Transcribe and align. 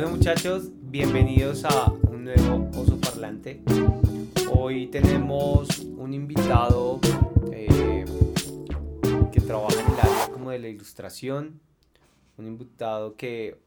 Bueno 0.00 0.16
muchachos, 0.16 0.70
bienvenidos 0.80 1.62
a 1.66 1.92
un 2.08 2.24
nuevo 2.24 2.70
Oso 2.74 2.98
Parlante. 2.98 3.60
Hoy 4.50 4.86
tenemos 4.86 5.80
un 5.80 6.14
invitado 6.14 6.98
eh, 7.52 8.06
que 9.30 9.40
trabaja 9.42 9.78
en 9.78 9.92
el 9.92 10.00
área 10.00 10.32
como 10.32 10.52
de 10.52 10.58
la 10.58 10.68
ilustración, 10.68 11.60
un 12.38 12.46
invitado 12.46 13.14
que 13.14 13.58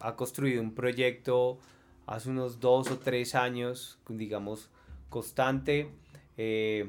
ha 0.00 0.16
construido 0.16 0.62
un 0.62 0.74
proyecto 0.74 1.58
hace 2.06 2.30
unos 2.30 2.58
dos 2.58 2.90
o 2.90 2.98
tres 2.98 3.34
años, 3.34 3.98
digamos, 4.08 4.70
constante, 5.10 5.90
eh, 6.38 6.88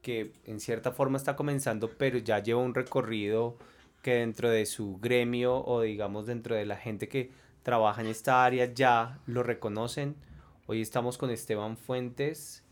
que 0.00 0.32
en 0.46 0.58
cierta 0.60 0.92
forma 0.92 1.18
está 1.18 1.36
comenzando, 1.36 1.90
pero 1.98 2.16
ya 2.16 2.42
lleva 2.42 2.62
un 2.62 2.74
recorrido 2.74 3.58
que 4.00 4.14
dentro 4.14 4.48
de 4.48 4.64
su 4.64 4.96
gremio 4.96 5.62
o 5.66 5.82
digamos 5.82 6.24
dentro 6.24 6.54
de 6.54 6.64
la 6.64 6.76
gente 6.76 7.08
que 7.08 7.30
trabaja 7.62 8.00
en 8.00 8.08
esta 8.08 8.44
área 8.44 8.72
ya 8.72 9.18
lo 9.26 9.42
reconocen. 9.42 10.16
Hoy 10.66 10.82
estamos 10.82 11.18
con 11.18 11.30
Esteban 11.30 11.76
Fuentes, 11.76 12.64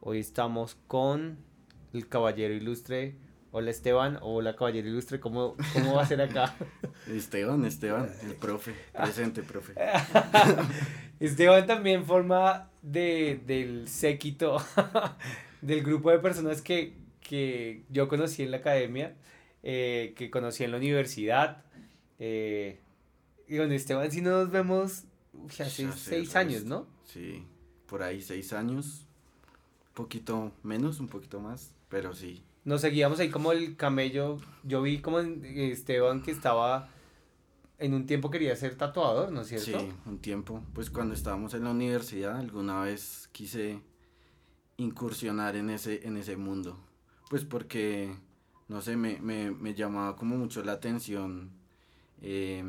hoy 0.00 0.18
estamos 0.18 0.76
con 0.86 1.38
el 1.92 2.08
caballero 2.08 2.54
ilustre. 2.54 3.16
Hola 3.52 3.70
Esteban, 3.70 4.18
hola 4.20 4.56
caballero 4.56 4.88
ilustre, 4.88 5.20
¿cómo, 5.20 5.56
cómo 5.72 5.94
va 5.94 6.02
a 6.02 6.06
ser 6.06 6.20
acá? 6.20 6.56
Esteban, 7.08 7.64
Esteban, 7.64 8.10
el 8.24 8.34
profe, 8.34 8.74
presente 8.92 9.42
profe. 9.42 9.74
Esteban 11.20 11.66
también 11.66 12.04
forma 12.04 12.70
de, 12.82 13.40
del 13.46 13.86
séquito, 13.88 14.56
del 15.62 15.82
grupo 15.84 16.10
de 16.10 16.18
personas 16.18 16.62
que, 16.62 16.94
que 17.20 17.84
yo 17.90 18.08
conocí 18.08 18.42
en 18.42 18.50
la 18.50 18.56
academia, 18.56 19.14
eh, 19.62 20.14
que 20.16 20.30
conocí 20.30 20.64
en 20.64 20.72
la 20.72 20.78
universidad. 20.78 21.62
Eh, 22.18 22.80
y 23.48 23.56
con 23.58 23.72
Esteban 23.72 24.10
si 24.10 24.20
nos 24.20 24.50
vemos 24.50 25.04
hace 25.58 25.90
seis 25.92 26.36
años, 26.36 26.64
¿no? 26.64 26.86
Sí, 27.04 27.44
por 27.86 28.02
ahí 28.02 28.20
seis 28.20 28.52
años, 28.52 29.06
un 29.88 29.94
poquito 29.94 30.52
menos, 30.62 31.00
un 31.00 31.08
poquito 31.08 31.40
más, 31.40 31.74
pero 31.88 32.14
sí. 32.14 32.42
Nos 32.64 32.80
seguíamos 32.80 33.20
ahí 33.20 33.30
como 33.30 33.52
el 33.52 33.76
camello, 33.76 34.38
yo 34.62 34.80
vi 34.80 35.00
como 35.00 35.18
Esteban 35.20 36.22
que 36.22 36.30
estaba 36.30 36.88
en 37.78 37.92
un 37.92 38.06
tiempo 38.06 38.30
quería 38.30 38.56
ser 38.56 38.76
tatuador, 38.76 39.32
¿no 39.32 39.42
es 39.42 39.48
cierto? 39.48 39.80
Sí, 39.80 39.92
un 40.06 40.18
tiempo. 40.18 40.62
Pues 40.72 40.90
cuando 40.90 41.14
estábamos 41.14 41.54
en 41.54 41.64
la 41.64 41.70
universidad, 41.70 42.38
alguna 42.38 42.80
vez 42.80 43.28
quise 43.32 43.80
incursionar 44.76 45.56
en 45.56 45.70
ese, 45.70 46.06
en 46.06 46.16
ese 46.16 46.36
mundo. 46.36 46.78
Pues 47.28 47.44
porque, 47.44 48.16
no 48.68 48.80
sé, 48.80 48.96
me, 48.96 49.20
me, 49.20 49.50
me 49.50 49.74
llamaba 49.74 50.16
como 50.16 50.36
mucho 50.36 50.62
la 50.64 50.72
atención 50.72 51.50
eh, 52.22 52.64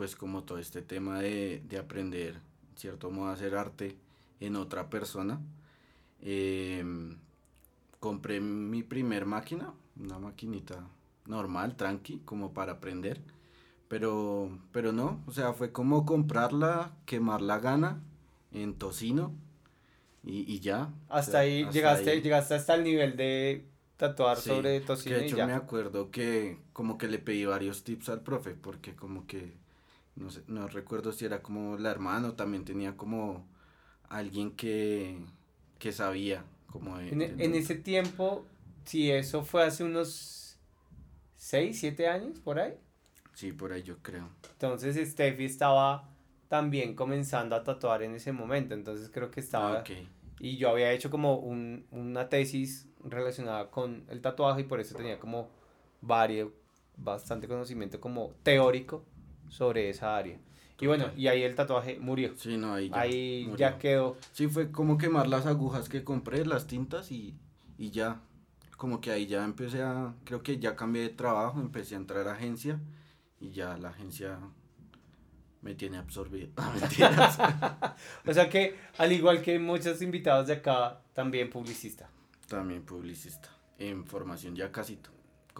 pues 0.00 0.16
como 0.16 0.44
todo 0.44 0.56
este 0.58 0.80
tema 0.80 1.20
de, 1.20 1.60
de 1.68 1.76
aprender, 1.76 2.40
cierto 2.74 3.10
modo, 3.10 3.28
a 3.28 3.34
hacer 3.34 3.54
arte 3.54 3.98
en 4.40 4.56
otra 4.56 4.88
persona. 4.88 5.42
Em, 6.22 7.18
compré 7.98 8.40
mi 8.40 8.82
primer 8.82 9.26
máquina, 9.26 9.74
una 10.00 10.18
maquinita 10.18 10.88
normal, 11.26 11.76
tranqui, 11.76 12.22
como 12.24 12.54
para 12.54 12.72
aprender. 12.72 13.20
Pero, 13.88 14.48
pero 14.72 14.90
no, 14.90 15.22
o 15.26 15.32
sea, 15.32 15.52
fue 15.52 15.70
como 15.70 16.06
comprarla, 16.06 16.96
quemar 17.04 17.42
la 17.42 17.58
gana 17.58 18.00
en 18.52 18.78
tocino 18.78 19.34
y, 20.24 20.50
y 20.50 20.60
ya. 20.60 20.94
Hasta 21.10 21.40
ahí 21.40 21.68
llegaste, 21.70 22.22
llegaste 22.22 22.54
hasta 22.54 22.74
el 22.74 22.84
nivel 22.84 23.18
de 23.18 23.66
tatuar 23.98 24.38
sobre 24.38 24.80
tocino. 24.80 25.14
Que 25.14 25.20
de 25.20 25.26
hecho 25.26 25.46
me 25.46 25.52
acuerdo 25.52 26.10
que 26.10 26.56
como 26.72 26.96
que 26.96 27.06
le 27.06 27.18
pedí 27.18 27.44
varios 27.44 27.84
tips 27.84 28.08
al 28.08 28.22
profe, 28.22 28.52
porque 28.54 28.96
como 28.96 29.26
que 29.26 29.60
no 30.20 30.30
sé, 30.30 30.42
no 30.46 30.68
recuerdo 30.68 31.12
si 31.12 31.24
era 31.24 31.42
como 31.42 31.76
la 31.76 31.90
hermana 31.90 32.28
o 32.28 32.32
también 32.34 32.64
tenía 32.64 32.96
como 32.96 33.48
alguien 34.08 34.52
que, 34.52 35.18
que 35.78 35.92
sabía 35.92 36.44
como 36.66 36.98
en, 37.00 37.22
en, 37.22 37.54
ese 37.54 37.74
tiempo, 37.74 38.46
si 38.84 39.10
eso 39.10 39.42
fue 39.42 39.64
hace 39.64 39.82
unos 39.82 40.58
6, 41.36 41.78
7 41.80 42.06
años, 42.06 42.38
por 42.38 42.60
ahí. 42.60 42.74
Sí, 43.34 43.52
por 43.52 43.72
ahí 43.72 43.82
yo 43.82 43.98
creo. 44.02 44.28
Entonces 44.52 44.96
Steffi 45.10 45.44
estaba 45.44 46.08
también 46.48 46.94
comenzando 46.94 47.56
a 47.56 47.64
tatuar 47.64 48.02
en 48.02 48.14
ese 48.14 48.32
momento, 48.32 48.74
entonces 48.74 49.10
creo 49.12 49.30
que 49.30 49.40
estaba... 49.40 49.80
Ah, 49.80 49.84
y 50.38 50.56
yo 50.56 50.70
había 50.70 50.92
hecho 50.92 51.10
como 51.10 51.36
un, 51.36 51.86
una 51.90 52.28
tesis 52.28 52.88
relacionada 53.04 53.70
con 53.70 54.04
el 54.08 54.22
tatuaje 54.22 54.62
y 54.62 54.64
por 54.64 54.80
eso 54.80 54.94
tenía 54.94 55.18
como 55.18 55.50
varios, 56.00 56.50
bastante 56.96 57.46
conocimiento 57.46 58.00
como 58.00 58.32
teórico 58.42 59.04
sobre 59.50 59.90
esa 59.90 60.16
área. 60.16 60.38
Y 60.80 60.86
bueno, 60.86 61.10
y 61.14 61.26
ahí 61.26 61.42
el 61.42 61.54
tatuaje 61.54 61.98
murió. 62.00 62.32
Sí, 62.36 62.56
no, 62.56 62.72
ahí 62.72 62.88
ya, 62.88 63.00
ahí 63.00 63.52
ya 63.58 63.78
quedó. 63.78 64.16
Sí, 64.32 64.48
fue 64.48 64.70
como 64.70 64.96
quemar 64.96 65.28
las 65.28 65.44
agujas 65.44 65.90
que 65.90 66.02
compré, 66.02 66.46
las 66.46 66.66
tintas 66.66 67.12
y, 67.12 67.36
y 67.76 67.90
ya. 67.90 68.20
Como 68.78 69.02
que 69.02 69.10
ahí 69.10 69.26
ya 69.26 69.44
empecé 69.44 69.82
a, 69.82 70.14
creo 70.24 70.42
que 70.42 70.58
ya 70.58 70.74
cambié 70.76 71.02
de 71.02 71.10
trabajo, 71.10 71.60
empecé 71.60 71.96
a 71.96 71.98
entrar 71.98 72.26
a 72.28 72.32
agencia 72.32 72.80
y 73.38 73.50
ya 73.50 73.76
la 73.76 73.90
agencia 73.90 74.38
me 75.60 75.74
tiene 75.74 75.98
absorbido. 75.98 76.48
o 78.26 78.32
sea 78.32 78.48
que, 78.48 78.76
al 78.96 79.12
igual 79.12 79.42
que 79.42 79.58
muchos 79.58 80.00
invitados 80.00 80.46
de 80.46 80.54
acá, 80.54 81.02
también 81.12 81.50
publicista. 81.50 82.08
También 82.48 82.82
publicista. 82.82 83.50
En 83.78 84.06
formación 84.06 84.56
ya 84.56 84.72
casi 84.72 84.96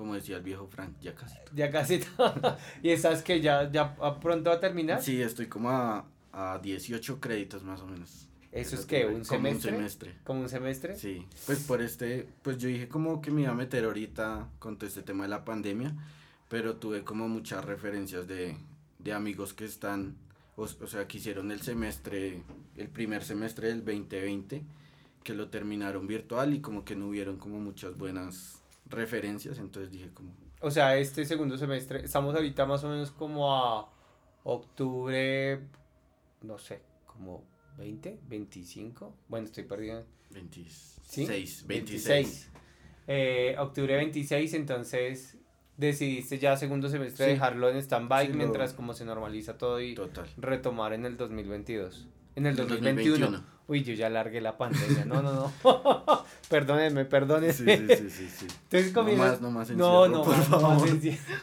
como 0.00 0.14
decía 0.14 0.38
el 0.38 0.42
viejo 0.42 0.66
Frank, 0.66 0.94
ya 1.02 1.14
casi. 1.14 1.36
Ya 1.54 1.70
casi. 1.70 2.00
¿Y 2.82 2.88
estás 2.88 3.22
que 3.22 3.42
ya, 3.42 3.70
ya 3.70 3.94
pronto 4.18 4.48
va 4.48 4.56
a 4.56 4.60
terminar? 4.60 5.02
Sí, 5.02 5.20
estoy 5.20 5.46
como 5.46 5.68
a, 5.68 6.06
a 6.32 6.58
18 6.58 7.20
créditos 7.20 7.62
más 7.64 7.82
o 7.82 7.86
menos. 7.86 8.26
¿Eso 8.50 8.76
es 8.76 8.86
que 8.86 9.04
¿Un 9.04 9.26
semestre? 9.26 9.28
Como 9.28 9.50
un 9.50 9.60
semestre. 9.60 10.14
¿Como 10.24 10.40
un 10.40 10.48
semestre? 10.48 10.96
Sí, 10.96 11.26
pues 11.44 11.58
por 11.64 11.82
este, 11.82 12.26
pues 12.40 12.56
yo 12.56 12.68
dije 12.68 12.88
como 12.88 13.20
que 13.20 13.30
me 13.30 13.42
iba 13.42 13.50
a 13.50 13.54
meter 13.54 13.84
ahorita 13.84 14.48
con 14.58 14.78
todo 14.78 14.88
este 14.88 15.02
tema 15.02 15.24
de 15.24 15.28
la 15.28 15.44
pandemia, 15.44 15.94
pero 16.48 16.76
tuve 16.76 17.04
como 17.04 17.28
muchas 17.28 17.62
referencias 17.62 18.26
de, 18.26 18.56
de 19.00 19.12
amigos 19.12 19.52
que 19.52 19.66
están, 19.66 20.16
o, 20.56 20.62
o 20.62 20.86
sea, 20.86 21.06
que 21.08 21.18
hicieron 21.18 21.52
el 21.52 21.60
semestre, 21.60 22.42
el 22.78 22.88
primer 22.88 23.22
semestre 23.22 23.68
del 23.68 23.84
2020, 23.84 24.64
que 25.22 25.34
lo 25.34 25.50
terminaron 25.50 26.06
virtual 26.06 26.54
y 26.54 26.62
como 26.62 26.86
que 26.86 26.96
no 26.96 27.08
hubieron 27.08 27.36
como 27.36 27.60
muchas 27.60 27.98
buenas 27.98 28.59
referencias, 28.90 29.58
entonces 29.58 29.90
dije 29.90 30.10
como... 30.12 30.34
O 30.60 30.70
sea, 30.70 30.96
este 30.96 31.24
segundo 31.24 31.56
semestre, 31.56 32.04
estamos 32.04 32.34
ahorita 32.34 32.66
más 32.66 32.84
o 32.84 32.88
menos 32.88 33.10
como 33.10 33.54
a 33.54 33.90
octubre, 34.44 35.60
no 36.42 36.58
sé, 36.58 36.82
como 37.06 37.44
20, 37.78 38.20
25, 38.28 39.14
bueno, 39.28 39.46
estoy 39.46 39.64
perdido. 39.64 40.04
26, 40.30 41.66
26. 41.66 42.50
Eh, 43.06 43.56
octubre 43.58 43.96
26, 43.96 44.54
entonces 44.54 45.38
decidiste 45.76 46.38
ya 46.38 46.56
segundo 46.56 46.88
semestre 46.88 47.26
dejarlo 47.26 47.70
en 47.70 47.78
stand-by 47.78 48.32
mientras 48.34 48.74
como 48.74 48.92
se 48.92 49.04
normaliza 49.04 49.56
todo 49.56 49.80
y 49.80 49.96
retomar 50.36 50.92
en 50.92 51.06
el 51.06 51.16
2022. 51.16 52.06
En 52.36 52.46
el 52.46 52.54
2021. 52.54 53.44
Uy, 53.70 53.84
yo 53.84 53.94
ya 53.94 54.10
largué 54.10 54.40
la 54.40 54.58
pandemia. 54.58 55.04
No, 55.04 55.22
no, 55.22 55.32
no. 55.32 55.52
perdónenme, 56.48 57.04
perdónenme. 57.04 57.52
Sí, 57.52 57.86
sí, 57.86 58.10
sí, 58.10 58.28
sí. 58.28 58.46
Entonces 58.64 58.92
comienzas. 58.92 59.40
No 59.40 59.52
más, 59.52 59.70
no 59.70 59.76
No, 59.76 60.08
no, 60.08 60.24
por 60.24 60.34
favor. 60.34 60.88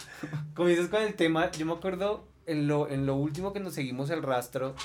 comienzas 0.53 0.89
con 0.89 1.01
el 1.03 1.13
tema. 1.13 1.49
Yo 1.51 1.65
me 1.65 1.71
acuerdo 1.71 2.27
en 2.45 2.67
lo, 2.67 2.89
en 2.89 3.05
lo 3.05 3.15
último 3.15 3.53
que 3.53 3.61
nos 3.61 3.75
seguimos 3.75 4.09
el 4.09 4.23
rastro, 4.23 4.75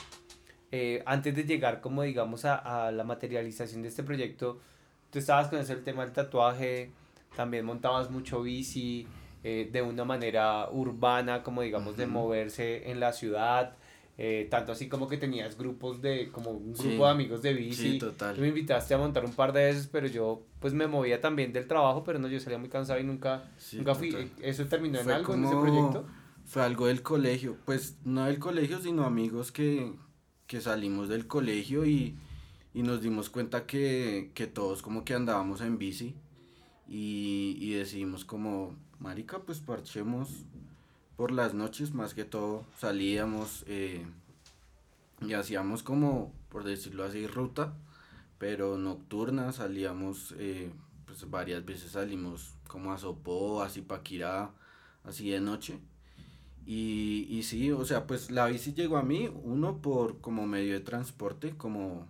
eh, 0.70 1.03
antes 1.04 1.34
de 1.34 1.42
llegar, 1.42 1.80
como 1.80 2.04
digamos, 2.04 2.44
a, 2.44 2.86
a 2.86 2.92
la 2.92 3.03
materialización 3.03 3.82
de 3.82 3.88
este 3.88 4.04
proyecto, 4.04 4.60
tú 5.10 5.19
estabas 5.19 5.48
con 5.48 5.59
ese 5.59 5.72
el 5.72 5.82
tema 5.82 6.04
del 6.04 6.12
tatuaje, 6.12 6.92
también 7.34 7.64
montabas 7.64 8.09
mucho 8.09 8.42
bici, 8.42 9.09
eh, 9.42 9.69
de 9.72 9.82
una 9.82 10.04
manera 10.04 10.70
urbana, 10.70 11.42
como 11.42 11.62
digamos, 11.62 11.97
de 11.97 12.06
moverse 12.06 12.88
en 12.88 13.00
la 13.00 13.12
ciudad. 13.12 13.74
Eh, 14.19 14.47
tanto 14.50 14.73
así 14.73 14.89
como 14.89 15.09
que 15.09 15.17
tenías 15.17 15.56
grupos 15.56 16.03
de, 16.03 16.31
como 16.31 16.51
un 16.51 16.75
grupo 16.75 17.07
de 17.07 17.10
amigos 17.10 17.41
de 17.41 17.54
bici. 17.54 17.92
Sí, 17.92 17.98
total. 17.98 18.34
Tú 18.34 18.42
me 18.42 18.48
invitaste 18.48 18.92
a 18.92 18.98
montar 18.98 19.25
un 19.25 19.33
par 19.33 19.53
de 19.53 19.65
veces, 19.65 19.89
pero 19.91 20.07
yo 20.07 20.47
pues 20.60 20.75
me 20.75 20.86
movía 20.86 21.21
también 21.21 21.53
del 21.53 21.66
trabajo, 21.66 22.04
pero 22.04 22.19
no, 22.19 22.28
yo 22.28 22.39
salía 22.39 22.59
muy 22.59 22.69
cansado 22.69 23.01
y 23.01 23.04
nunca, 23.04 23.51
nunca 23.72 23.95
fui. 23.95 24.31
¿Eso 24.41 24.66
terminó 24.66 25.01
en 25.01 25.10
algo 25.10 25.34
en 25.34 25.45
ese 25.45 25.57
proyecto? 25.57 26.07
Fue 26.45 26.63
algo 26.63 26.86
del 26.86 27.03
colegio, 27.03 27.57
pues 27.65 27.97
no 28.04 28.27
del 28.27 28.39
colegio, 28.39 28.81
sino 28.81 29.04
amigos 29.04 29.51
que, 29.51 29.92
que 30.47 30.60
salimos 30.60 31.09
del 31.09 31.27
colegio 31.27 31.86
y, 31.86 32.19
y 32.75 32.83
nos 32.83 33.01
dimos 33.01 33.31
cuenta 33.31 33.65
que, 33.65 34.33
que, 34.34 34.47
todos 34.47 34.83
como 34.83 35.04
que 35.04 35.15
andábamos 35.15 35.63
en 35.63 35.78
bici 35.78 36.15
y, 36.86 37.57
y 37.60 37.75
decidimos 37.75 38.25
como, 38.25 38.77
marica, 38.98 39.39
pues 39.39 39.60
parchemos 39.60 40.45
por 41.16 41.30
las 41.30 41.54
noches 41.54 41.94
más 41.94 42.14
que 42.14 42.24
todo 42.24 42.64
salíamos 42.78 43.64
eh, 43.66 44.04
y 45.20 45.34
hacíamos 45.34 45.82
como, 45.82 46.32
por 46.48 46.64
decirlo 46.64 47.04
así, 47.04 47.26
ruta, 47.26 47.74
pero 48.38 48.76
nocturna, 48.76 49.53
salíamos, 49.53 50.34
eh, 50.38 50.70
pues 51.06 51.28
varias 51.30 51.64
veces 51.64 51.92
salimos 51.92 52.54
como 52.66 52.92
a 52.92 52.98
Sopó, 52.98 53.62
así 53.62 53.82
Paquirá, 53.82 54.50
así 55.04 55.30
de 55.30 55.41
noche. 55.41 55.78
Y, 56.66 57.26
y 57.30 57.42
sí, 57.42 57.72
o 57.72 57.84
sea, 57.84 58.06
pues 58.06 58.30
la 58.30 58.47
bici 58.47 58.72
llegó 58.72 58.97
a 58.97 59.03
mí, 59.03 59.30
uno 59.44 59.78
por 59.78 60.20
como 60.20 60.47
medio 60.47 60.74
de 60.74 60.80
transporte, 60.80 61.56
como, 61.56 62.06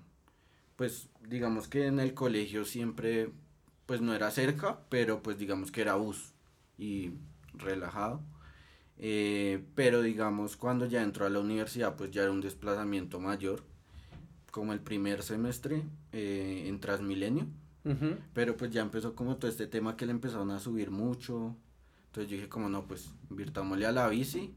pues 0.76 1.08
digamos 1.28 1.68
que 1.68 1.86
en 1.86 2.00
el 2.00 2.14
colegio 2.14 2.64
siempre, 2.64 3.30
pues 3.86 4.00
no 4.00 4.14
era 4.14 4.30
cerca, 4.30 4.80
pero 4.88 5.22
pues 5.22 5.38
digamos 5.38 5.70
que 5.72 5.82
era 5.82 5.94
bus 5.96 6.32
y 6.78 7.12
relajado. 7.54 8.20
Eh, 9.04 9.64
pero 9.74 10.00
digamos, 10.00 10.56
cuando 10.56 10.86
ya 10.86 11.02
entró 11.02 11.26
a 11.26 11.28
la 11.28 11.40
universidad, 11.40 11.96
pues 11.96 12.12
ya 12.12 12.22
era 12.22 12.30
un 12.30 12.40
desplazamiento 12.40 13.18
mayor, 13.18 13.64
como 14.52 14.72
el 14.72 14.78
primer 14.78 15.24
semestre 15.24 15.82
eh, 16.12 16.66
en 16.68 16.78
Transmilenio. 16.78 17.48
Pero 18.32 18.56
pues 18.56 18.70
ya 18.70 18.80
empezó 18.80 19.16
como 19.16 19.38
todo 19.38 19.50
este 19.50 19.66
tema 19.66 19.96
que 19.96 20.06
le 20.06 20.12
empezaron 20.12 20.52
a 20.52 20.60
subir 20.60 20.92
mucho. 20.92 21.56
Entonces 22.06 22.30
yo 22.30 22.36
dije 22.36 22.48
como 22.48 22.68
no, 22.68 22.86
pues 22.86 23.10
invirtámosle 23.28 23.86
a 23.86 23.92
la 23.92 24.08
bici. 24.08 24.54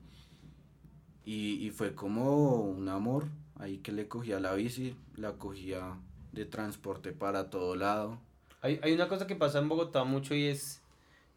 Y, 1.26 1.54
y 1.66 1.72
fue 1.72 1.96
como 1.96 2.60
un 2.60 2.88
amor 2.88 3.26
ahí 3.56 3.80
que 3.80 3.92
le 3.92 4.08
cogía 4.08 4.40
la 4.40 4.54
bici, 4.54 4.96
la 5.16 5.40
cogía 5.40 5.98
de 6.34 6.46
transporte 6.46 7.14
para 7.14 7.50
todo 7.50 7.76
lado. 7.76 8.20
Hay, 8.62 8.80
hay 8.84 8.94
una 8.94 9.08
cosa 9.08 9.26
que 9.26 9.36
pasa 9.36 9.58
en 9.58 9.70
Bogotá 9.70 10.04
mucho 10.04 10.36
y 10.36 10.44
es 10.46 10.84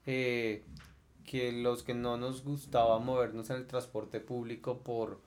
eh, 0.05 0.63
que 1.29 1.53
los 1.53 1.83
que 1.83 1.95
no 1.95 2.17
nos 2.17 2.43
gustaba 2.43 2.99
movernos 2.99 3.51
en 3.51 3.57
el 3.57 3.67
transporte 3.67 4.19
público 4.19 4.79
por, 4.79 5.21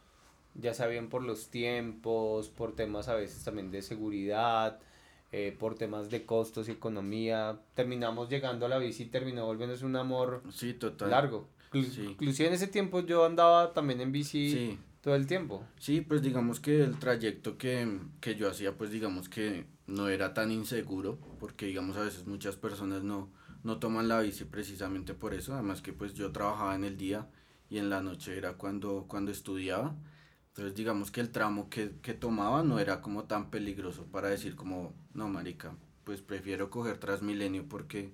ya 0.56 0.74
sea 0.74 0.88
bien 0.88 1.09
por 1.09 1.21
los 1.21 1.50
tiempos, 1.50 2.50
por 2.50 2.75
temas 2.75 3.07
a 3.07 3.15
veces 3.15 3.44
también 3.44 3.69
de 3.69 3.83
seguridad, 3.83 4.80
eh, 5.31 5.56
por 5.57 5.75
temas 5.75 6.09
de 6.09 6.25
costos 6.25 6.68
y 6.68 6.71
economía, 6.71 7.59
terminamos 7.75 8.30
llegando 8.30 8.65
a 8.65 8.69
la 8.69 8.80
bici 8.80 9.03
y 9.03 9.06
terminó 9.07 9.45
volviéndose 9.45 9.86
un 9.86 9.95
amor 9.95 10.42
sí, 10.51 10.74
total. 10.74 11.12
largo. 11.12 11.48
Inclusive 11.74 12.48
en 12.48 12.53
ese 12.56 12.68
tiempo 12.68 13.01
yo 13.01 13.24
andaba 13.24 13.71
también 13.71 14.01
en 14.01 14.12
bici 14.12 14.77
todo 15.01 15.15
el 15.15 15.27
tiempo. 15.27 15.63
Sí, 15.77 16.01
pues 16.01 16.21
digamos 16.21 16.59
que 16.59 16.83
el 16.83 16.98
trayecto 16.98 17.57
que, 17.57 18.00
que 18.19 18.36
yo 18.36 18.50
hacía, 18.50 18.75
pues 18.75 18.92
digamos 18.92 19.30
que 19.30 19.65
no 19.88 20.09
era 20.09 20.33
tan 20.33 20.51
inseguro, 20.51 21.18
porque 21.39 21.68
digamos 21.68 21.95
a 21.95 22.01
veces 22.01 22.25
muchas 22.27 22.56
personas 22.56 23.03
no, 23.03 23.30
no 23.63 23.77
toman 23.79 24.07
la 24.07 24.21
bici 24.21 24.45
precisamente 24.45 25.13
por 25.13 25.33
eso, 25.33 25.53
además 25.53 25.81
que 25.81 25.93
pues 25.93 26.13
yo 26.13 26.31
trabajaba 26.31 26.75
en 26.75 26.83
el 26.83 26.97
día 26.97 27.29
y 27.69 27.77
en 27.77 27.89
la 27.89 28.01
noche 28.01 28.37
era 28.37 28.53
cuando, 28.53 29.05
cuando 29.07 29.31
estudiaba, 29.31 29.95
entonces 30.49 30.75
digamos 30.75 31.11
que 31.11 31.21
el 31.21 31.31
tramo 31.31 31.69
que, 31.69 31.95
que 32.01 32.13
tomaba 32.13 32.63
no 32.63 32.79
era 32.79 33.01
como 33.01 33.23
tan 33.25 33.49
peligroso 33.49 34.05
para 34.05 34.29
decir 34.29 34.55
como, 34.55 34.93
no 35.13 35.29
marica, 35.29 35.75
pues 36.03 36.21
prefiero 36.21 36.69
coger 36.69 36.97
Transmilenio 36.97 37.67
porque, 37.69 38.13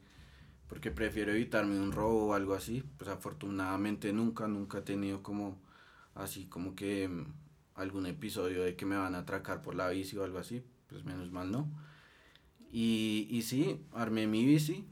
porque 0.68 0.92
prefiero 0.92 1.32
evitarme 1.32 1.80
un 1.80 1.92
robo 1.92 2.28
o 2.28 2.34
algo 2.34 2.54
así, 2.54 2.84
pues 2.98 3.10
afortunadamente 3.10 4.14
nunca, 4.14 4.48
nunca 4.48 4.80
he 4.80 4.82
tenido 4.82 5.24
como 5.24 5.58
así 6.14 6.46
como 6.46 6.76
que 6.76 7.08
mm, 7.08 7.26
algún 7.76 8.06
episodio 8.06 8.64
de 8.64 8.76
que 8.76 8.86
me 8.86 8.98
van 8.98 9.16
a 9.16 9.20
atracar 9.20 9.62
por 9.62 9.76
la 9.76 9.90
bici 9.90 10.18
o 10.18 10.24
algo 10.24 10.40
así, 10.40 10.64
pues 10.88 11.06
menos 11.06 11.32
mal 11.32 11.52
no. 11.52 11.70
Y, 12.72 13.28
y 13.32 13.44
sí, 13.44 13.80
armé 13.94 14.28
mi 14.28 14.46
bici, 14.46 14.86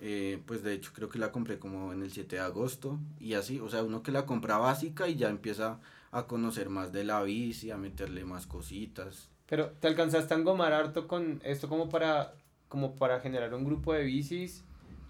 eh, 0.00 0.40
pues 0.46 0.62
de 0.62 0.72
hecho 0.72 0.92
creo 0.94 1.10
que 1.10 1.18
la 1.18 1.30
compré 1.30 1.58
como 1.58 1.92
en 1.92 2.02
el 2.02 2.10
7 2.10 2.36
de 2.36 2.42
agosto 2.42 2.98
y 3.18 3.34
así, 3.34 3.60
o 3.60 3.68
sea, 3.68 3.82
uno 3.82 4.02
que 4.02 4.12
la 4.12 4.24
compra 4.24 4.56
básica 4.56 5.08
y 5.08 5.16
ya 5.16 5.28
empieza 5.28 5.78
a 6.10 6.26
conocer 6.26 6.70
más 6.70 6.90
de 6.90 7.04
la 7.04 7.22
bici, 7.22 7.70
a 7.70 7.76
meterle 7.76 8.24
más 8.24 8.46
cositas. 8.46 9.28
Pero 9.46 9.70
te 9.80 9.88
alcanzaste 9.88 10.32
a 10.32 10.38
engomar 10.38 10.72
harto 10.72 11.06
con 11.06 11.40
esto 11.44 11.68
como 11.68 11.90
para, 11.90 12.34
como 12.68 12.96
para 12.96 13.20
generar 13.20 13.52
un 13.52 13.64
grupo 13.64 13.92
de 13.92 14.04
bicis 14.04 14.64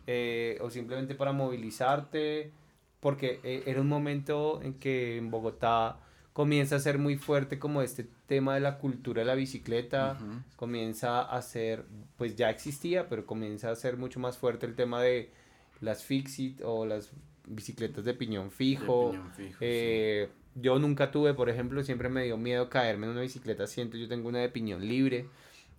eh, 0.07 0.59
o 0.61 0.71
simplemente 0.71 1.15
para 1.15 1.33
movilizarte, 1.33 2.51
porque 2.99 3.39
eh, 3.45 3.63
era 3.67 3.81
un 3.81 3.89
momento 3.89 4.61
en 4.63 4.75
que 4.75 5.19
en 5.19 5.31
Bogotá 5.31 5.99
comienza 6.33 6.77
a 6.77 6.81
ser 6.81 6.99
muy 6.99 7.17
fuerte 7.17 7.59
como 7.59 7.81
este 7.83 8.09
tema 8.31 8.55
de 8.55 8.61
la 8.61 8.79
cultura 8.79 9.23
de 9.23 9.27
la 9.27 9.35
bicicleta, 9.35 10.17
comienza 10.55 11.21
a 11.23 11.43
ser, 11.43 11.85
pues 12.17 12.37
ya 12.37 12.49
existía, 12.49 13.09
pero 13.09 13.27
comienza 13.27 13.73
a 13.73 13.75
ser 13.75 13.97
mucho 13.97 14.21
más 14.21 14.39
fuerte 14.39 14.67
el 14.67 14.77
tema 14.77 15.03
de 15.03 15.33
las 15.81 16.05
Fixit 16.05 16.61
o 16.65 16.87
las 16.87 17.11
bicicletas 17.45 18.05
de 18.05 18.15
piñón 18.15 18.53
fijo. 18.53 19.17
Eh, 19.61 20.29
yo 20.55 20.79
nunca 20.79 21.11
tuve, 21.11 21.35
por 21.35 21.51
ejemplo, 21.51 21.83
siempre 21.83 22.09
me 22.09 22.23
dio 22.23 22.37
miedo 22.37 22.71
caerme 22.71 23.07
en 23.07 23.13
una 23.13 23.23
bicicleta, 23.23 23.67
siento, 23.67 23.97
yo 23.97 24.07
tengo 24.07 24.29
una 24.29 24.39
de 24.39 24.49
piñón 24.49 24.87
libre, 24.87 25.27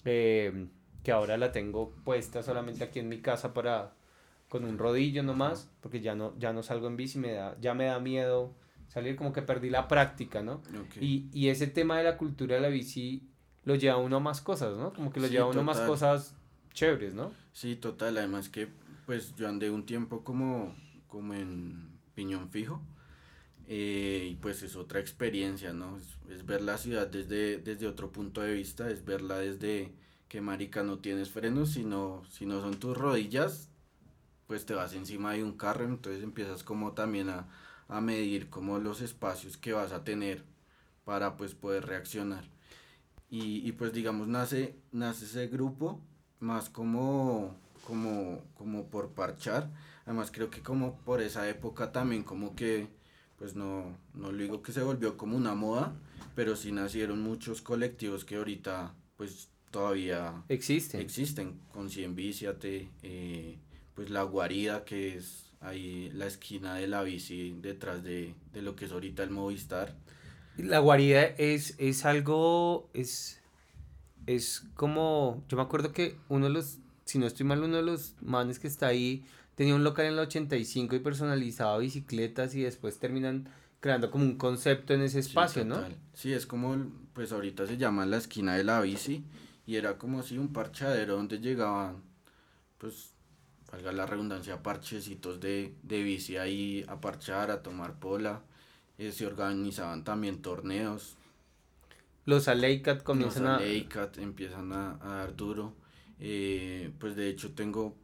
eh, 0.03 0.67
que 1.03 1.13
ahora 1.13 1.37
la 1.37 1.53
tengo 1.53 1.91
puesta 2.03 2.43
solamente 2.43 2.83
aquí 2.83 2.99
en 2.99 3.07
mi 3.07 3.21
casa 3.21 3.53
para 3.53 3.93
con 4.49 4.65
un 4.65 4.77
rodillo 4.77 5.23
nomás, 5.23 5.71
porque 5.79 6.01
ya 6.01 6.15
no, 6.15 6.37
ya 6.37 6.51
no 6.51 6.63
salgo 6.63 6.87
en 6.87 6.97
bici, 6.97 7.17
me 7.17 7.31
da, 7.31 7.55
ya 7.61 7.73
me 7.73 7.85
da 7.85 7.99
miedo 8.01 8.53
salir 8.91 9.15
como 9.15 9.31
que 9.31 9.41
perdí 9.41 9.69
la 9.69 9.87
práctica, 9.87 10.41
¿no? 10.41 10.61
Y, 10.99 11.29
y, 11.31 11.47
ese 11.47 11.67
tema 11.67 11.97
de 11.97 12.03
la 12.03 12.17
cultura 12.17 12.55
de 12.55 12.61
la 12.61 12.67
bici 12.67 13.23
lo 13.63 13.75
lleva 13.75 13.93
a 13.93 13.97
uno 13.97 14.17
a 14.17 14.19
más 14.19 14.41
cosas, 14.41 14.77
¿no? 14.77 14.91
Como 14.91 15.13
que 15.13 15.21
lo 15.21 15.27
lleva 15.27 15.45
a 15.45 15.47
uno 15.47 15.61
a 15.61 15.63
más 15.63 15.79
cosas 15.79 16.35
chéveres, 16.73 17.13
¿no? 17.13 17.31
Sí, 17.53 17.77
total, 17.77 18.17
además 18.17 18.49
que 18.49 18.67
pues 19.05 19.33
yo 19.37 19.47
andé 19.47 19.69
un 19.69 19.85
tiempo 19.85 20.25
como, 20.25 20.75
como 21.07 21.33
en 21.33 21.89
piñón 22.15 22.49
fijo 22.49 22.81
eh, 23.69 24.27
y 24.29 24.35
pues 24.35 24.61
es 24.61 24.75
otra 24.75 24.99
experiencia, 24.99 25.71
¿no? 25.71 25.97
Es, 26.29 26.45
ver 26.45 26.61
la 26.61 26.77
ciudad 26.77 27.07
desde, 27.07 27.59
desde 27.59 27.87
otro 27.87 28.11
punto 28.11 28.41
de 28.41 28.53
vista, 28.53 28.89
es 28.89 29.05
verla 29.05 29.37
desde 29.37 29.93
que 30.27 30.41
marica 30.41 30.83
no 30.83 30.99
tienes 30.99 31.29
frenos, 31.29 31.71
sino, 31.71 32.23
si 32.29 32.45
no 32.45 32.59
son 32.59 32.77
tus 32.77 32.97
rodillas, 32.97 33.69
pues 34.47 34.65
te 34.65 34.73
vas 34.73 34.93
encima 34.93 35.31
de 35.31 35.45
un 35.45 35.55
carro, 35.55 35.85
entonces 35.85 36.23
empiezas 36.23 36.65
como 36.65 36.91
también 36.91 37.29
a 37.29 37.47
a 37.91 37.99
medir 37.99 38.49
como 38.49 38.79
los 38.79 39.01
espacios 39.01 39.57
que 39.57 39.73
vas 39.73 39.91
a 39.91 40.05
tener 40.05 40.45
para 41.03 41.35
pues 41.35 41.53
poder 41.53 41.85
reaccionar. 41.85 42.45
Y, 43.29 43.67
y 43.67 43.73
pues 43.73 43.91
digamos 43.91 44.29
nace, 44.29 44.75
nace 44.93 45.25
ese 45.25 45.47
grupo 45.47 45.99
más 46.39 46.69
como, 46.69 47.53
como, 47.85 48.41
como 48.55 48.87
por 48.87 49.09
parchar. 49.09 49.69
Además 50.05 50.31
creo 50.31 50.49
que 50.49 50.61
como 50.61 50.99
por 50.99 51.21
esa 51.21 51.47
época 51.49 51.91
también 51.91 52.23
como 52.23 52.55
que, 52.55 52.87
pues 53.37 53.55
no, 53.55 53.97
no 54.13 54.31
lo 54.31 54.37
digo 54.37 54.61
que 54.61 54.71
se 54.71 54.83
volvió 54.83 55.17
como 55.17 55.35
una 55.35 55.53
moda, 55.53 55.93
pero 56.33 56.55
sí 56.55 56.71
nacieron 56.71 57.21
muchos 57.21 57.61
colectivos 57.61 58.23
que 58.23 58.37
ahorita 58.37 58.95
pues 59.17 59.49
todavía 59.69 60.43
existen. 60.47 61.01
Existen, 61.01 61.59
con 61.73 61.89
Cien 61.89 62.15
eh, 62.17 63.59
pues 63.93 64.09
La 64.09 64.23
Guarida 64.23 64.85
que 64.85 65.17
es 65.17 65.50
ahí 65.61 66.09
la 66.13 66.25
esquina 66.25 66.75
de 66.75 66.87
la 66.87 67.03
bici 67.03 67.55
detrás 67.61 68.03
de, 68.03 68.35
lo 68.55 68.75
que 68.75 68.85
es 68.85 68.91
ahorita 68.91 69.23
el 69.23 69.29
Movistar. 69.29 69.95
La 70.57 70.79
guarida 70.79 71.23
es, 71.23 71.75
es 71.77 72.03
algo, 72.05 72.89
es, 72.93 73.39
es 74.25 74.63
como, 74.73 75.43
yo 75.47 75.57
me 75.57 75.63
acuerdo 75.63 75.93
que 75.93 76.17
uno 76.27 76.47
de 76.47 76.51
los, 76.51 76.79
si 77.05 77.19
no 77.19 77.27
estoy 77.27 77.45
mal, 77.45 77.63
uno 77.63 77.77
de 77.77 77.83
los 77.83 78.15
manes 78.21 78.59
que 78.59 78.67
está 78.67 78.87
ahí 78.87 79.23
tenía 79.55 79.75
un 79.75 79.83
local 79.83 80.05
en 80.07 80.13
el 80.13 80.19
85 80.19 80.95
y 80.95 80.99
personalizaba 80.99 81.77
bicicletas 81.77 82.55
y 82.55 82.63
después 82.63 82.99
terminan 82.99 83.47
creando 83.79 84.11
como 84.11 84.25
un 84.25 84.37
concepto 84.37 84.93
en 84.93 85.01
ese 85.01 85.19
espacio, 85.19 85.65
¿no? 85.65 85.83
Sí, 86.13 86.33
es 86.33 86.45
como, 86.45 86.75
pues 87.13 87.31
ahorita 87.31 87.65
se 87.65 87.77
llama 87.77 88.05
la 88.05 88.17
esquina 88.17 88.55
de 88.55 88.63
la 88.63 88.81
bici 88.81 89.23
y 89.65 89.75
era 89.75 89.97
como 89.97 90.21
si 90.21 90.37
un 90.37 90.53
parchadero 90.53 91.15
donde 91.15 91.39
llegaban, 91.39 92.03
pues 92.77 93.11
valga 93.71 93.91
la 93.91 94.05
redundancia, 94.05 94.61
parchecitos 94.61 95.39
de, 95.39 95.73
de 95.83 96.03
bici 96.03 96.37
ahí 96.37 96.85
a 96.87 96.99
parchar, 96.99 97.51
a 97.51 97.63
tomar 97.63 97.99
pola. 97.99 98.41
Eh, 98.97 99.11
se 99.11 99.25
organizaban 99.25 100.03
también 100.03 100.41
torneos. 100.41 101.17
Los 102.25 102.47
Aleicat 102.47 103.01
comienzan 103.03 103.43
Los 103.43 103.61
Aleicat 103.61 104.17
empiezan 104.17 104.73
a, 104.73 104.97
a, 105.01 105.15
dar 105.17 105.35
duro. 105.35 105.73
Eh, 106.19 106.91
pues 106.99 107.15
de 107.15 107.29
hecho 107.29 107.53
tengo 107.53 107.95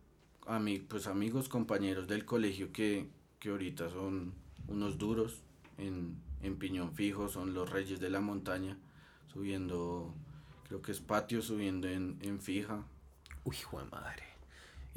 pues 0.87 1.07
amigos, 1.07 1.49
compañeros 1.49 2.07
del 2.07 2.25
colegio 2.25 2.71
que, 2.71 3.07
que 3.39 3.49
ahorita 3.49 3.89
son 3.89 4.33
unos 4.67 4.97
duros 4.97 5.41
en, 5.77 6.15
en 6.41 6.55
piñón 6.57 6.93
fijo, 6.93 7.27
son 7.27 7.53
los 7.53 7.69
reyes 7.69 7.99
de 7.99 8.09
la 8.09 8.21
montaña, 8.21 8.77
subiendo, 9.31 10.13
creo 10.67 10.81
que 10.81 10.93
es 10.93 11.01
patio, 11.01 11.41
subiendo 11.41 11.87
en, 11.89 12.17
en 12.21 12.39
fija. 12.39 12.85
Uy, 13.43 13.57
hijo 13.57 13.79
de 13.79 13.85
madre. 13.85 14.36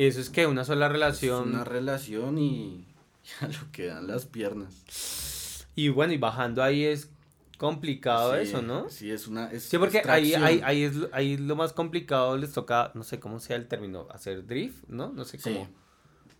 Eso 0.06 0.18
es 0.18 0.30
que 0.30 0.46
una 0.46 0.64
sola 0.64 0.88
relación. 0.88 1.50
una 1.50 1.62
relación 1.62 2.38
y 2.38 2.86
ya 3.40 3.48
lo 3.48 3.70
que 3.70 3.86
dan 3.86 4.06
las 4.06 4.24
piernas. 4.24 5.66
Y 5.76 5.90
bueno, 5.90 6.14
y 6.14 6.16
bajando 6.16 6.62
ahí 6.62 6.84
es 6.84 7.10
complicado 7.58 8.34
eso, 8.34 8.62
¿no? 8.62 8.88
Sí, 8.88 9.10
es 9.10 9.28
una... 9.28 9.50
sí, 9.60 9.76
porque 9.76 10.00
ahí, 10.08 10.32
ahí, 10.32 10.62
ahí, 10.64 10.84
es, 10.84 10.94
ahí 11.12 11.36
lo 11.36 11.54
más 11.54 11.74
complicado, 11.74 12.38
les 12.38 12.54
toca, 12.54 12.92
no 12.94 13.04
sé 13.04 13.20
cómo 13.20 13.40
sea 13.40 13.56
el 13.56 13.68
término, 13.68 14.08
hacer 14.10 14.46
drift, 14.46 14.88
¿no? 14.88 15.12
No 15.12 15.26
sé 15.26 15.38
cómo... 15.38 15.68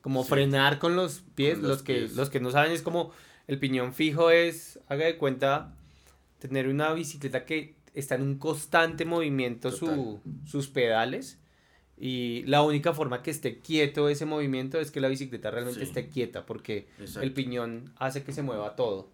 Como 0.01 0.25
frenar 0.25 0.79
con 0.79 0.97
los 0.97 1.23
pies, 1.35 1.59
los, 1.59 1.83
que, 1.83 2.09
los 2.09 2.31
que 2.31 2.41
no 2.41 2.51
saben 2.51 2.73
es 2.73 2.81
como 2.81 3.13
el 3.47 3.59
piñón 3.59 3.93
fijo 3.93 4.31
es, 4.31 4.81
haga 4.89 5.05
de 5.05 5.19
cuenta, 5.19 5.75
tener 6.39 6.67
una 6.67 6.95
bicicleta 6.95 7.45
que 7.45 7.75
está 7.93 8.15
en 8.15 8.23
un 8.23 8.39
constante 8.39 9.05
movimiento 9.05 9.71
su, 9.71 10.19
sus 10.47 10.69
pedales 10.69 11.40
y 12.01 12.45
la 12.47 12.63
única 12.63 12.95
forma 12.95 13.23
que 13.23 13.31
esté 13.31 13.59
quieto 13.59 14.09
ese 14.09 14.25
movimiento 14.25 14.81
es 14.81 14.91
que 14.91 15.03
la 15.03 15.09
bicicleta 15.09 15.51
realmente 15.51 15.83
esté 15.83 16.09
quieta, 16.09 16.47
porque 16.47 16.89
el 17.21 17.35
piñón 17.35 17.93
hace 17.99 18.25
que 18.25 18.33
se 18.33 18.43
mueva 18.43 18.75
todo. 18.75 19.11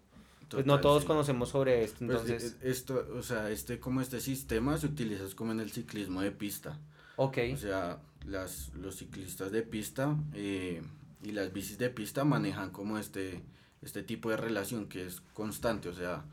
pues 0.49 0.65
no 0.65 0.79
todos 0.79 1.03
conocemos 1.03 1.49
sobre 1.49 1.83
esto, 1.83 2.05
pues, 2.05 2.21
entonces... 2.21 2.55
Eh, 2.61 2.69
esto, 2.69 3.05
o 3.13 3.21
sea, 3.21 3.51
este, 3.51 3.81
como 3.81 3.99
este 3.99 4.21
sistema 4.21 4.77
se 4.77 4.85
utiliza 4.85 5.25
como 5.35 5.51
en 5.51 5.59
el 5.59 5.69
ciclismo 5.69 6.21
de 6.21 6.31
pista. 6.31 6.79
Ok. 7.17 7.39
O 7.53 7.57
sea, 7.57 7.99
las, 8.25 8.71
los 8.73 8.95
ciclistas 8.95 9.51
de 9.51 9.63
pista 9.63 10.15
eh, 10.33 10.81
y 11.23 11.31
las 11.33 11.51
bicis 11.51 11.77
de 11.77 11.89
pista 11.89 12.23
manejan 12.23 12.69
como 12.69 12.97
este, 12.97 13.41
este 13.81 14.01
tipo 14.01 14.29
de 14.29 14.37
relación 14.37 14.87
que 14.87 15.05
es 15.05 15.19
constante, 15.33 15.89
o 15.89 15.93
sea, 15.93 16.23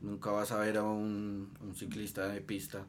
nunca 0.00 0.32
vas 0.32 0.50
a 0.50 0.58
ver 0.58 0.78
a 0.78 0.82
un, 0.82 1.56
un 1.60 1.76
ciclista 1.76 2.26
de 2.26 2.40
pista 2.40 2.88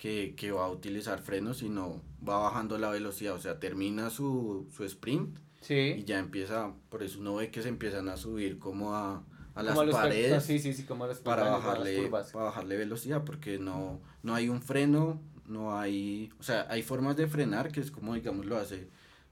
que, 0.00 0.34
que, 0.34 0.50
va 0.50 0.64
a 0.64 0.70
utilizar 0.70 1.20
frenos, 1.20 1.58
sino 1.58 2.02
va 2.26 2.38
bajando 2.38 2.78
la 2.78 2.88
velocidad, 2.88 3.34
o 3.34 3.38
sea, 3.38 3.60
termina 3.60 4.08
su, 4.08 4.66
su 4.74 4.84
sprint 4.84 5.38
sí. 5.60 5.94
y 5.98 6.04
ya 6.04 6.18
empieza, 6.18 6.72
por 6.88 7.02
eso 7.02 7.20
uno 7.20 7.34
ve 7.34 7.50
que 7.50 7.60
se 7.60 7.68
empiezan 7.68 8.08
a 8.08 8.16
subir 8.16 8.58
como 8.58 8.94
a, 8.94 9.22
a 9.54 9.62
las 9.62 9.76
paredes 9.76 10.42
sí, 10.42 10.58
sí, 10.58 10.72
sí, 10.72 10.84
como 10.84 11.06
para, 11.22 11.50
bajarle, 11.50 12.08
para 12.08 12.24
bajarle 12.32 12.78
velocidad, 12.78 13.24
porque 13.24 13.58
no, 13.58 14.00
no 14.22 14.34
hay 14.34 14.48
un 14.48 14.62
freno, 14.62 15.20
no 15.46 15.78
hay, 15.78 16.32
o 16.40 16.42
sea, 16.42 16.66
hay 16.70 16.82
formas 16.82 17.18
de 17.18 17.26
frenar, 17.26 17.70
que 17.70 17.80
es 17.80 17.90
como, 17.90 18.14
digamos, 18.14 18.46
lo 18.46 18.56
hace 18.56 18.88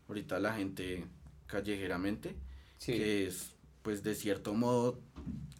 ahorita 0.07 0.39
la 0.39 0.53
gente 0.53 1.07
callejeramente, 1.47 2.37
que 2.85 3.27
es, 3.27 3.55
pues, 3.81 4.03
de 4.03 4.15
cierto 4.15 4.53
modo... 4.53 5.01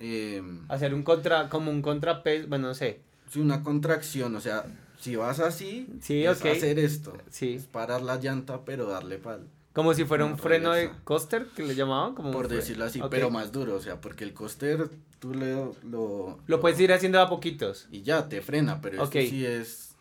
Em, 0.01 0.71
Hacer 0.71 0.93
un 0.93 1.03
contra, 1.03 1.49
como 1.49 1.71
un 1.71 1.81
contrapeso, 1.81 2.47
bueno, 2.47 2.69
no 2.69 2.75
sé. 2.75 3.01
Sí, 3.31 3.41
una 3.41 3.63
contracción, 3.63 4.37
o 4.37 4.41
sea, 4.41 4.67
si 4.99 5.17
vas 5.17 5.41
así, 5.41 5.89
sí, 6.01 6.25
es 6.25 6.45
hacer 6.45 6.79
esto, 6.79 7.17
sí. 7.31 7.55
es 7.55 7.65
parar 7.65 8.03
la 8.03 8.17
llanta, 8.17 8.65
pero 8.65 8.87
darle 8.87 9.19
pal. 9.19 9.49
Como 9.73 9.95
si 9.95 10.05
fuera 10.05 10.25
un 10.25 10.37
freno 10.37 10.73
de 10.73 10.91
coaster, 11.05 11.47
que 11.55 11.63
le 11.63 11.77
llamaban. 11.77 12.15
Como 12.15 12.33
Por 12.33 12.49
decirlo 12.49 12.85
así, 12.85 13.01
pero 13.11 13.31
más 13.31 13.53
duro, 13.53 13.77
o 13.77 13.81
sea, 13.81 14.01
porque 14.01 14.25
el 14.25 14.35
coaster 14.35 14.91
tú 15.21 15.35
le, 15.35 15.55
lo... 15.85 16.39
Lo 16.47 16.61
puedes 16.61 16.81
ir 16.81 16.93
haciendo 16.93 17.21
a 17.21 17.29
poquitos. 17.29 17.87
Y 17.93 18.03
ya, 18.03 18.29
te 18.29 18.43
frena, 18.43 18.81
pero 18.81 19.05
esto 19.05 19.21
sí 19.21 19.47
es 19.47 19.95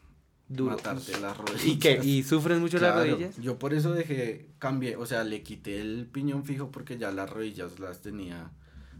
duro. 0.48 0.78
Matarte 0.78 1.20
las 1.20 1.38
rodillas. 1.38 1.66
¿Y 1.66 1.78
qué? 1.78 2.00
¿Y 2.02 2.24
sufren 2.24 2.60
mucho 2.60 2.80
las 2.80 2.96
rodillas? 2.96 3.38
Yo 3.38 3.60
por 3.60 3.76
eso 3.76 3.94
dejé, 3.94 4.48
cambié, 4.58 4.96
o 4.96 5.06
sea, 5.06 5.24
le 5.24 5.44
quité 5.44 5.80
el 5.80 6.08
piñón 6.12 6.44
fijo 6.44 6.72
porque 6.72 6.98
ya 6.98 7.12
las 7.12 7.30
rodillas 7.30 7.80
las 7.80 8.02
tenía 8.02 8.50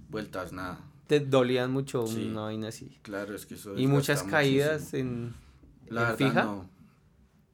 vueltas 0.10 0.54
nada. 0.54 0.80
Te 1.08 1.22
dolían 1.22 1.72
mucho 1.72 2.04
una 2.04 2.42
vaina 2.42 2.68
así. 2.68 3.00
Claro, 3.02 3.34
es 3.34 3.46
que 3.46 3.56
eso 3.56 3.78
Y 3.78 3.88
muchas 3.88 4.24
caídas 4.24 4.94
en, 4.94 5.34
la 5.90 6.14
fija. 6.16 6.44
No. 6.44 6.70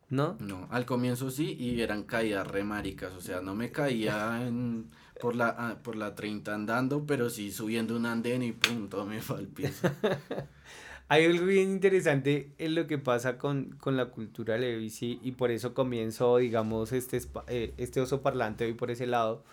¿No? 0.09 0.37
No, 0.39 0.67
al 0.69 0.85
comienzo 0.85 1.31
sí 1.31 1.55
y 1.59 1.81
eran 1.81 2.03
caídas 2.03 2.45
remaricas, 2.45 3.13
o 3.13 3.21
sea, 3.21 3.41
no 3.41 3.55
me 3.55 3.71
caía 3.71 4.45
en, 4.45 4.91
por, 5.19 5.35
la, 5.35 5.55
ah, 5.57 5.77
por 5.81 5.95
la 5.95 6.13
30 6.13 6.53
andando, 6.53 7.05
pero 7.07 7.31
sí 7.31 7.51
subiendo 7.51 7.95
un 7.95 8.05
andén 8.05 8.43
y 8.43 8.51
punto, 8.51 9.05
me 9.05 9.21
fue 9.21 9.37
al 9.37 9.47
piso. 9.47 9.89
Hay 11.09 11.25
algo 11.25 11.45
bien 11.45 11.69
interesante 11.69 12.53
en 12.57 12.75
lo 12.75 12.87
que 12.87 12.97
pasa 12.97 13.37
con, 13.37 13.77
la 13.85 14.05
cultura 14.07 14.57
Levi, 14.57 14.91
y 14.99 15.31
por 15.33 15.51
eso 15.51 15.73
comienzo, 15.73 16.37
digamos, 16.37 16.91
este, 16.91 17.21
eh, 17.47 17.73
este 17.77 18.01
oso 18.01 18.21
parlante 18.21 18.65
hoy 18.65 18.73
por 18.73 18.89
ese 18.89 19.05
lado, 19.05 19.43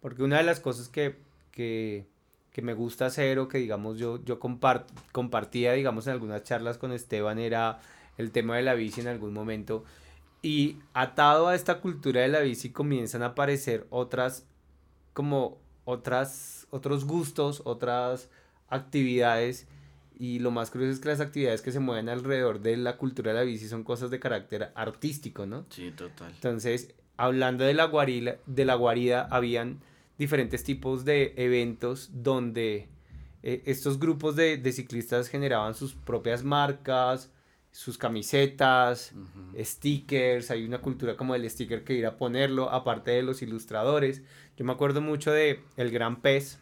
porque 0.00 0.22
una 0.22 0.38
de 0.38 0.44
las 0.44 0.60
cosas 0.60 0.88
que, 0.88 1.16
que, 1.52 2.06
me 2.62 2.74
gusta 2.74 3.06
hacer 3.06 3.38
o 3.38 3.48
que, 3.48 3.56
digamos, 3.58 3.98
yo, 3.98 4.22
yo 4.24 4.38
compartía, 4.38 5.72
digamos, 5.72 6.06
en 6.06 6.12
algunas 6.12 6.42
charlas 6.42 6.76
con 6.76 6.92
Esteban 6.92 7.38
era 7.38 7.80
el 8.20 8.30
tema 8.30 8.56
de 8.56 8.62
la 8.62 8.74
bici 8.74 9.00
en 9.00 9.08
algún 9.08 9.32
momento, 9.32 9.84
y 10.42 10.76
atado 10.94 11.48
a 11.48 11.54
esta 11.54 11.80
cultura 11.80 12.20
de 12.20 12.28
la 12.28 12.40
bici 12.40 12.70
comienzan 12.70 13.22
a 13.22 13.26
aparecer 13.26 13.86
otras, 13.90 14.46
como 15.12 15.58
otras, 15.84 16.66
otros 16.70 17.04
gustos, 17.04 17.62
otras 17.64 18.30
actividades, 18.68 19.66
y 20.18 20.38
lo 20.38 20.50
más 20.50 20.70
curioso 20.70 20.92
es 20.92 21.00
que 21.00 21.08
las 21.08 21.20
actividades 21.20 21.62
que 21.62 21.72
se 21.72 21.80
mueven 21.80 22.08
alrededor 22.08 22.60
de 22.60 22.76
la 22.76 22.96
cultura 22.98 23.32
de 23.32 23.38
la 23.38 23.44
bici 23.44 23.68
son 23.68 23.84
cosas 23.84 24.10
de 24.10 24.20
carácter 24.20 24.70
artístico, 24.74 25.46
¿no? 25.46 25.64
Sí, 25.70 25.90
total. 25.92 26.32
Entonces, 26.34 26.94
hablando 27.16 27.64
de 27.64 27.74
la, 27.74 27.84
guarila, 27.84 28.36
de 28.46 28.64
la 28.64 28.74
guarida, 28.74 29.26
habían 29.30 29.80
diferentes 30.18 30.62
tipos 30.62 31.06
de 31.06 31.32
eventos 31.36 32.10
donde 32.12 32.88
eh, 33.42 33.62
estos 33.64 33.98
grupos 33.98 34.36
de, 34.36 34.60
ciclistas 34.72 35.28
generaban 35.28 35.74
sus 35.74 35.94
propias 35.94 36.44
marcas, 36.44 37.30
sus 37.72 37.98
camisetas, 37.98 39.12
stickers, 39.58 40.50
hay 40.50 40.64
una 40.64 40.78
cultura 40.78 41.16
como 41.16 41.34
el 41.34 41.48
sticker 41.48 41.84
que 41.84 41.94
ir 41.94 42.06
a 42.06 42.16
ponerlo, 42.16 42.70
aparte 42.70 43.12
de 43.12 43.22
los 43.22 43.42
ilustradores. 43.42 44.22
Yo 44.56 44.64
me 44.64 44.72
acuerdo 44.72 45.00
mucho 45.00 45.32
de 45.32 45.60
El 45.76 45.90
Gran 45.90 46.20
Pez, 46.20 46.58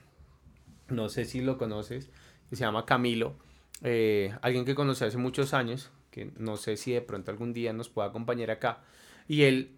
no 0.89 1.09
sé 1.09 1.25
si 1.25 1.41
lo 1.41 1.59
conoces, 1.59 2.11
que 2.51 2.57
se 2.57 2.65
llama 2.65 2.85
Camilo. 2.85 3.35
Eh, 3.83 4.35
alguien 4.43 4.65
que 4.65 4.75
conocí 4.75 5.05
hace 5.05 5.17
muchos 5.17 5.55
años, 5.55 5.91
que 6.11 6.31
no 6.37 6.57
sé 6.57 6.77
si 6.77 6.93
de 6.93 7.01
pronto 7.01 7.31
algún 7.31 7.53
día 7.53 7.73
nos 7.73 7.89
pueda 7.89 8.09
acompañar 8.09 8.51
acá, 8.51 8.83
y 9.27 9.43
él, 9.43 9.77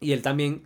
y 0.00 0.12
él 0.12 0.22
también 0.22 0.62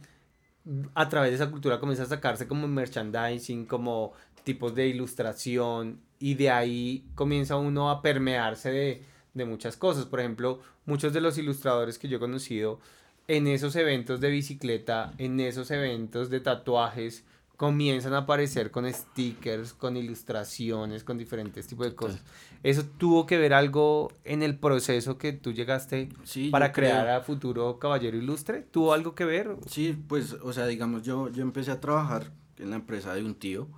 a 0.94 1.09
través 1.09 1.30
de 1.30 1.37
esa 1.37 1.50
cultura 1.50 1.80
comienza 1.80 2.04
a 2.04 2.06
sacarse 2.06 2.47
como 2.47 2.68
merchandising, 2.68 3.66
como 3.66 4.12
tipos 4.44 4.75
de 4.75 4.87
ilustración, 4.88 6.00
y 6.18 6.35
de 6.35 6.50
ahí 6.50 7.06
comienza 7.14 7.56
uno 7.56 7.90
a 7.90 8.02
permearse 8.02 8.70
de, 8.70 9.09
de 9.34 9.44
muchas 9.44 9.76
cosas. 9.76 10.06
Por 10.06 10.20
ejemplo, 10.20 10.60
muchos 10.87 11.12
de 11.12 11.20
los 11.20 11.38
ilustradores 11.38 11.99
que 11.99 12.08
yo 12.08 12.16
he 12.16 12.20
conocido 12.20 12.80
en 13.28 13.46
esos 13.46 13.76
eventos 13.76 14.20
de 14.20 14.30
bicicleta, 14.30 15.12
en 15.18 15.38
esos 15.40 15.70
eventos 15.70 16.30
de 16.30 16.40
tatuajes, 16.40 17.25
comienzan 17.60 18.14
a 18.14 18.18
aparecer 18.20 18.70
con 18.70 18.90
stickers, 18.90 19.75
con 19.75 19.94
ilustraciones, 19.94 21.04
con 21.04 21.18
diferentes 21.18 21.66
tipos 21.66 21.87
de 21.87 21.94
cosas. 21.94 22.22
¿Eso 22.62 22.84
tuvo 22.96 23.26
que 23.26 23.37
ver 23.37 23.52
algo 23.52 24.10
en 24.25 24.42
el 24.42 24.58
proceso 24.58 25.18
que 25.18 25.34
tú 25.34 25.52
llegaste 25.52 26.08
para 26.50 26.72
crear 26.72 27.06
a 27.10 27.20
Futuro 27.20 27.78
Caballero 27.78 28.16
Ilustre? 28.16 28.62
¿Tuvo 28.70 28.94
algo 28.94 29.14
que 29.14 29.26
ver? 29.26 29.56
Sí, 29.66 29.94
pues, 30.08 30.32
o 30.32 30.54
sea, 30.54 30.66
digamos, 30.66 31.02
yo, 31.02 31.30
yo 31.30 31.42
empecé 31.42 31.70
a 31.70 31.80
trabajar 31.80 32.32
en 32.56 32.70
la 32.70 32.76
empresa 32.76 33.12
de 33.14 33.22
un 33.25 33.34
tío 33.34 33.68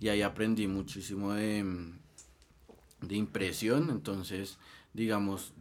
y 0.00 0.08
ahí 0.08 0.22
aprendí 0.22 0.66
muchísimo 0.66 1.34
de, 1.34 1.92
de 3.02 3.14
impresión, 3.14 3.90
entonces, 3.90 4.58
digamos, 4.98 5.54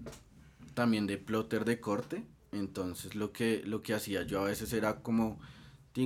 también 0.74 1.08
de 1.08 1.18
plotter 1.18 1.64
de 1.64 1.80
corte. 1.80 2.24
Entonces, 2.52 3.16
lo 3.16 3.32
que, 3.32 3.62
lo 3.66 3.82
que 3.84 3.94
hacía 3.94 4.24
yo 4.24 4.42
a 4.42 4.46
veces 4.46 4.74
era 4.74 5.02
como 5.02 5.40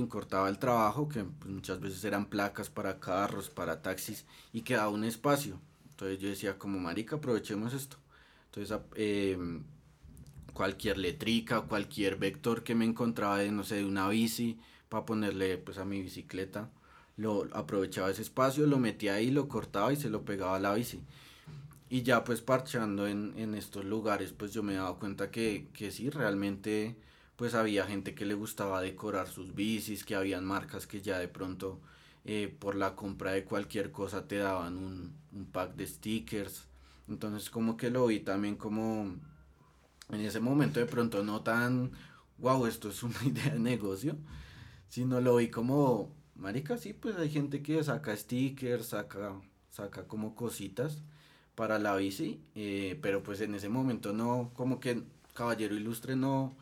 cortaba 0.08 0.48
el 0.48 0.58
trabajo, 0.58 1.08
que 1.08 1.22
pues, 1.24 1.52
muchas 1.52 1.80
veces 1.80 2.02
eran 2.04 2.26
placas 2.26 2.70
para 2.70 2.98
carros, 2.98 3.50
para 3.50 3.82
taxis, 3.82 4.24
y 4.52 4.62
quedaba 4.62 4.88
un 4.88 5.04
espacio. 5.04 5.60
Entonces 5.90 6.18
yo 6.18 6.28
decía, 6.28 6.58
como 6.58 6.78
marica, 6.78 7.16
aprovechemos 7.16 7.74
esto. 7.74 7.98
Entonces, 8.46 8.78
eh, 8.94 9.38
cualquier 10.54 10.96
letrica, 10.98 11.60
cualquier 11.62 12.16
vector 12.16 12.62
que 12.62 12.74
me 12.74 12.86
encontraba 12.86 13.38
de, 13.38 13.52
no 13.52 13.64
sé, 13.64 13.76
de 13.76 13.84
una 13.84 14.08
bici, 14.08 14.58
para 14.88 15.04
ponerle 15.04 15.58
pues 15.58 15.78
a 15.78 15.84
mi 15.84 16.00
bicicleta, 16.00 16.70
lo 17.16 17.48
aprovechaba 17.52 18.10
ese 18.10 18.22
espacio, 18.22 18.66
lo 18.66 18.78
metía 18.78 19.14
ahí, 19.14 19.30
lo 19.30 19.48
cortaba 19.48 19.92
y 19.92 19.96
se 19.96 20.10
lo 20.10 20.24
pegaba 20.24 20.56
a 20.56 20.60
la 20.60 20.74
bici. 20.74 21.02
Y 21.92 22.04
ya 22.04 22.24
pues 22.24 22.40
parchando 22.40 23.06
en, 23.06 23.34
en 23.36 23.54
estos 23.54 23.84
lugares, 23.84 24.32
pues 24.32 24.54
yo 24.54 24.62
me 24.62 24.72
daba 24.72 24.98
cuenta 24.98 25.30
que, 25.30 25.68
que 25.74 25.90
sí, 25.90 26.08
realmente 26.08 26.96
pues 27.36 27.52
había 27.52 27.84
gente 27.84 28.14
que 28.14 28.24
le 28.24 28.32
gustaba 28.32 28.80
decorar 28.80 29.28
sus 29.28 29.54
bicis, 29.54 30.02
que 30.02 30.14
habían 30.14 30.42
marcas 30.42 30.86
que 30.86 31.02
ya 31.02 31.18
de 31.18 31.28
pronto 31.28 31.82
eh, 32.24 32.48
por 32.58 32.76
la 32.76 32.96
compra 32.96 33.32
de 33.32 33.44
cualquier 33.44 33.92
cosa 33.92 34.26
te 34.26 34.38
daban 34.38 34.78
un, 34.78 35.44
pack 35.52 35.74
de 35.74 35.86
stickers. 35.86 36.66
Entonces 37.08 37.50
como 37.50 37.76
que 37.76 37.90
lo 37.90 38.06
vi 38.06 38.20
también 38.20 38.56
como 38.56 39.14
en 40.08 40.20
ese 40.22 40.40
momento 40.40 40.80
de 40.80 40.86
pronto 40.86 41.22
no 41.22 41.42
tan, 41.42 41.92
wow, 42.38 42.64
esto 42.64 42.88
es 42.88 43.02
una 43.02 43.22
idea 43.26 43.52
de 43.52 43.58
negocio, 43.58 44.16
sino 44.88 45.20
lo 45.20 45.36
vi 45.36 45.50
como, 45.50 46.14
marica, 46.36 46.78
sí, 46.78 46.94
pues 46.94 47.16
hay 47.16 47.28
gente 47.28 47.62
que 47.62 47.84
saca 47.84 48.16
stickers, 48.16 48.86
saca, 48.86 49.38
saca 49.68 50.08
como 50.08 50.34
cositas 50.34 51.02
para 51.54 51.78
la 51.78 51.96
bici, 51.96 52.40
eh, 52.54 52.98
pero 53.02 53.22
pues 53.22 53.40
en 53.40 53.54
ese 53.54 53.68
momento 53.68 54.12
no, 54.12 54.50
como 54.54 54.80
que 54.80 55.02
Caballero 55.34 55.74
Ilustre 55.74 56.16
no 56.16 56.56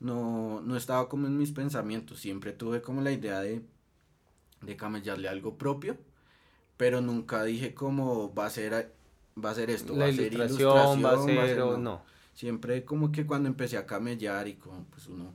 no, 0.00 0.60
no 0.62 0.76
estaba 0.76 1.08
como 1.08 1.26
en 1.26 1.36
mis 1.36 1.52
pensamientos. 1.52 2.20
Siempre 2.20 2.52
tuve 2.52 2.82
como 2.82 3.00
la 3.00 3.12
idea 3.12 3.40
de, 3.40 3.62
de 4.62 4.76
camellarle 4.76 5.28
algo 5.28 5.56
propio, 5.56 5.96
pero 6.76 7.00
nunca 7.00 7.44
dije 7.44 7.74
cómo 7.74 8.34
va 8.34 8.46
a 8.46 8.50
ser, 8.50 8.94
va 9.42 9.50
a 9.50 9.54
ser 9.54 9.70
esto, 9.70 9.96
va 9.96 10.06
a 10.06 10.12
ser 10.12 10.32
ilustración, 10.32 11.04
va 11.04 11.12
a 11.12 11.46
ser, 11.46 11.58
no. 11.78 12.02
Siempre 12.34 12.84
como 12.84 13.12
que 13.12 13.24
cuando 13.24 13.48
empecé 13.48 13.78
a 13.78 13.86
camellar 13.86 14.46
y 14.46 14.54
como 14.54 14.84
pues 14.84 15.06
uno 15.06 15.32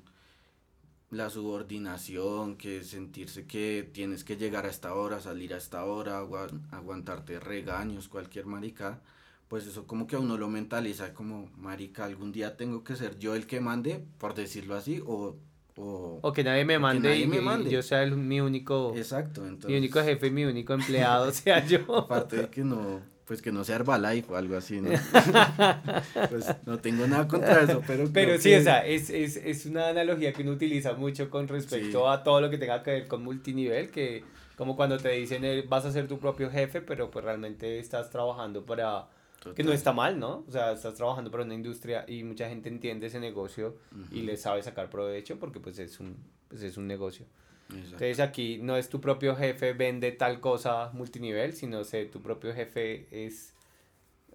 la 1.12 1.30
subordinación, 1.30 2.56
que 2.56 2.84
sentirse 2.84 3.46
que 3.46 3.88
tienes 3.94 4.24
que 4.24 4.38
llegar 4.38 4.66
a 4.66 4.70
esta 4.70 4.96
hora, 4.96 5.20
salir 5.20 5.54
a 5.54 5.58
esta 5.58 5.84
hora, 5.84 6.26
aguantarte 6.72 7.40
regaños, 7.40 8.08
cualquier 8.08 8.46
marica, 8.46 9.02
pues 9.50 9.68
eso 9.68 9.86
como 9.86 10.08
que 10.08 10.16
a 10.16 10.20
uno 10.20 10.38
lo 10.38 10.48
mentaliza 10.48 11.14
como, 11.14 11.50
marica, 11.58 12.06
algún 12.06 12.32
día 12.32 12.56
tengo 12.56 12.86
que 12.86 12.96
ser 12.96 13.20
yo 13.20 13.36
el 13.36 13.46
que 13.46 13.60
mande, 13.60 14.02
por 14.18 14.34
decirlo 14.34 14.76
así, 14.76 15.04
o, 15.06 15.36
o, 15.76 16.32
que 16.34 16.46
nadie 16.46 16.64
me 16.64 16.80
mande, 16.80 17.18
y, 17.18 17.28
me 17.28 17.70
yo 17.70 17.82
sea 17.82 18.04
el, 18.04 18.16
mi 18.16 18.40
único 18.40 18.94
exacto 18.96 19.42
mi 19.68 19.78
único 19.78 20.04
jefe 20.04 20.30
mi 20.30 20.46
único 20.46 20.74
empleado 20.74 21.32
sea 21.34 21.66
yo. 21.66 21.98
Aparte 21.98 22.38
de 22.38 22.50
que 22.50 22.64
no 22.64 23.02
pues 23.26 23.42
que 23.42 23.52
no 23.52 23.64
sea 23.64 23.78
Herbalife 23.78 24.34
o 24.34 24.36
algo 24.36 24.58
así, 24.58 24.82
¿no? 24.82 24.90
pues 26.30 26.46
no 26.66 26.80
tengo 26.80 27.08
nada 27.08 27.28
contra 27.28 27.64
eso, 27.64 27.82
pero... 27.86 28.10
Pero 28.12 28.38
sí, 28.38 28.54
o 28.54 28.62
sea, 28.62 28.86
es, 28.86 29.10
es, 29.10 29.38
es, 29.38 29.66
una 29.66 29.90
analogía 29.90 30.34
que 30.34 30.42
uno 30.42 30.52
utiliza 30.52 30.94
mucho 30.94 31.30
con 31.30 31.48
respecto 31.48 32.10
a 32.10 32.24
todo 32.24 32.42
lo 32.42 32.50
que 32.50 32.58
tenga 32.58 32.84
que 32.84 32.92
ver 32.92 33.08
con 33.08 33.24
multinivel, 33.24 33.90
que 33.90 34.24
como 34.56 34.76
cuando 34.76 34.98
te 34.98 35.10
dicen 35.10 35.44
eh, 35.46 35.64
vas 35.68 35.86
a 35.86 35.92
ser 35.92 36.08
tu 36.08 36.20
propio 36.20 36.50
jefe, 36.50 36.82
pero 36.82 37.10
pues 37.10 37.24
realmente 37.26 37.80
estás 37.80 38.10
trabajando 38.10 38.66
para... 38.66 39.08
Que 39.56 39.64
no 39.64 39.74
está 39.74 39.92
mal, 39.92 40.20
¿no? 40.20 40.44
O 40.48 40.52
sea, 40.52 40.72
estás 40.74 40.94
trabajando 40.94 41.32
para 41.32 41.44
una 41.44 41.56
industria 41.56 42.06
y 42.08 42.24
mucha 42.24 42.48
gente 42.48 42.70
entiende 42.70 43.08
ese 43.08 43.20
negocio 43.20 43.76
y 44.12 44.22
le 44.22 44.38
sabe 44.38 44.62
sacar 44.62 44.88
provecho 44.88 45.40
porque 45.40 45.60
pues 45.60 45.80
es 45.80 46.00
un, 46.00 46.16
pues 46.48 46.62
es 46.62 46.78
un 46.78 46.86
negocio. 46.86 47.26
Entonces 47.72 48.20
aquí 48.20 48.60
no 48.62 48.78
es 48.78 48.90
tu 48.90 49.00
propio 49.00 49.36
jefe 49.36 49.74
vende 49.74 50.12
tal 50.12 50.40
cosa 50.40 50.90
multinivel, 50.94 51.54
sino 51.54 51.84
sé 51.84 52.06
tu 52.06 52.22
propio 52.22 52.54
jefe 52.54 53.08
es 53.12 53.54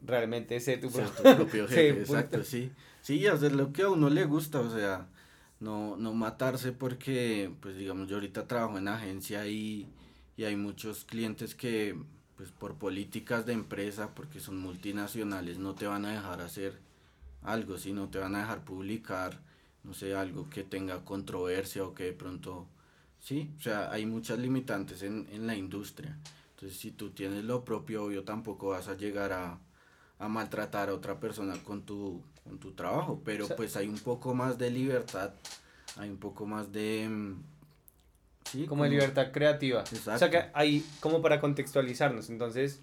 realmente 0.03 0.59
ser 0.61 0.81
tu, 0.81 0.91
propio 0.91 1.69
jefe. 1.69 2.01
exacto, 2.01 2.43
sí. 2.45 2.71
Sí, 3.03 3.27
hacer 3.27 3.53
lo 3.53 3.73
que 3.73 3.83
a 3.83 3.91
uno 3.91 4.11
le 4.11 4.25
gusta, 4.25 4.61
o 4.61 4.71
sea, 4.71 5.07
no, 5.61 5.97
no 5.97 6.13
matarse 6.13 6.73
porque, 6.73 7.51
pues 7.61 7.77
digamos, 7.77 8.09
yo 8.09 8.17
ahorita 8.17 8.47
trabajo 8.47 8.79
en 8.79 8.89
agencia 8.89 9.47
y, 9.47 9.89
y 10.37 10.45
hay 10.45 10.57
muchos 10.57 11.05
clientes 11.05 11.55
que, 11.55 11.97
pues 12.37 12.51
por 12.51 12.75
políticas 12.75 13.47
de 13.47 13.53
empresa, 13.53 14.15
porque 14.15 14.41
son 14.41 14.59
multinacionales, 14.59 15.59
no 15.59 15.75
te 15.75 15.87
van 15.87 16.05
a 16.05 16.13
dejar 16.13 16.41
hacer 16.41 16.79
algo, 17.43 17.79
sino 17.79 18.09
te 18.09 18.19
van 18.19 18.35
a 18.35 18.41
dejar 18.41 18.65
publicar, 18.65 19.39
no 19.85 19.95
sé, 19.95 20.15
algo 20.15 20.51
que 20.51 20.65
tenga 20.65 21.05
controversia 21.05 21.85
o 21.85 21.95
que 21.95 22.05
de 22.05 22.13
pronto 22.13 22.67
Sí, 23.27 23.53
o 23.59 23.61
sea, 23.61 23.91
hay 23.91 24.07
muchas 24.07 24.39
limitantes 24.39 25.03
en, 25.03 25.27
en 25.33 25.49
la 25.49 25.57
industria. 25.57 26.17
Entonces, 26.51 26.79
si 26.79 26.93
tú 26.93 27.11
tienes 27.11 27.43
lo 27.43 27.65
propio, 27.65 28.05
obvio, 28.05 28.23
tampoco 28.23 28.69
vas 28.69 28.87
a 28.87 28.97
llegar 28.97 29.33
a, 29.33 29.59
a 30.21 30.29
maltratar 30.29 30.91
a 30.91 30.95
otra 30.95 31.19
persona 31.19 31.57
con 31.65 31.83
tu, 31.83 32.23
con 32.45 32.61
tu 32.61 32.71
trabajo, 32.75 33.21
pero 33.25 33.49
pues 33.49 33.75
hay 33.75 33.89
un 33.89 33.99
poco 33.99 34.33
más 34.33 34.59
de 34.59 34.71
libertad, 34.71 35.33
hay 35.97 36.09
un 36.09 36.19
poco 36.19 36.47
más 36.47 36.71
de... 36.71 37.09
Mm, 37.11 37.43
sí, 38.45 38.67
como, 38.67 38.85
de 38.85 38.91
libertad 38.91 39.33
creativa. 39.33 39.81
Exacto. 39.81 40.15
O 40.15 40.19
sea 40.19 40.31
que 40.31 40.49
hay 40.55 40.87
como 41.01 41.21
para 41.21 41.41
contextualizarnos, 41.41 42.31
entonces 42.31 42.81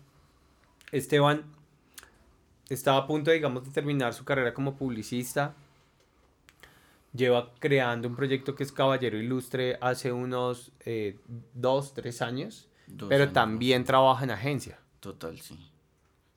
Esteban 0.91 1.45
estaba 2.67 2.97
a 2.97 3.07
punto, 3.07 3.31
digamos, 3.31 3.63
de 3.63 3.71
terminar 3.71 4.13
su 4.13 4.25
carrera 4.25 4.53
como 4.53 4.75
publicista, 4.75 5.55
lleva 7.13 7.53
creando 7.59 8.07
un 8.07 8.15
proyecto 8.15 8.55
que 8.55 8.63
es 8.63 8.71
Caballero 8.71 9.17
Ilustre 9.17 9.77
hace 9.81 10.11
unos 10.11 10.71
eh, 10.85 11.19
dos, 11.53 11.93
tres 11.93 12.21
años, 12.21 12.67
pero 13.07 13.31
también 13.31 13.83
trabaja 13.83 14.23
en 14.23 14.31
agencia. 14.31 14.79
Total, 14.99 15.39
sí. 15.39 15.55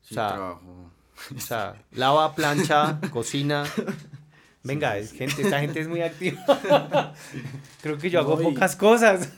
Sí, 0.03 0.15
o 0.15 0.15
sea, 0.15 0.29
trabajo. 0.29 0.91
O 1.35 1.41
sea, 1.41 1.85
lava, 1.93 2.35
plancha, 2.35 3.01
cocina. 3.11 3.65
Venga, 4.63 4.99
es 4.99 5.13
gente, 5.13 5.43
esta 5.43 5.61
gente 5.61 5.81
es 5.81 5.89
muy 5.89 6.03
activa. 6.03 6.45
Creo 7.83 7.99
que 7.99 8.11
yo 8.11 8.21
hago 8.21 8.39
pocas 8.39 8.77
cosas. 8.77 9.33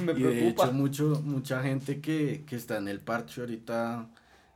me 0.00 0.12
y 0.12 0.22
de 0.22 0.48
hecho, 0.48 0.72
mucho, 0.72 1.20
mucha 1.24 1.62
gente 1.62 2.00
que, 2.00 2.44
que 2.46 2.56
está 2.56 2.78
en 2.78 2.88
el 2.88 3.00
parche 3.00 3.40
ahorita, 3.40 4.08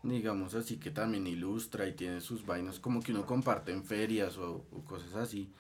digamos 0.05 0.55
así, 0.55 0.79
que 0.79 0.91
también 0.91 1.27
ilustra 1.27 1.87
y 1.87 1.93
tiene 1.93 2.21
sus 2.21 2.47
vainas, 2.47 2.81
como 2.81 3.01
que 3.01 3.13
uno 3.13 3.27
comparte 3.27 3.73
en 3.73 3.85
ferias 3.85 4.39
o, 4.39 4.65
o 4.73 4.85
cosas 4.85 5.15
así 5.15 5.53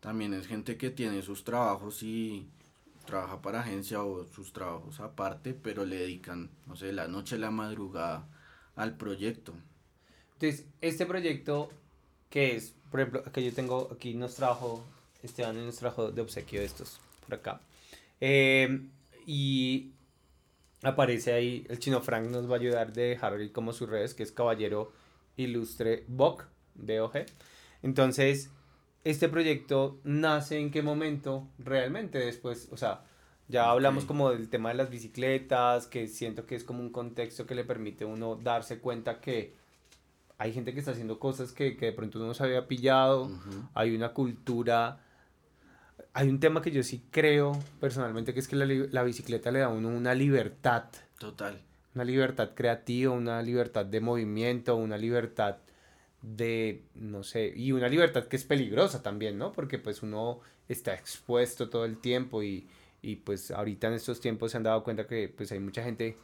también 0.00 0.34
es 0.34 0.46
gente 0.46 0.76
que 0.76 0.90
tiene 0.90 1.22
sus 1.22 1.44
trabajos 1.44 2.02
y 2.02 2.48
trabaja 3.04 3.42
para 3.42 3.60
agencia 3.60 4.02
o 4.02 4.24
sus 4.24 4.52
trabajos 4.52 5.00
aparte, 5.00 5.54
pero 5.54 5.84
le 5.84 5.96
dedican, 5.96 6.50
no 6.66 6.76
sé, 6.76 6.92
la 6.92 7.08
noche, 7.08 7.38
la 7.38 7.50
madrugada 7.50 8.26
al 8.76 8.96
proyecto. 8.96 9.52
Entonces, 10.34 10.66
este 10.80 11.06
proyecto, 11.06 11.70
que 12.30 12.56
es? 12.56 12.74
Por 12.90 13.00
ejemplo, 13.00 13.22
que 13.24 13.44
yo 13.44 13.52
tengo 13.52 13.88
aquí 13.92 14.14
nos 14.14 14.36
trajo, 14.36 14.84
Esteban 15.22 15.64
nos 15.64 15.76
trajo 15.76 16.10
de 16.10 16.22
obsequio 16.22 16.62
estos, 16.62 17.00
por 17.26 17.34
acá. 17.34 17.60
Eh, 18.20 18.80
y 19.26 19.92
aparece 20.82 21.32
ahí, 21.32 21.66
el 21.68 21.78
chino 21.78 22.00
Frank 22.00 22.26
nos 22.28 22.48
va 22.48 22.54
a 22.56 22.58
ayudar 22.58 22.92
de 22.92 23.02
dejar 23.02 23.52
como 23.52 23.72
sus 23.72 23.88
redes, 23.88 24.14
que 24.14 24.22
es 24.22 24.32
Caballero 24.32 24.92
Ilustre 25.36 26.04
Bok, 26.08 26.46
B-O-G. 26.74 27.26
Entonces, 27.82 28.50
este 29.04 29.28
proyecto 29.28 30.00
nace 30.04 30.58
en 30.58 30.70
qué 30.70 30.82
momento 30.82 31.48
realmente 31.58 32.18
después, 32.18 32.68
o 32.70 32.76
sea, 32.76 33.02
ya 33.48 33.70
hablamos 33.70 34.04
como 34.04 34.30
del 34.30 34.48
tema 34.48 34.68
de 34.68 34.76
las 34.76 34.90
bicicletas, 34.90 35.86
que 35.86 36.06
siento 36.06 36.46
que 36.46 36.54
es 36.54 36.64
como 36.64 36.80
un 36.80 36.90
contexto 36.90 37.46
que 37.46 37.54
le 37.54 37.64
permite 37.64 38.04
a 38.04 38.06
uno 38.06 38.36
darse 38.36 38.78
cuenta 38.78 39.20
que 39.20 39.54
hay 40.38 40.52
gente 40.52 40.72
que 40.72 40.78
está 40.78 40.92
haciendo 40.92 41.18
cosas 41.18 41.52
que, 41.52 41.76
que 41.76 41.86
de 41.86 41.92
pronto 41.92 42.18
uno 42.18 42.28
no 42.28 42.34
se 42.34 42.44
había 42.44 42.68
pillado, 42.68 43.30
hay 43.74 43.94
una 43.94 44.12
cultura, 44.12 45.00
hay 46.12 46.28
un 46.28 46.38
tema 46.38 46.62
que 46.62 46.70
yo 46.70 46.82
sí 46.82 47.04
creo 47.10 47.58
personalmente 47.80 48.32
que 48.32 48.40
es 48.40 48.48
que 48.48 48.56
la, 48.56 48.66
la 48.66 49.02
bicicleta 49.02 49.50
le 49.50 49.60
da 49.60 49.66
a 49.66 49.68
uno 49.70 49.88
una 49.88 50.14
libertad. 50.14 50.84
Total. 51.18 51.60
Una 51.94 52.04
libertad 52.04 52.50
creativa, 52.54 53.12
una 53.12 53.42
libertad 53.42 53.84
de 53.84 54.00
movimiento, 54.00 54.76
una 54.76 54.96
libertad 54.96 55.56
de, 56.22 56.82
no 56.94 57.22
sé, 57.22 57.52
y 57.54 57.72
una 57.72 57.88
libertad 57.88 58.26
que 58.26 58.36
es 58.36 58.44
peligrosa 58.44 59.02
también, 59.02 59.38
¿no? 59.38 59.52
Porque 59.52 59.78
pues 59.78 60.02
uno 60.02 60.40
está 60.68 60.94
expuesto 60.94 61.70
todo 61.70 61.84
el 61.84 61.98
tiempo 61.98 62.42
y, 62.42 62.66
y 63.02 63.16
pues 63.16 63.50
ahorita 63.50 63.88
en 63.88 63.94
estos 63.94 64.20
tiempos 64.20 64.50
se 64.52 64.58
han 64.58 64.62
dado 64.62 64.84
cuenta 64.84 65.06
que 65.06 65.28
pues 65.28 65.50
hay 65.52 65.60
mucha 65.60 65.82
gente, 65.82 66.16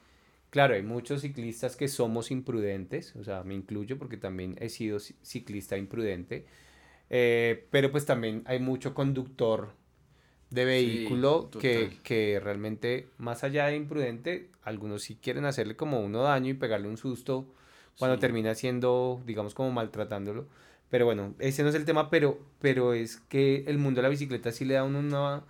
claro, 0.50 0.74
hay 0.74 0.82
muchos 0.82 1.22
ciclistas 1.22 1.76
que 1.76 1.88
somos 1.88 2.30
imprudentes, 2.30 3.16
o 3.16 3.24
sea, 3.24 3.42
me 3.42 3.54
incluyo 3.54 3.98
porque 3.98 4.16
también 4.16 4.56
he 4.60 4.68
sido 4.68 4.98
ciclista 5.00 5.78
imprudente, 5.78 6.46
eh, 7.08 7.66
pero 7.70 7.90
pues 7.90 8.04
también 8.04 8.42
hay 8.46 8.58
mucho 8.58 8.94
conductor 8.94 9.70
de 10.50 10.64
vehículo 10.64 11.50
que, 11.50 11.90
que 12.02 12.38
realmente 12.40 13.08
más 13.18 13.44
allá 13.44 13.66
de 13.66 13.76
imprudente, 13.76 14.50
algunos 14.62 15.02
sí 15.02 15.16
quieren 15.20 15.44
hacerle 15.44 15.76
como 15.76 16.00
uno 16.00 16.22
daño 16.22 16.50
y 16.50 16.54
pegarle 16.54 16.88
un 16.88 16.98
susto 16.98 17.46
cuando 17.98 18.18
termina 18.18 18.54
siendo, 18.54 19.22
digamos, 19.26 19.54
como 19.54 19.70
maltratándolo. 19.70 20.46
Pero 20.90 21.04
bueno, 21.04 21.34
ese 21.38 21.62
no 21.62 21.68
es 21.68 21.74
el 21.74 21.84
tema, 21.84 22.10
pero, 22.10 22.38
pero 22.60 22.94
es 22.94 23.16
que 23.28 23.64
el 23.66 23.78
mundo 23.78 23.98
de 23.98 24.02
la 24.04 24.08
bicicleta 24.08 24.52
sí 24.52 24.64
le 24.64 24.74
da 24.74 24.84
uno 24.84 25.00
una, 25.00 25.42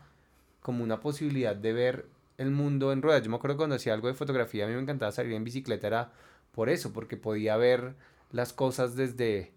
como 0.60 0.82
una 0.82 1.00
posibilidad 1.00 1.54
de 1.54 1.72
ver 1.72 2.06
el 2.38 2.50
mundo 2.50 2.92
en 2.92 3.02
ruedas. 3.02 3.22
Yo 3.22 3.30
me 3.30 3.36
acuerdo 3.36 3.56
cuando 3.56 3.76
hacía 3.76 3.94
algo 3.94 4.08
de 4.08 4.14
fotografía, 4.14 4.64
a 4.64 4.68
mí 4.68 4.74
me 4.74 4.80
encantaba 4.80 5.12
salir 5.12 5.32
en 5.32 5.44
bicicleta, 5.44 5.86
era 5.86 6.12
por 6.52 6.68
eso, 6.70 6.92
porque 6.92 7.16
podía 7.16 7.56
ver 7.56 7.94
las 8.32 8.52
cosas 8.52 8.96
desde 8.96 9.52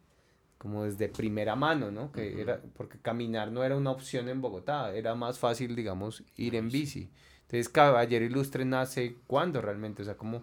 como 0.57 0.83
desde 0.83 1.07
primera 1.07 1.55
mano, 1.55 1.89
¿no? 1.89 2.11
Que 2.11 2.41
era, 2.41 2.59
porque 2.75 2.99
caminar 2.99 3.49
no 3.49 3.63
era 3.63 3.77
una 3.77 3.91
opción 3.91 4.27
en 4.27 4.41
Bogotá, 4.41 4.93
era 4.93 5.15
más 5.15 5.39
fácil, 5.39 5.73
digamos, 5.73 6.21
ir 6.35 6.53
en 6.55 6.67
bici. 6.69 7.09
Entonces, 7.43 7.69
Caballero 7.69 8.25
Ilustre 8.25 8.65
nace 8.65 9.15
cuando 9.25 9.61
realmente, 9.61 10.01
o 10.01 10.05
sea, 10.05 10.17
como 10.17 10.41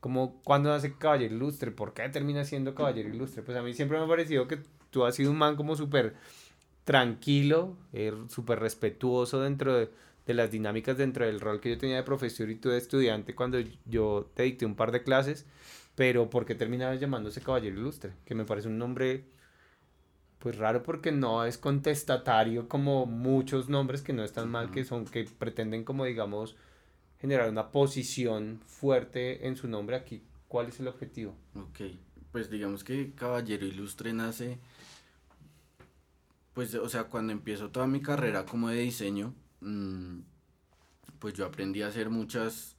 como 0.00 0.40
cuando 0.42 0.70
nace 0.70 0.94
Caballero 0.96 1.34
Ilustre, 1.34 1.70
¿por 1.70 1.94
qué 1.94 2.08
termina 2.08 2.44
siendo 2.44 2.74
Caballero 2.74 3.08
Ilustre? 3.08 3.42
Pues 3.42 3.56
a 3.56 3.62
mí 3.62 3.74
siempre 3.74 3.98
me 3.98 4.04
ha 4.04 4.08
parecido 4.08 4.46
que 4.46 4.58
tú 4.90 5.04
has 5.04 5.14
sido 5.14 5.30
un 5.30 5.38
man 5.38 5.56
como 5.56 5.76
súper 5.76 6.14
tranquilo, 6.84 7.76
eh, 7.92 8.12
súper 8.28 8.60
respetuoso 8.60 9.40
dentro 9.40 9.74
de, 9.74 9.90
de, 10.26 10.34
las 10.34 10.50
dinámicas, 10.50 10.96
dentro 10.96 11.26
del 11.26 11.40
rol 11.40 11.60
que 11.60 11.70
yo 11.70 11.78
tenía 11.78 11.96
de 11.96 12.02
profesor 12.02 12.48
y 12.50 12.56
tú 12.56 12.68
de 12.68 12.78
estudiante 12.78 13.34
cuando 13.34 13.58
yo 13.86 14.30
te 14.34 14.44
dicté 14.44 14.66
un 14.66 14.76
par 14.76 14.92
de 14.92 15.02
clases, 15.02 15.46
pero 15.96 16.30
¿por 16.30 16.46
qué 16.46 16.54
terminabas 16.54 17.00
llamándose 17.00 17.40
Caballero 17.40 17.78
Ilustre? 17.78 18.12
Que 18.24 18.34
me 18.34 18.44
parece 18.44 18.68
un 18.68 18.78
nombre 18.78 19.24
pues 20.38 20.58
raro 20.58 20.82
porque 20.82 21.10
no 21.10 21.44
es 21.44 21.58
contestatario 21.58 22.68
como 22.68 23.06
muchos 23.06 23.68
nombres 23.68 24.02
que 24.02 24.12
no 24.12 24.22
están 24.22 24.48
mal, 24.48 24.70
que 24.70 24.84
son, 24.84 25.04
que 25.06 25.24
pretenden 25.24 25.82
como 25.82 26.04
digamos 26.04 26.56
generar 27.20 27.48
una 27.48 27.70
posición 27.70 28.60
fuerte 28.66 29.46
en 29.46 29.56
su 29.56 29.68
nombre 29.68 29.96
aquí. 29.96 30.22
¿Cuál 30.48 30.68
es 30.68 30.80
el 30.80 30.88
objetivo? 30.88 31.34
Ok, 31.54 31.80
pues 32.32 32.50
digamos 32.50 32.84
que 32.84 33.12
Caballero 33.14 33.66
Ilustre 33.66 34.12
nace, 34.12 34.58
pues 36.54 36.74
o 36.74 36.88
sea, 36.88 37.04
cuando 37.04 37.32
empiezo 37.32 37.70
toda 37.70 37.86
mi 37.86 38.00
carrera 38.00 38.46
como 38.46 38.68
de 38.68 38.80
diseño, 38.80 39.34
mm, 39.60 40.20
pues 41.18 41.34
yo 41.34 41.46
aprendí 41.46 41.82
a 41.82 41.88
hacer 41.88 42.10
muchas, 42.10 42.76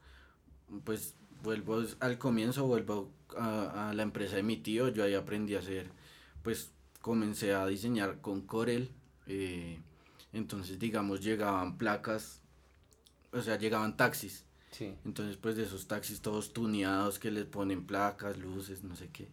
pues 0.83 1.15
vuelvo 1.43 1.83
al 1.99 2.17
comienzo, 2.17 2.65
vuelvo 2.65 3.11
a, 3.37 3.91
la 3.95 4.03
empresa 4.03 4.37
de 4.37 4.43
mi 4.43 4.57
tío, 4.57 4.89
yo 4.89 5.03
ahí 5.03 5.13
aprendí 5.13 5.55
a 5.55 5.59
hacer, 5.59 5.89
pues 6.43 6.71
comencé 7.01 7.53
a 7.53 7.65
diseñar 7.67 8.21
con 8.21 8.41
Corel, 8.41 8.89
eh, 9.27 9.79
entonces 10.33 10.79
digamos 10.79 11.21
llegaban 11.21 11.77
placas 11.77 12.41
o 13.31 13.41
sea, 13.41 13.57
llegaban 13.57 13.97
taxis. 13.97 14.45
Sí. 14.71 14.93
Entonces, 15.05 15.37
pues 15.37 15.55
de 15.55 15.63
esos 15.63 15.87
taxis 15.87 16.21
todos 16.21 16.53
tuneados 16.53 17.19
que 17.19 17.31
les 17.31 17.45
ponen 17.45 17.85
placas, 17.85 18.37
luces, 18.37 18.83
no 18.83 18.95
sé 18.95 19.09
qué. 19.09 19.29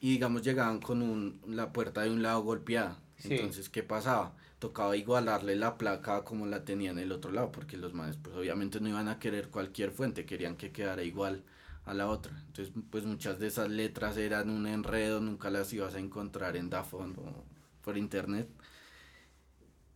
Y 0.00 0.12
digamos, 0.12 0.42
llegaban 0.42 0.80
con 0.80 1.02
un, 1.02 1.40
la 1.46 1.72
puerta 1.72 2.02
de 2.02 2.10
un 2.10 2.22
lado 2.22 2.42
golpeada. 2.42 2.98
Entonces, 3.24 3.68
¿qué 3.68 3.82
pasaba? 3.82 4.34
Tocaba 4.58 4.96
igualarle 4.96 5.56
la 5.56 5.76
placa 5.76 6.24
como 6.24 6.46
la 6.46 6.64
tenía 6.64 6.90
en 6.90 6.98
el 6.98 7.12
otro 7.12 7.32
lado, 7.32 7.50
porque 7.50 7.76
los 7.76 7.94
manes 7.94 8.16
pues 8.16 8.34
obviamente 8.36 8.80
no 8.80 8.88
iban 8.88 9.08
a 9.08 9.18
querer 9.18 9.48
cualquier 9.48 9.90
fuente, 9.90 10.24
querían 10.24 10.56
que 10.56 10.72
quedara 10.72 11.02
igual 11.02 11.42
a 11.84 11.94
la 11.94 12.08
otra. 12.08 12.32
Entonces, 12.46 12.72
pues 12.90 13.04
muchas 13.04 13.38
de 13.38 13.48
esas 13.48 13.70
letras 13.70 14.16
eran 14.16 14.50
un 14.50 14.66
enredo, 14.66 15.20
nunca 15.20 15.50
las 15.50 15.72
ibas 15.72 15.94
a 15.94 15.98
encontrar 15.98 16.56
en 16.56 16.70
Dafon 16.70 17.16
o 17.18 17.44
por 17.82 17.96
internet. 17.96 18.48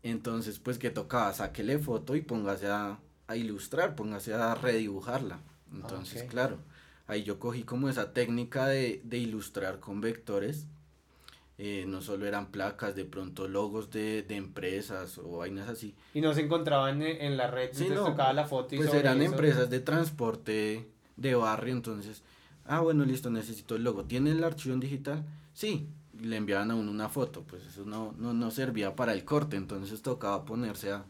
Entonces, 0.03 0.59
pues 0.59 0.79
que 0.79 0.91
tocaba, 0.91 1.33
sáquele 1.33 1.79
foto 1.79 2.17
y 2.17 2.23
póngase 2.23 2.69
a, 2.69 2.99
a 3.29 3.37
ilustrar, 3.37 3.95
póngase 3.95 4.35
a 4.35 4.55
redibujarla. 4.55 5.39
Entonces, 5.73 6.25
claro, 6.25 6.59
ahí 7.07 7.23
yo 7.23 7.39
cogí 7.39 7.63
como 7.63 7.89
esa 7.89 8.13
técnica 8.13 8.67
de, 8.67 9.01
de 9.05 9.19
ilustrar 9.19 9.81
con 9.81 10.01
vectores. 10.01 10.67
Eh, 11.59 11.85
no 11.87 12.01
solo 12.01 12.27
eran 12.27 12.47
placas, 12.47 12.97
de 12.97 13.05
pronto 13.05 13.47
logos 13.47 13.91
de, 13.91 14.23
de, 14.23 14.37
empresas 14.37 15.19
o 15.19 15.39
vainas 15.39 15.69
así. 15.69 15.95
Y 16.13 16.21
no 16.21 16.35
se 16.35 16.41
encontraban 16.41 17.03
en, 17.03 17.37
la 17.37 17.47
red, 17.47 17.71
sí, 17.73 17.89
no, 17.89 18.05
tocaba 18.05 18.33
la 18.33 18.47
foto 18.47 18.75
y 18.75 18.79
Pues 18.79 18.93
eran 18.95 19.23
empresas 19.23 19.71
de 19.71 19.79
transporte 19.79 20.89
de 21.17 21.35
barrio, 21.35 21.75
entonces, 21.75 22.23
ah, 22.65 22.81
bueno, 22.81 23.05
listo, 23.05 23.31
necesito 23.31 23.77
el 23.77 23.85
logo. 23.85 24.05
¿Tiene 24.05 24.31
el 24.31 24.43
archivo 24.43 24.75
en 24.75 24.81
digital? 24.81 25.25
Sí, 25.53 25.89
le 26.23 26.37
enviaban 26.37 26.71
a 26.71 26.75
uno 26.75 26.91
una 26.91 27.09
foto, 27.09 27.43
pues 27.43 27.67
eso 27.67 27.85
no, 27.85 28.15
no, 28.19 28.33
no 28.33 28.51
servía 28.51 28.97
para 28.97 29.13
el 29.13 29.25
corte, 29.25 29.57
entonces 29.57 30.03
tocaba 30.03 30.45
ponerse 30.45 30.93
a, 30.93 31.05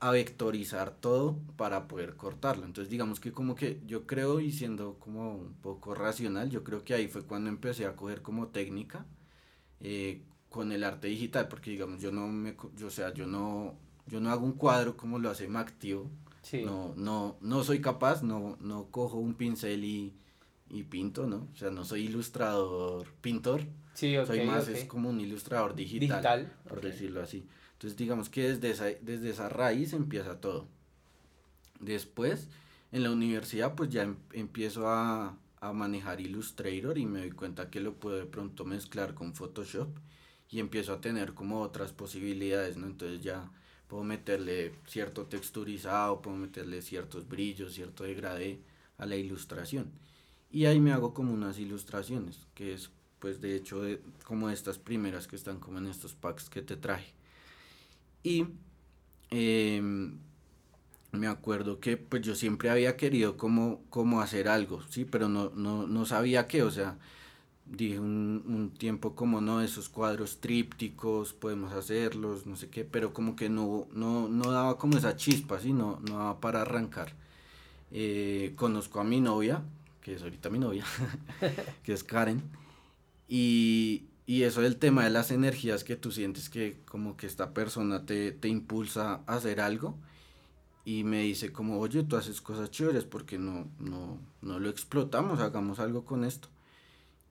a 0.00 0.10
vectorizar 0.10 0.90
todo 0.92 1.38
para 1.56 1.88
poder 1.88 2.16
cortarlo. 2.16 2.64
Entonces 2.64 2.90
digamos 2.90 3.20
que 3.20 3.32
como 3.32 3.54
que 3.54 3.80
yo 3.86 4.06
creo 4.06 4.40
y 4.40 4.52
siendo 4.52 4.98
como 4.98 5.34
un 5.34 5.54
poco 5.54 5.94
racional, 5.94 6.50
yo 6.50 6.64
creo 6.64 6.84
que 6.84 6.94
ahí 6.94 7.08
fue 7.08 7.22
cuando 7.24 7.50
empecé 7.50 7.86
a 7.86 7.96
coger 7.96 8.22
como 8.22 8.48
técnica 8.48 9.06
eh, 9.80 10.22
con 10.50 10.72
el 10.72 10.84
arte 10.84 11.08
digital, 11.08 11.48
porque 11.48 11.70
digamos 11.70 12.00
yo 12.00 12.12
no 12.12 12.28
me, 12.28 12.56
yo, 12.76 12.86
o 12.88 12.90
sea, 12.90 13.12
yo 13.14 13.26
no, 13.26 13.74
yo 14.06 14.20
no 14.20 14.30
hago 14.30 14.44
un 14.46 14.52
cuadro 14.52 14.96
como 14.96 15.18
lo 15.18 15.30
hace 15.30 15.48
Mactio, 15.48 16.10
no, 16.64 16.94
no, 16.96 17.36
no 17.40 17.64
soy 17.64 17.80
capaz, 17.80 18.22
no, 18.22 18.56
no 18.60 18.86
cojo 18.90 19.18
un 19.18 19.34
pincel 19.34 19.84
y, 19.84 20.14
y 20.74 20.82
pinto, 20.82 21.26
¿no? 21.26 21.48
O 21.52 21.56
sea, 21.56 21.70
no 21.70 21.84
soy 21.84 22.06
ilustrador, 22.06 23.06
pintor, 23.20 23.62
sí, 23.94 24.16
soy 24.26 24.44
más, 24.44 24.68
es 24.68 24.84
como 24.84 25.08
un 25.08 25.20
ilustrador 25.20 25.74
digital, 25.74 26.52
por 26.68 26.80
decirlo 26.80 27.22
así. 27.22 27.46
Entonces 27.74 27.96
digamos 27.96 28.28
que 28.28 28.48
desde 28.48 28.70
esa, 28.70 28.86
desde 29.00 29.30
esa 29.30 29.48
raíz 29.48 29.92
empieza 29.92 30.40
todo. 30.40 30.66
Después, 31.80 32.48
en 32.92 33.04
la 33.04 33.10
universidad, 33.10 33.74
pues 33.74 33.90
ya 33.90 34.02
em, 34.02 34.16
empiezo 34.32 34.88
a, 34.88 35.36
a 35.60 35.72
manejar 35.72 36.20
Illustrator 36.20 36.98
y 36.98 37.06
me 37.06 37.20
doy 37.20 37.30
cuenta 37.30 37.70
que 37.70 37.80
lo 37.80 37.94
puedo 37.94 38.16
de 38.16 38.26
pronto 38.26 38.64
mezclar 38.64 39.14
con 39.14 39.34
Photoshop 39.34 39.88
y 40.50 40.58
empiezo 40.58 40.92
a 40.92 41.00
tener 41.00 41.34
como 41.34 41.60
otras 41.60 41.92
posibilidades, 41.92 42.76
¿no? 42.76 42.86
Entonces 42.86 43.22
ya 43.22 43.48
puedo 43.86 44.02
meterle 44.02 44.72
cierto 44.86 45.26
texturizado, 45.26 46.20
puedo 46.20 46.36
meterle 46.36 46.82
ciertos 46.82 47.28
brillos, 47.28 47.74
cierto 47.74 48.04
degradé 48.04 48.60
a 48.98 49.06
la 49.06 49.16
ilustración. 49.16 49.92
Y 50.54 50.66
ahí 50.66 50.78
me 50.78 50.92
hago 50.92 51.12
como 51.14 51.34
unas 51.34 51.58
ilustraciones, 51.58 52.46
que 52.54 52.74
es 52.74 52.88
pues 53.18 53.40
de 53.40 53.56
hecho 53.56 53.82
de, 53.82 54.00
como 54.22 54.50
estas 54.50 54.78
primeras 54.78 55.26
que 55.26 55.34
están 55.34 55.58
como 55.58 55.78
en 55.78 55.88
estos 55.88 56.14
packs 56.14 56.48
que 56.48 56.62
te 56.62 56.76
traje. 56.76 57.12
Y 58.22 58.46
em, 59.30 60.16
me 61.10 61.26
acuerdo 61.26 61.80
que 61.80 61.96
pues 61.96 62.22
yo 62.22 62.36
siempre 62.36 62.70
había 62.70 62.96
querido 62.96 63.36
como, 63.36 63.82
como 63.90 64.20
hacer 64.20 64.46
algo, 64.46 64.80
sí, 64.88 65.04
pero 65.04 65.28
no, 65.28 65.50
no, 65.56 65.88
no 65.88 66.06
sabía 66.06 66.46
qué, 66.46 66.62
o 66.62 66.70
sea, 66.70 66.98
dije 67.66 67.98
un, 67.98 68.44
un, 68.46 68.70
tiempo 68.70 69.16
como 69.16 69.40
no, 69.40 69.60
esos 69.60 69.88
cuadros 69.88 70.38
trípticos, 70.38 71.32
podemos 71.32 71.72
hacerlos, 71.72 72.46
no 72.46 72.54
sé 72.54 72.68
qué, 72.68 72.84
pero 72.84 73.12
como 73.12 73.34
que 73.34 73.48
no, 73.48 73.88
no, 73.92 74.28
no 74.28 74.52
daba 74.52 74.78
como 74.78 74.98
esa 74.98 75.16
chispa, 75.16 75.58
¿sí? 75.58 75.72
no, 75.72 75.98
no 76.08 76.18
daba 76.18 76.40
para 76.40 76.62
arrancar. 76.62 77.12
Eh, 77.90 78.52
conozco 78.56 79.00
a 79.00 79.04
mi 79.04 79.20
novia, 79.20 79.64
que 80.04 80.14
es 80.14 80.22
ahorita 80.22 80.50
mi 80.50 80.60
novia, 80.60 80.84
que 81.82 81.94
es 81.94 82.04
Karen, 82.04 82.42
y, 83.26 84.04
y 84.26 84.42
eso 84.42 84.60
del 84.60 84.76
tema 84.76 85.02
de 85.02 85.10
las 85.10 85.30
energías 85.30 85.82
que 85.82 85.96
tú 85.96 86.12
sientes 86.12 86.50
que 86.50 86.78
como 86.84 87.16
que 87.16 87.26
esta 87.26 87.54
persona 87.54 88.06
te, 88.06 88.30
te 88.30 88.48
impulsa 88.48 89.22
a 89.26 89.34
hacer 89.34 89.60
algo 89.60 89.98
y 90.84 91.04
me 91.04 91.22
dice 91.22 91.52
como, 91.52 91.80
oye, 91.80 92.02
tú 92.02 92.16
haces 92.16 92.42
cosas 92.42 92.70
chéveres 92.70 93.04
porque 93.04 93.38
no, 93.38 93.66
no, 93.80 94.20
no 94.42 94.60
lo 94.60 94.68
explotamos, 94.68 95.40
hagamos 95.40 95.80
algo 95.80 96.04
con 96.04 96.24
esto. 96.24 96.48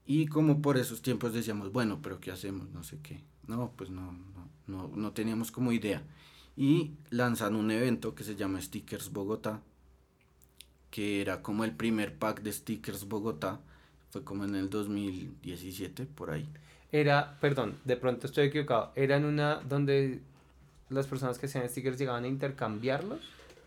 Y 0.05 0.25
como 0.25 0.61
por 0.61 0.77
esos 0.77 1.03
tiempos 1.03 1.33
decíamos, 1.33 1.71
bueno, 1.71 1.99
pero 2.01 2.19
¿qué 2.19 2.31
hacemos? 2.31 2.69
No 2.71 2.83
sé 2.83 2.99
qué. 3.03 3.23
No, 3.47 3.71
pues 3.77 3.91
no, 3.91 4.11
no, 4.11 4.49
no, 4.65 4.87
no 4.95 5.11
teníamos 5.11 5.51
como 5.51 5.71
idea. 5.71 6.03
Y 6.57 6.93
lanzan 7.11 7.55
un 7.55 7.69
evento 7.69 8.15
que 8.15 8.23
se 8.23 8.35
llama 8.35 8.59
Stickers 8.59 9.11
Bogotá, 9.11 9.61
que 10.93 11.21
era 11.21 11.41
como 11.41 11.63
el 11.63 11.71
primer 11.71 12.13
pack 12.13 12.41
de 12.43 12.53
Stickers 12.53 13.07
Bogotá, 13.07 13.59
fue 14.11 14.23
como 14.23 14.45
en 14.45 14.53
el 14.55 14.69
2017, 14.69 16.05
por 16.05 16.29
ahí 16.29 16.47
era, 16.93 17.35
perdón, 17.41 17.75
de 17.85 17.97
pronto 17.97 18.27
estoy 18.27 18.45
equivocado, 18.45 18.91
era 18.95 19.17
en 19.17 19.25
una 19.25 19.55
donde 19.67 20.19
las 20.89 21.07
personas 21.07 21.39
que 21.39 21.47
hacían 21.47 21.67
stickers 21.67 21.97
llegaban 21.97 22.23
a 22.23 22.27
intercambiarlos. 22.27 23.19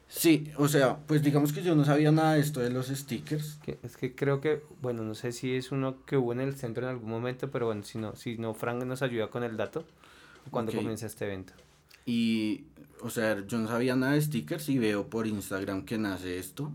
Sí, 0.09 0.53
o 0.57 0.69
sea, 0.69 0.99
pues 1.09 1.23
digamos 1.23 1.53
que 1.53 1.65
yo 1.65 1.75
no 1.75 1.85
sabía 1.85 2.12
nada 2.12 2.35
de 2.35 2.41
esto 2.41 2.61
de 2.61 2.71
los 2.71 2.87
stickers. 2.87 3.59
es 3.83 3.97
que 3.97 4.15
creo 4.15 4.41
que, 4.41 4.62
bueno, 4.81 5.03
no 5.03 5.17
sé 5.17 5.33
si 5.33 5.57
es 5.57 5.73
uno 5.73 5.97
que 6.07 6.17
hubo 6.17 6.33
en 6.33 6.41
el 6.41 6.55
centro 6.55 6.85
en 6.85 6.91
algún 6.91 7.11
momento, 7.11 7.51
pero 7.51 7.67
bueno, 7.67 7.83
si 7.83 7.99
no, 7.99 8.15
si 8.15 8.39
no 8.39 8.55
Frank 8.55 8.85
nos 8.85 9.03
ayuda 9.03 9.27
con 9.27 9.43
el 9.43 9.57
dato, 9.57 9.85
cuando 10.53 10.71
comienza 10.71 11.07
este 11.07 11.25
evento. 11.25 11.53
Y, 12.05 12.67
o 13.03 13.11
sea, 13.11 13.45
yo 13.45 13.59
no 13.59 13.67
sabía 13.67 13.97
nada 13.97 14.12
de 14.12 14.23
stickers 14.23 14.69
y 14.69 14.79
veo 14.79 15.09
por 15.09 15.27
Instagram 15.27 15.85
que 15.85 15.99
nace 15.99 16.39
esto. 16.39 16.71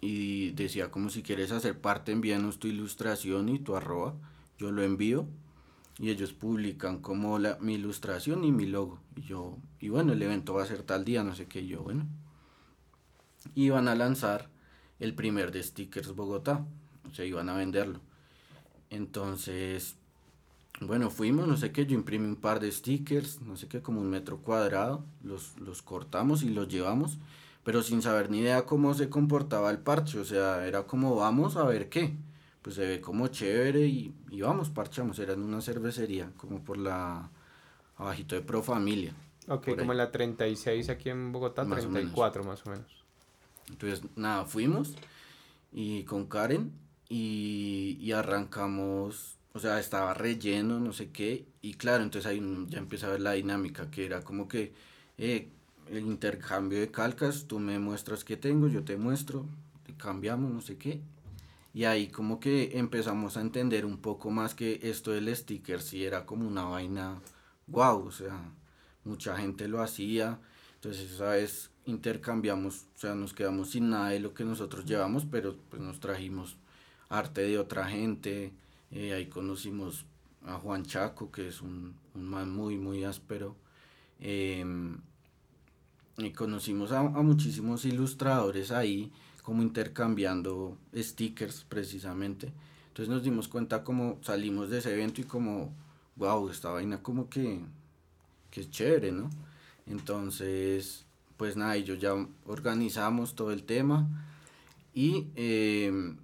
Y 0.00 0.50
decía 0.50 0.90
como 0.90 1.10
si 1.10 1.22
quieres 1.22 1.52
hacer 1.52 1.80
parte, 1.80 2.12
envíanos 2.12 2.58
tu 2.58 2.68
ilustración 2.68 3.48
y 3.48 3.58
tu 3.58 3.76
arroba. 3.76 4.14
Yo 4.58 4.70
lo 4.72 4.82
envío 4.82 5.26
y 5.98 6.10
ellos 6.10 6.32
publican 6.32 6.98
como 7.00 7.38
la, 7.38 7.58
mi 7.60 7.74
ilustración 7.74 8.44
y 8.44 8.52
mi 8.52 8.66
logo. 8.66 9.00
Y 9.16 9.22
yo, 9.22 9.56
y 9.80 9.88
bueno, 9.88 10.12
el 10.12 10.22
evento 10.22 10.54
va 10.54 10.62
a 10.62 10.66
ser 10.66 10.82
tal 10.82 11.04
día, 11.04 11.22
no 11.22 11.34
sé 11.34 11.46
qué, 11.46 11.66
yo, 11.66 11.82
bueno. 11.82 12.06
Y 13.54 13.70
van 13.70 13.88
a 13.88 13.94
lanzar 13.94 14.50
el 14.98 15.14
primer 15.14 15.52
de 15.52 15.62
stickers 15.62 16.14
Bogotá, 16.14 16.66
o 17.10 17.14
sea, 17.14 17.24
iban 17.24 17.48
a 17.48 17.54
venderlo. 17.54 18.00
Entonces, 18.90 19.96
bueno, 20.80 21.10
fuimos, 21.10 21.48
no 21.48 21.56
sé 21.56 21.72
qué, 21.72 21.86
yo 21.86 21.94
imprimí 21.94 22.26
un 22.26 22.36
par 22.36 22.60
de 22.60 22.70
stickers, 22.70 23.40
no 23.40 23.56
sé 23.56 23.66
qué, 23.68 23.80
como 23.80 24.00
un 24.00 24.10
metro 24.10 24.38
cuadrado, 24.38 25.04
los, 25.22 25.56
los 25.58 25.80
cortamos 25.80 26.42
y 26.42 26.50
los 26.50 26.68
llevamos, 26.68 27.18
pero 27.66 27.82
sin 27.82 28.00
saber 28.00 28.30
ni 28.30 28.38
idea 28.38 28.64
cómo 28.64 28.94
se 28.94 29.10
comportaba 29.10 29.72
el 29.72 29.78
parche, 29.78 30.20
o 30.20 30.24
sea, 30.24 30.64
era 30.68 30.84
como 30.84 31.16
vamos 31.16 31.56
a 31.56 31.64
ver 31.64 31.88
qué 31.88 32.14
pues 32.62 32.76
se 32.76 32.86
ve 32.86 33.00
como 33.00 33.26
chévere 33.26 33.86
y, 33.86 34.14
y 34.30 34.40
vamos, 34.40 34.70
parchamos, 34.70 35.18
era 35.18 35.32
en 35.34 35.42
una 35.42 35.60
cervecería, 35.60 36.30
como 36.36 36.62
por 36.62 36.78
la, 36.78 37.28
abajito 37.96 38.36
de 38.36 38.42
Pro 38.42 38.62
Familia. 38.62 39.14
Ok, 39.48 39.76
como 39.76 39.92
en 39.92 39.98
la 39.98 40.12
36 40.12 40.88
aquí 40.88 41.10
en 41.10 41.32
Bogotá, 41.32 41.64
34 41.64 42.44
más 42.44 42.64
o 42.66 42.70
menos. 42.70 43.04
Entonces, 43.68 44.02
nada, 44.14 44.44
fuimos 44.44 44.94
y 45.72 46.04
con 46.04 46.26
Karen 46.26 46.72
y, 47.08 47.98
y 48.00 48.12
arrancamos, 48.12 49.38
o 49.54 49.58
sea, 49.58 49.80
estaba 49.80 50.14
relleno, 50.14 50.78
no 50.78 50.92
sé 50.92 51.10
qué, 51.10 51.46
y 51.62 51.74
claro, 51.74 52.04
entonces 52.04 52.30
ahí 52.30 52.40
ya 52.68 52.78
empieza 52.78 53.08
a 53.08 53.10
ver 53.10 53.20
la 53.22 53.32
dinámica, 53.32 53.90
que 53.90 54.06
era 54.06 54.22
como 54.22 54.46
que 54.46 54.72
eh, 55.18 55.50
el 55.90 56.06
intercambio 56.06 56.80
de 56.80 56.90
calcas, 56.90 57.46
tú 57.46 57.58
me 57.58 57.78
muestras 57.78 58.24
qué 58.24 58.36
tengo, 58.36 58.68
yo 58.68 58.84
te 58.84 58.96
muestro, 58.96 59.46
cambiamos, 59.96 60.50
no 60.52 60.60
sé 60.60 60.76
qué, 60.76 61.00
y 61.72 61.84
ahí 61.84 62.08
como 62.08 62.40
que 62.40 62.78
empezamos 62.78 63.36
a 63.36 63.40
entender 63.40 63.84
un 63.84 63.98
poco 63.98 64.30
más 64.30 64.54
que 64.54 64.80
esto 64.82 65.12
del 65.12 65.34
sticker 65.34 65.82
sí 65.82 66.04
era 66.04 66.24
como 66.26 66.48
una 66.48 66.64
vaina 66.64 67.20
wow, 67.66 68.06
o 68.06 68.12
sea, 68.12 68.38
mucha 69.04 69.36
gente 69.36 69.68
lo 69.68 69.82
hacía. 69.82 70.38
Entonces 70.76 71.10
esa 71.12 71.30
vez 71.30 71.70
intercambiamos, 71.84 72.86
o 72.96 72.98
sea, 72.98 73.14
nos 73.14 73.32
quedamos 73.32 73.70
sin 73.70 73.90
nada 73.90 74.10
de 74.10 74.20
lo 74.20 74.34
que 74.34 74.44
nosotros 74.44 74.84
llevamos, 74.84 75.26
pero 75.30 75.56
pues 75.70 75.82
nos 75.82 76.00
trajimos 76.00 76.56
arte 77.08 77.42
de 77.42 77.58
otra 77.58 77.86
gente. 77.88 78.52
Eh, 78.90 79.12
ahí 79.12 79.26
conocimos 79.26 80.04
a 80.44 80.54
Juan 80.54 80.84
Chaco, 80.84 81.30
que 81.30 81.48
es 81.48 81.60
un, 81.60 81.94
un 82.14 82.24
man 82.24 82.50
muy, 82.50 82.78
muy 82.78 83.04
áspero. 83.04 83.56
Em, 84.20 84.98
y 86.18 86.30
conocimos 86.30 86.92
a, 86.92 87.00
a 87.00 87.22
muchísimos 87.22 87.84
ilustradores 87.84 88.70
ahí 88.70 89.12
como 89.42 89.62
intercambiando 89.62 90.76
stickers 90.94 91.64
precisamente. 91.68 92.52
Entonces 92.88 93.08
nos 93.12 93.22
dimos 93.22 93.48
cuenta 93.48 93.84
como 93.84 94.18
salimos 94.22 94.70
de 94.70 94.78
ese 94.78 94.92
evento 94.94 95.20
y 95.20 95.24
como, 95.24 95.72
wow, 96.16 96.48
esta 96.48 96.70
vaina 96.70 97.02
como 97.02 97.28
que, 97.28 97.60
que 98.50 98.62
es 98.62 98.70
chévere, 98.70 99.12
¿no? 99.12 99.30
Entonces, 99.86 101.04
pues 101.36 101.56
nada, 101.56 101.76
ellos 101.76 101.98
ya 102.00 102.14
organizamos 102.46 103.34
todo 103.34 103.52
el 103.52 103.62
tema 103.64 104.08
y 104.94 105.26
em, 105.36 106.16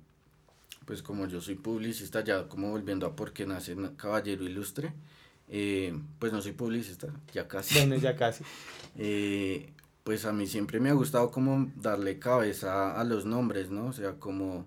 pues 0.87 1.02
como 1.02 1.26
yo 1.26 1.40
soy 1.40 1.55
publicista, 1.57 2.24
ya 2.24 2.48
como 2.48 2.70
volviendo 2.70 3.07
a 3.07 3.14
por 3.16 3.33
qué 3.33 3.46
nace 3.46 3.76
Caballero 3.96 4.44
Ilustre, 4.44 4.92
Eh, 5.55 5.92
pues 6.18 6.33
no 6.33 6.40
soy 6.40 6.52
publicista, 6.52 7.09
ya 7.35 7.46
casi. 7.46 7.74
Bueno, 7.74 7.96
ya 7.96 8.16
casi. 8.16 8.44
Eh, 8.96 9.72
pues 10.05 10.25
a 10.25 10.33
mí 10.33 10.47
siempre 10.47 10.81
me 10.81 10.91
ha 10.91 10.95
gustado 10.95 11.31
como 11.31 11.71
darle 11.77 12.19
cabeza 12.19 12.99
a 12.99 13.05
los 13.05 13.25
nombres, 13.25 13.71
¿no? 13.71 13.87
O 13.87 13.93
sea, 13.93 14.15
como 14.15 14.67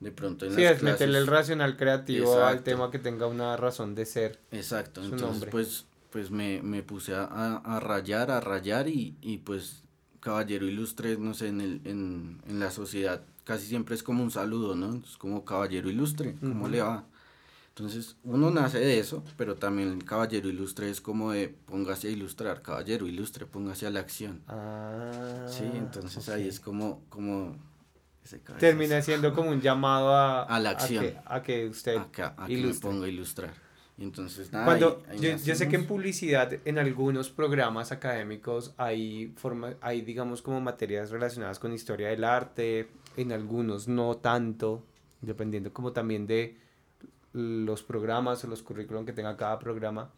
de 0.00 0.10
pronto 0.10 0.46
en 0.46 0.54
sí, 0.54 0.64
es 0.64 0.82
meterle 0.82 1.18
el 1.18 1.26
racional 1.26 1.76
creativo 1.76 2.42
al 2.42 2.62
tema 2.62 2.90
que 2.90 2.98
tenga 2.98 3.26
una 3.26 3.56
razón 3.56 3.94
de 3.94 4.04
ser. 4.04 4.38
Exacto, 4.50 5.02
entonces 5.02 5.48
pues, 5.50 5.86
pues 6.10 6.30
me, 6.30 6.60
me 6.62 6.82
puse 6.82 7.14
a, 7.14 7.24
a, 7.24 7.80
rayar, 7.80 8.30
a 8.30 8.40
rayar 8.40 8.88
y, 8.88 9.16
y 9.20 9.38
pues 9.38 9.82
caballero 10.20 10.66
ilustre, 10.66 11.16
no 11.18 11.34
sé, 11.34 11.48
en, 11.48 11.60
el, 11.60 11.80
en, 11.84 12.40
en 12.48 12.58
la 12.60 12.70
sociedad 12.70 13.22
casi 13.44 13.66
siempre 13.66 13.94
es 13.94 14.02
como 14.02 14.22
un 14.22 14.30
saludo, 14.30 14.74
¿no? 14.74 15.02
Es 15.04 15.16
como 15.16 15.44
caballero 15.44 15.90
ilustre, 15.90 16.36
¿cómo 16.40 16.68
le 16.68 16.80
va? 16.80 17.04
Entonces, 17.74 18.16
uno 18.22 18.50
nace 18.50 18.78
de 18.78 18.98
eso, 18.98 19.24
pero 19.38 19.54
también 19.54 19.88
el 19.88 20.04
caballero 20.04 20.50
ilustre 20.50 20.90
es 20.90 21.00
como 21.00 21.32
de 21.32 21.48
póngase 21.48 22.08
a 22.08 22.10
ilustrar, 22.10 22.60
caballero 22.60 23.06
ilustre, 23.06 23.46
póngase 23.46 23.86
a 23.86 23.90
la 23.90 24.00
acción. 24.00 24.42
Ah, 24.46 25.46
sí, 25.48 25.64
entonces 25.74 26.28
ahí 26.28 26.46
es 26.46 26.60
como, 26.60 27.02
como 27.08 27.56
Termina 28.58 29.02
siendo 29.02 29.32
como 29.34 29.50
un 29.50 29.60
llamado 29.60 30.14
a, 30.14 30.42
a 30.42 30.60
la 30.60 30.70
acción. 30.70 31.14
A 31.24 31.42
que, 31.42 31.66
usted 31.66 31.96
a 31.96 32.12
que, 32.12 32.22
a 32.22 32.34
que 32.46 32.56
me 32.56 32.74
ponga 32.74 33.06
a 33.06 33.08
ilustrar. 33.08 33.54
entonces, 33.98 34.52
nada, 34.52 34.64
Cuando, 34.64 35.02
yo, 35.18 35.36
yo, 35.36 35.54
sé 35.54 35.68
que 35.68 35.76
en 35.76 35.86
publicidad, 35.86 36.52
en 36.64 36.78
algunos 36.78 37.30
programas 37.30 37.90
académicos, 37.90 38.74
hay, 38.76 39.32
forma, 39.36 39.74
hay, 39.80 40.02
digamos, 40.02 40.42
como 40.42 40.60
materias 40.60 41.10
relacionadas 41.10 41.58
con 41.58 41.72
historia 41.72 42.08
del 42.08 42.24
arte, 42.24 42.88
en 43.16 43.32
algunos 43.32 43.88
no 43.88 44.16
tanto, 44.18 44.84
dependiendo 45.20 45.72
como 45.72 45.92
también 45.92 46.26
de 46.26 46.56
los 47.32 47.82
programas 47.82 48.44
o 48.44 48.48
los 48.48 48.62
currículum 48.62 49.04
que 49.04 49.12
tenga 49.12 49.36
cada 49.36 49.58
programa. 49.58 50.10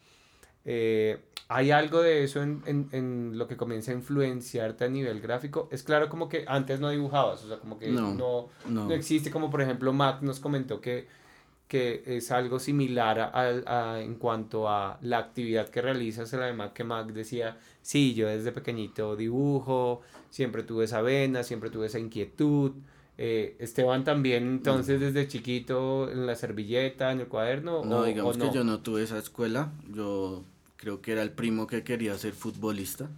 Eh, 0.64 1.18
¿Hay 1.48 1.70
algo 1.70 2.00
de 2.00 2.24
eso 2.24 2.42
en, 2.42 2.62
en, 2.64 2.88
en, 2.92 3.38
lo 3.38 3.46
que 3.46 3.56
comienza 3.56 3.92
a 3.92 3.94
influenciarte 3.94 4.84
a 4.84 4.88
nivel 4.88 5.20
gráfico? 5.20 5.68
Es 5.70 5.82
claro 5.82 6.08
como 6.08 6.28
que 6.28 6.44
antes 6.48 6.80
no 6.80 6.88
dibujabas, 6.88 7.44
o 7.44 7.48
sea, 7.48 7.58
como 7.58 7.78
que 7.78 7.88
no, 7.88 8.14
no, 8.14 8.48
no. 8.66 8.90
existe, 8.92 9.30
como 9.30 9.50
por 9.50 9.60
ejemplo 9.60 9.92
Mac 9.92 10.22
nos 10.22 10.40
comentó 10.40 10.80
que, 10.80 11.06
que 11.68 12.02
es 12.06 12.30
algo 12.30 12.58
similar 12.58 13.20
a, 13.20 13.30
a, 13.66 14.00
en 14.00 14.14
cuanto 14.14 14.70
a 14.70 14.98
la 15.02 15.18
actividad 15.18 15.68
que 15.68 15.82
realizas 15.82 16.30
de 16.30 16.52
Mac, 16.54 16.72
que 16.72 16.82
Mac 16.82 17.08
decía, 17.08 17.58
sí, 17.82 18.14
yo 18.14 18.26
desde 18.28 18.50
pequeñito 18.50 19.14
dibujo, 19.14 20.00
siempre 20.30 20.62
tuve 20.62 20.86
esa 20.86 21.02
vena, 21.02 21.42
siempre 21.42 21.68
tuve 21.68 21.86
esa 21.88 21.98
inquietud, 21.98 22.72
eh, 23.16 23.56
Esteban 23.60 24.02
también, 24.02 24.44
entonces, 24.44 24.98
desde 25.00 25.28
chiquito, 25.28 26.10
en 26.10 26.26
la 26.26 26.34
servilleta, 26.34 27.12
en 27.12 27.20
el 27.20 27.28
cuaderno. 27.28 27.84
No, 27.84 28.04
digamos 28.04 28.36
que 28.36 28.50
yo 28.52 28.64
no 28.64 28.80
tuve 28.80 29.04
esa 29.04 29.18
escuela. 29.18 29.72
Yo 29.92 30.42
creo 30.76 31.00
que 31.00 31.12
era 31.12 31.22
el 31.22 31.30
primo 31.30 31.66
que 31.66 31.84
quería 31.84 32.16
ser 32.18 32.32
futbolista. 32.32 33.08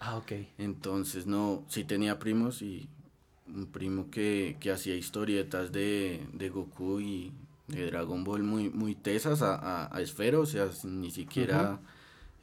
Ah, 0.00 0.16
ok. 0.16 0.32
Entonces, 0.58 1.26
no, 1.26 1.64
sí 1.68 1.84
tenía 1.84 2.18
primos 2.18 2.62
y 2.62 2.88
un 3.46 3.66
primo 3.66 4.10
que, 4.10 4.56
que 4.58 4.72
hacía 4.72 4.96
historietas 4.96 5.70
de, 5.70 6.26
de 6.32 6.48
Goku 6.48 7.00
y 7.00 7.32
de 7.68 7.86
Dragon 7.86 8.24
Ball 8.24 8.42
muy, 8.42 8.70
muy 8.70 8.94
tesas 8.94 9.40
a, 9.40 9.94
a, 9.94 10.00
esfero, 10.00 10.40
o 10.40 10.46
sea, 10.46 10.68
ni 10.84 11.10
siquiera 11.10 11.80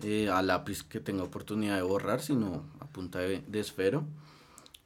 eh, 0.02 0.30
a 0.30 0.42
lápiz 0.42 0.84
que 0.84 1.00
tenga 1.00 1.24
oportunidad 1.24 1.76
de 1.76 1.82
borrar, 1.82 2.22
sino 2.22 2.64
a 2.80 2.86
punta 2.88 3.20
de, 3.20 3.44
de 3.46 3.60
esfero 3.60 4.06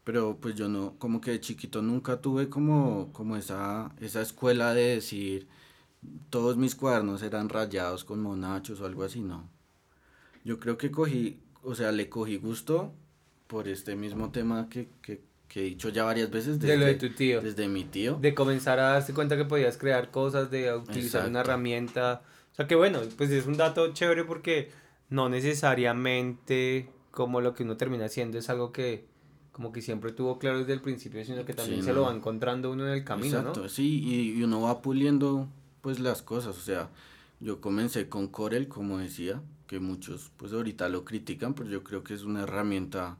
pero 0.06 0.38
pues 0.40 0.56
yo 0.56 0.70
no, 0.70 0.94
como 1.00 1.20
que 1.20 1.32
de 1.32 1.42
chiquito 1.42 1.82
nunca 1.82 2.22
tuve 2.22 2.48
como, 2.48 3.12
como 3.12 3.36
esa, 3.36 3.92
esa 4.00 4.22
escuela 4.22 4.74
de 4.76 4.96
decir, 4.96 5.48
todos 6.30 6.58
mis 6.58 6.76
cuadernos 6.76 7.24
eran 7.24 7.50
rayados 7.50 8.06
con 8.06 8.22
monachos 8.22 8.80
o 8.80 8.86
algo 8.86 9.04
así, 9.04 9.22
no. 9.22 9.50
Yo 10.44 10.60
creo 10.60 10.78
que 10.78 10.92
cogí, 10.92 11.40
o 11.64 11.74
sea, 11.74 11.92
le 11.92 12.08
cogí 12.08 12.38
gusto 12.38 12.94
por 13.48 13.68
este 13.68 13.96
mismo 13.96 14.32
tema 14.32 14.70
que, 14.70 14.90
que, 15.02 15.24
que 15.48 15.62
he 15.62 15.64
dicho 15.64 15.90
ya 15.90 16.04
varias 16.04 16.30
veces. 16.30 16.60
Desde, 16.60 16.74
de 16.74 16.78
lo 16.78 16.86
de 16.86 16.96
tu 16.96 17.10
tío. 17.10 17.42
Desde 17.42 17.68
mi 17.68 17.84
tío. 17.84 18.20
De 18.22 18.36
comenzar 18.36 18.78
a 18.78 18.92
darse 18.92 19.12
cuenta 19.16 19.38
que 19.38 19.46
podías 19.46 19.76
crear 19.76 20.12
cosas, 20.12 20.52
de 20.52 20.72
utilizar 20.72 21.28
una 21.28 21.40
herramienta. 21.40 22.22
O 22.52 22.56
sea 22.56 22.68
que 22.68 22.76
bueno, 22.76 23.00
pues 23.18 23.32
es 23.32 23.48
un 23.48 23.58
dato 23.58 23.92
chévere 23.92 24.24
porque 24.24 24.70
no 25.10 25.30
necesariamente 25.30 26.92
como 27.10 27.42
lo 27.42 27.56
que 27.56 27.64
uno 27.64 27.76
termina 27.76 28.06
haciendo 28.06 28.38
es 28.38 28.50
algo 28.52 28.72
que 28.72 29.15
como 29.56 29.72
que 29.72 29.82
siempre 29.82 30.12
tuvo 30.12 30.38
claro 30.38 30.60
desde 30.60 30.74
el 30.74 30.82
principio, 30.82 31.24
sino 31.24 31.46
que 31.46 31.54
también 31.54 31.82
se 31.82 31.94
lo 31.94 32.02
va 32.02 32.14
encontrando 32.14 32.74
uno 32.74 32.86
en 32.86 32.92
el 32.92 33.06
camino, 33.06 33.38
Exacto, 33.38 33.70
sí, 33.70 34.34
y, 34.36 34.44
uno 34.44 34.60
va 34.60 34.82
puliendo 34.82 35.48
pues 35.80 36.02
las 36.02 36.22
cosas, 36.22 36.58
o 36.58 36.60
sea, 36.60 36.90
yo 37.40 37.62
comencé 37.62 38.10
con 38.10 38.28
Corel, 38.28 38.68
como 38.68 38.98
decía, 38.98 39.42
que 39.68 39.80
muchos 39.80 40.30
pues 40.36 40.52
ahorita 40.52 40.90
lo 40.90 41.06
critican, 41.06 41.54
pero 41.54 41.70
yo 41.70 41.86
creo 41.86 42.04
que 42.04 42.14
es 42.14 42.24
una 42.24 42.44
herramienta 42.44 43.18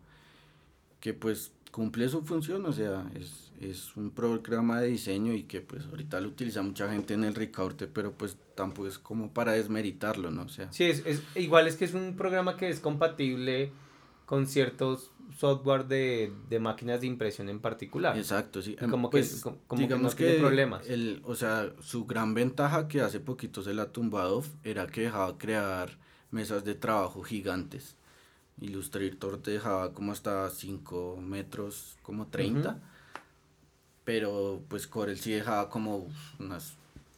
que 1.00 1.14
pues 1.14 1.54
cumple 1.72 2.10
su 2.10 2.22
función, 2.24 2.66
o 2.66 2.74
sea, 2.74 3.10
es, 3.16 3.54
es 3.62 3.96
un 3.96 4.10
programa 4.12 4.82
de 4.82 4.90
diseño 4.90 5.32
y 5.32 5.44
que 5.44 5.62
pues 5.62 5.86
ahorita 5.86 6.20
lo 6.20 6.28
utiliza 6.28 6.62
mucha 6.62 6.92
gente 6.92 7.14
en 7.14 7.24
el 7.24 7.34
recorte, 7.34 7.88
pero 7.88 8.12
pues 8.12 8.36
tampoco 8.56 8.90
es 8.90 9.00
como 9.00 9.32
para 9.32 9.54
desmeritarlo, 9.54 10.32
¿no? 10.32 10.42
O 10.42 10.50
sea. 10.50 10.70
Sí, 10.74 10.84
es, 10.84 11.02
es, 11.06 11.24
igual 11.36 11.66
es 11.66 11.78
que 11.78 11.86
es 11.86 11.94
un 11.94 12.18
programa 12.18 12.58
que 12.58 12.68
es 12.68 12.82
compatible 12.82 13.72
con 14.26 14.48
ciertos 14.48 15.12
software 15.38 15.86
de, 15.86 16.32
de, 16.50 16.60
máquinas 16.60 17.02
de 17.02 17.08
impresión 17.08 17.50
en 17.50 17.60
particular. 17.60 18.18
Exacto, 18.18 18.62
sí. 18.62 18.76
Como 18.76 19.10
que, 19.10 19.18
pues, 19.18 19.42
como, 19.42 19.58
que 19.88 19.88
no 19.98 20.10
tiene 20.10 20.36
problemas. 20.36 20.88
El, 20.88 21.22
o 21.26 21.36
sea, 21.36 21.72
su 21.82 22.06
gran 22.06 22.34
ventaja 22.34 22.88
que 22.88 23.02
hace 23.02 23.20
poquito 23.20 23.62
se 23.62 23.74
la 23.74 23.84
ha 23.84 23.92
tumbado 23.92 24.44
era 24.64 24.88
que 24.88 25.02
dejaba 25.02 25.38
crear 25.38 25.98
mesas 26.32 26.64
de 26.64 26.76
trabajo 26.76 27.24
gigantes. 27.24 27.96
Illustrator 28.62 29.42
te 29.42 29.52
dejaba 29.52 29.94
como 29.94 30.12
hasta 30.12 30.50
5 30.50 31.18
metros, 31.22 31.98
como 32.02 32.28
30. 32.28 32.80
Pero 34.04 34.62
pues 34.68 34.88
Corel 34.88 35.18
sí 35.18 35.32
dejaba 35.32 35.70
como 35.70 36.08
unas, 36.40 36.76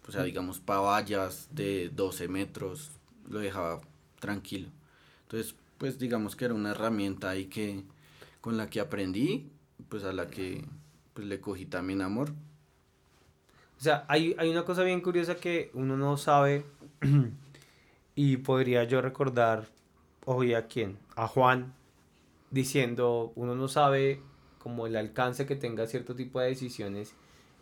o 0.07 0.11
sea, 0.11 0.23
digamos, 0.23 0.59
pavallas 0.59 1.49
de 1.51 1.89
12 1.89 2.27
metros. 2.27 2.91
Lo 3.29 3.39
dejaba 3.39 3.81
tranquilo. 4.19 4.69
Entonces, 5.23 5.53
pues 5.77 5.99
digamos 5.99 6.35
que 6.35 6.45
era 6.45 6.53
una 6.53 6.71
herramienta 6.71 7.29
ahí 7.29 7.45
que 7.45 7.83
con 8.47 8.55
la 8.55 8.69
que 8.69 8.79
aprendí, 8.79 9.51
pues 9.89 10.05
a 10.05 10.13
la 10.13 10.27
que 10.27 10.63
pues 11.13 11.27
le 11.27 11.41
cogí 11.41 11.65
también 11.65 12.01
amor. 12.01 12.29
O 13.77 13.81
sea, 13.81 14.05
hay, 14.07 14.37
hay 14.39 14.49
una 14.49 14.63
cosa 14.63 14.83
bien 14.83 15.01
curiosa 15.01 15.35
que 15.35 15.69
uno 15.73 15.97
no 15.97 16.15
sabe 16.15 16.63
y 18.15 18.37
podría 18.37 18.85
yo 18.85 19.01
recordar 19.01 19.65
hoy 20.23 20.53
a 20.53 20.67
quién, 20.67 20.97
a 21.17 21.27
Juan, 21.27 21.73
diciendo, 22.49 23.33
uno 23.35 23.53
no 23.53 23.67
sabe 23.67 24.21
como 24.59 24.87
el 24.87 24.95
alcance 24.95 25.45
que 25.45 25.57
tenga 25.57 25.85
cierto 25.85 26.15
tipo 26.15 26.39
de 26.39 26.47
decisiones 26.47 27.15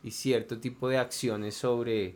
y 0.03 0.11
cierto 0.11 0.59
tipo 0.59 0.87
de 0.87 0.99
acciones 0.99 1.55
sobre, 1.55 2.13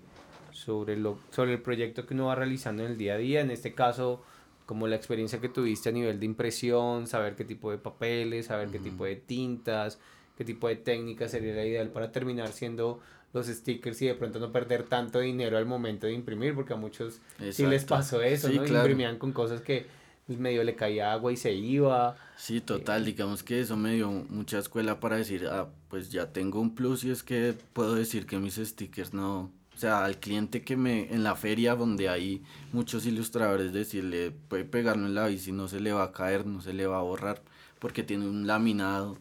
sobre, 0.51 0.95
lo, 0.95 1.17
sobre 1.31 1.53
el 1.53 1.61
proyecto 1.63 2.05
que 2.05 2.13
uno 2.13 2.27
va 2.27 2.35
realizando 2.35 2.85
en 2.85 2.91
el 2.91 2.97
día 2.99 3.15
a 3.15 3.17
día. 3.17 3.41
En 3.41 3.49
este 3.49 3.73
caso, 3.73 4.21
como 4.69 4.85
la 4.85 4.95
experiencia 4.95 5.41
que 5.41 5.49
tuviste 5.49 5.89
a 5.89 5.91
nivel 5.91 6.19
de 6.19 6.27
impresión, 6.27 7.07
saber 7.07 7.35
qué 7.35 7.43
tipo 7.43 7.71
de 7.71 7.79
papeles, 7.79 8.45
saber 8.45 8.69
qué 8.69 8.77
tipo 8.77 9.03
de 9.03 9.15
tintas, 9.15 9.97
qué 10.37 10.45
tipo 10.45 10.67
de 10.67 10.75
técnica 10.75 11.27
sería 11.27 11.55
la 11.55 11.65
ideal 11.65 11.89
para 11.89 12.11
terminar 12.11 12.49
siendo 12.49 12.99
los 13.33 13.47
stickers 13.47 13.99
y 14.03 14.05
de 14.05 14.13
pronto 14.13 14.37
no 14.37 14.51
perder 14.51 14.83
tanto 14.83 15.21
dinero 15.21 15.57
al 15.57 15.65
momento 15.65 16.05
de 16.05 16.13
imprimir, 16.13 16.53
porque 16.53 16.73
a 16.73 16.75
muchos 16.75 17.19
sí 17.49 17.65
les 17.65 17.83
pasó 17.83 18.21
eso, 18.21 18.47
¿no? 18.47 18.63
Imprimían 18.63 19.17
con 19.17 19.31
cosas 19.31 19.61
que 19.61 19.87
medio 20.27 20.63
le 20.63 20.75
caía 20.75 21.13
agua 21.13 21.33
y 21.33 21.35
se 21.35 21.51
iba. 21.51 22.15
Sí, 22.37 22.61
total, 22.61 23.05
digamos 23.05 23.41
que 23.41 23.61
eso 23.61 23.75
me 23.75 23.95
dio 23.95 24.11
mucha 24.11 24.59
escuela 24.59 24.99
para 24.99 25.15
decir, 25.15 25.47
ah, 25.47 25.67
pues 25.87 26.11
ya 26.11 26.31
tengo 26.31 26.61
un 26.61 26.75
plus 26.75 27.03
y 27.05 27.09
es 27.09 27.23
que 27.23 27.55
puedo 27.73 27.95
decir 27.95 28.27
que 28.27 28.37
mis 28.37 28.57
stickers 28.57 29.15
no, 29.15 29.51
o 29.79 29.81
sea, 29.81 30.03
al 30.03 30.19
cliente 30.19 30.61
que 30.61 30.75
me, 30.75 31.09
en 31.09 31.23
la 31.23 31.37
feria 31.37 31.73
donde 31.73 32.09
hay 32.09 32.43
muchos 32.73 33.05
ilustradores, 33.05 33.71
decirle, 33.71 34.29
puede 34.49 34.65
pegarlo 34.65 35.05
en 35.05 35.15
la 35.15 35.27
bici, 35.27 35.53
no 35.53 35.69
se 35.69 35.79
le 35.79 35.93
va 35.93 36.03
a 36.03 36.11
caer, 36.11 36.45
no 36.45 36.59
se 36.59 36.73
le 36.73 36.85
va 36.85 36.99
a 36.99 37.01
borrar, 37.01 37.41
porque 37.79 38.03
tiene 38.03 38.27
un 38.27 38.45
laminado. 38.45 39.17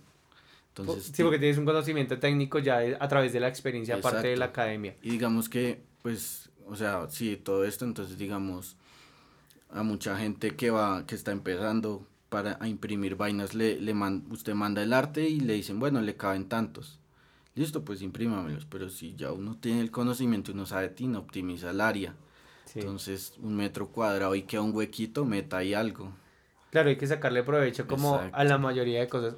Entonces, 0.71 1.13
sí, 1.15 1.23
porque 1.23 1.39
tienes 1.39 1.59
un 1.59 1.65
conocimiento 1.65 2.19
técnico 2.19 2.59
ya 2.59 2.81
a 2.99 3.07
través 3.07 3.33
de 3.33 3.39
la 3.39 3.47
experiencia, 3.47 3.95
aparte 3.95 4.27
de 4.27 4.37
la 4.37 4.47
academia. 4.47 4.97
Y 5.01 5.11
digamos 5.11 5.49
que, 5.49 5.81
pues, 6.03 6.51
o 6.67 6.75
sea, 6.75 7.07
sí, 7.09 7.37
todo 7.37 7.65
esto, 7.65 7.85
entonces 7.85 8.19
digamos, 8.19 8.77
a 9.71 9.85
mucha 9.85 10.19
gente 10.19 10.57
que 10.57 10.71
va, 10.71 11.07
que 11.07 11.15
está 11.15 11.31
empezando 11.31 12.05
para 12.31 12.59
imprimir 12.67 13.15
vainas, 13.15 13.55
le, 13.55 13.81
le 13.81 13.95
man, 13.95 14.25
usted 14.31 14.55
manda 14.55 14.83
el 14.83 14.93
arte 14.93 15.29
y 15.29 15.39
le 15.39 15.53
dicen, 15.53 15.79
bueno, 15.79 16.01
le 16.01 16.17
caben 16.17 16.49
tantos 16.49 16.98
listo, 17.59 17.85
pues 17.85 18.03
imprímamelos, 18.03 18.65
pero 18.67 18.89
si 18.89 19.15
ya 19.15 19.33
uno 19.33 19.57
tiene 19.57 19.81
el 19.81 19.91
conocimiento, 19.91 20.53
uno 20.53 20.67
sabe 20.67 20.89
TIN, 20.89 21.17
optimiza 21.17 21.71
el 21.71 21.81
área. 21.81 22.15
Entonces, 22.75 23.35
un 23.43 23.57
metro 23.57 23.89
cuadrado 23.89 24.35
y 24.35 24.43
queda 24.43 24.63
un 24.63 24.75
huequito, 24.75 25.25
meta 25.25 25.59
ahí 25.59 25.75
algo. 25.75 26.13
Claro, 26.71 26.91
hay 26.91 26.97
que 26.97 27.07
sacarle 27.07 27.43
provecho 27.43 27.87
como 27.87 28.21
a 28.33 28.45
la 28.45 28.59
mayoría 28.59 29.01
de 29.01 29.09
cosas. 29.09 29.35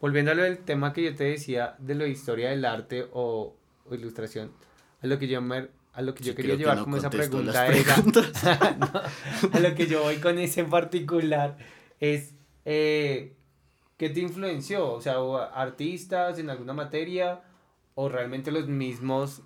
Volviendo 0.00 0.32
a 0.32 0.34
lo 0.34 0.42
del 0.42 0.58
tema 0.58 0.92
que 0.92 1.04
yo 1.04 1.14
te 1.14 1.24
decía 1.24 1.76
de 1.78 1.94
la 1.94 2.06
historia 2.06 2.50
del 2.50 2.64
arte 2.64 3.06
o, 3.12 3.54
ilustración, 3.90 4.50
a 5.00 5.06
lo 5.06 5.18
que 5.18 5.28
yo 5.28 5.40
me 5.40 5.68
a 5.94 6.00
lo 6.00 6.14
que 6.14 6.24
yo 6.24 6.34
quería 6.34 6.54
llevar 6.54 6.80
como 6.80 6.96
esa 6.96 7.10
pregunta 7.10 7.66
era, 7.66 7.94
a 9.52 9.60
lo 9.60 9.74
que 9.74 9.86
yo 9.86 10.02
voy 10.02 10.16
con 10.16 10.38
ese 10.38 10.60
en 10.60 10.70
particular 10.70 11.58
es, 12.00 12.34
eh, 12.64 13.36
¿qué 13.98 14.08
te 14.08 14.20
influenció? 14.20 14.90
O 14.90 15.02
sea, 15.02 15.16
artistas 15.54 16.38
en 16.38 16.48
alguna 16.48 16.72
materia 16.72 17.42
o 17.94 18.08
realmente 18.08 18.50
los 18.50 18.68
mismos, 18.68 19.42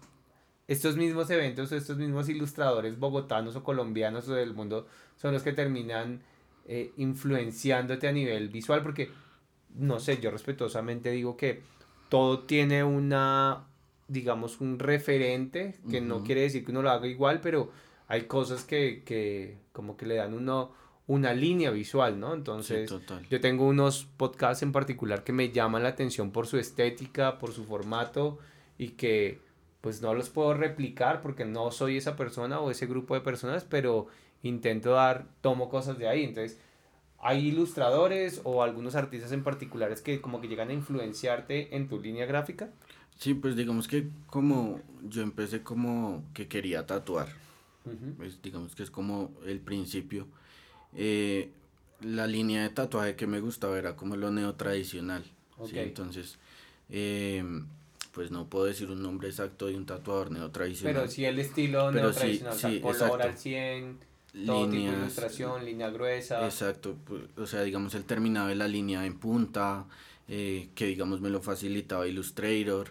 estos 0.68 0.96
mismos 0.96 1.30
eventos 1.30 1.72
o 1.72 1.76
estos 1.76 1.96
mismos 1.98 2.28
ilustradores 2.28 2.98
bogotanos 2.98 3.56
o 3.56 3.64
colombianos 3.64 4.28
o 4.28 4.34
del 4.34 4.54
mundo 4.54 4.86
son 5.16 5.32
los 5.32 5.42
que 5.42 5.52
terminan 5.52 6.22
eh, 6.66 6.92
influenciándote 6.96 8.08
a 8.08 8.12
nivel 8.12 8.48
visual? 8.48 8.82
Porque, 8.82 9.10
no 9.74 10.00
sé, 10.00 10.18
yo 10.20 10.30
respetuosamente 10.30 11.10
digo 11.10 11.36
que 11.36 11.62
todo 12.08 12.40
tiene 12.40 12.84
una 12.84 13.66
digamos, 14.08 14.60
un 14.60 14.78
referente, 14.78 15.74
que 15.90 16.00
no 16.00 16.22
quiere 16.22 16.42
decir 16.42 16.64
que 16.64 16.70
uno 16.70 16.82
lo 16.82 16.90
haga 16.90 17.06
igual, 17.06 17.40
pero 17.40 17.70
hay 18.08 18.22
cosas 18.22 18.64
que, 18.64 19.02
que 19.04 19.58
como 19.72 19.96
que 19.96 20.06
le 20.06 20.14
dan 20.16 20.32
uno, 20.32 20.72
una 21.06 21.32
línea 21.32 21.70
visual, 21.70 22.18
¿no? 22.18 22.34
Entonces, 22.34 22.92
yo 23.30 23.40
tengo 23.40 23.66
unos 23.66 24.08
podcasts 24.16 24.62
en 24.62 24.72
particular 24.72 25.22
que 25.22 25.32
me 25.32 25.50
llaman 25.50 25.82
la 25.84 25.90
atención 25.90 26.32
por 26.32 26.46
su 26.46 26.58
estética, 26.58 27.38
por 27.38 27.52
su 27.52 27.64
formato 27.64 28.38
y 28.76 28.90
que 28.90 29.40
pues 29.80 30.02
no 30.02 30.14
los 30.14 30.30
puedo 30.30 30.52
replicar 30.54 31.22
porque 31.22 31.44
no 31.44 31.70
soy 31.70 31.96
esa 31.96 32.16
persona 32.16 32.58
o 32.58 32.72
ese 32.72 32.86
grupo 32.86 33.14
de 33.14 33.20
personas, 33.20 33.64
pero 33.64 34.08
intento 34.42 34.90
dar, 34.90 35.26
tomo 35.42 35.68
cosas 35.68 35.96
de 35.96 36.08
ahí. 36.08 36.24
Entonces, 36.24 36.58
hay 37.20 37.46
ilustradores 37.46 38.40
o 38.42 38.64
algunos 38.64 38.96
artistas 38.96 39.30
en 39.30 39.44
particulares 39.44 40.02
que 40.02 40.20
como 40.20 40.40
que 40.40 40.48
llegan 40.48 40.70
a 40.70 40.72
influenciarte 40.72 41.76
en 41.76 41.88
tu 41.88 42.00
línea 42.00 42.26
gráfica. 42.26 42.70
Sí, 43.16 43.34
pues 43.34 43.54
digamos 43.54 43.86
que 43.86 44.08
como 44.26 44.80
yo 45.08 45.22
empecé 45.22 45.62
como 45.62 46.24
que 46.34 46.48
quería 46.48 46.84
tatuar, 46.84 47.28
pues 48.16 48.42
digamos 48.42 48.74
que 48.74 48.82
es 48.82 48.90
como 48.90 49.32
el 49.46 49.60
principio. 49.60 50.26
Eh, 50.96 51.50
la 52.00 52.26
línea 52.26 52.62
de 52.62 52.70
tatuaje 52.70 53.16
que 53.16 53.26
me 53.26 53.40
gustaba 53.40 53.78
era 53.78 53.96
como 53.96 54.16
lo 54.16 54.30
neotradicional. 54.30 55.24
¿sí? 55.68 55.78
Entonces, 55.78 56.38
eh, 56.90 57.44
pues 58.12 58.30
no 58.30 58.46
puedo 58.46 58.64
decir 58.64 58.90
un 58.90 59.02
nombre 59.02 59.28
exacto 59.28 59.66
de 59.66 59.76
un 59.76 59.86
tatuador 59.86 60.30
neotradicional. 60.30 60.94
Pero 60.94 61.08
sí 61.08 61.24
el 61.24 61.38
estilo 61.38 61.92
neotradicional, 61.92 62.58
sí, 62.58 62.80
color 62.80 63.22
al 63.22 63.36
100, 63.36 63.98
todo 64.46 64.70
tipo 64.70 64.82
de 64.86 64.96
ilustración, 64.96 65.64
línea 65.64 65.90
gruesa. 65.90 66.44
Exacto, 66.44 66.96
pues, 67.04 67.22
o 67.36 67.46
sea, 67.46 67.62
digamos 67.62 67.94
el 67.94 68.04
terminado 68.04 68.48
de 68.48 68.54
la 68.54 68.68
línea 68.68 69.04
en 69.04 69.18
punta, 69.18 69.86
eh, 70.28 70.68
que 70.74 70.86
digamos 70.86 71.20
me 71.20 71.30
lo 71.30 71.40
facilitaba 71.40 72.06
Illustrator, 72.06 72.88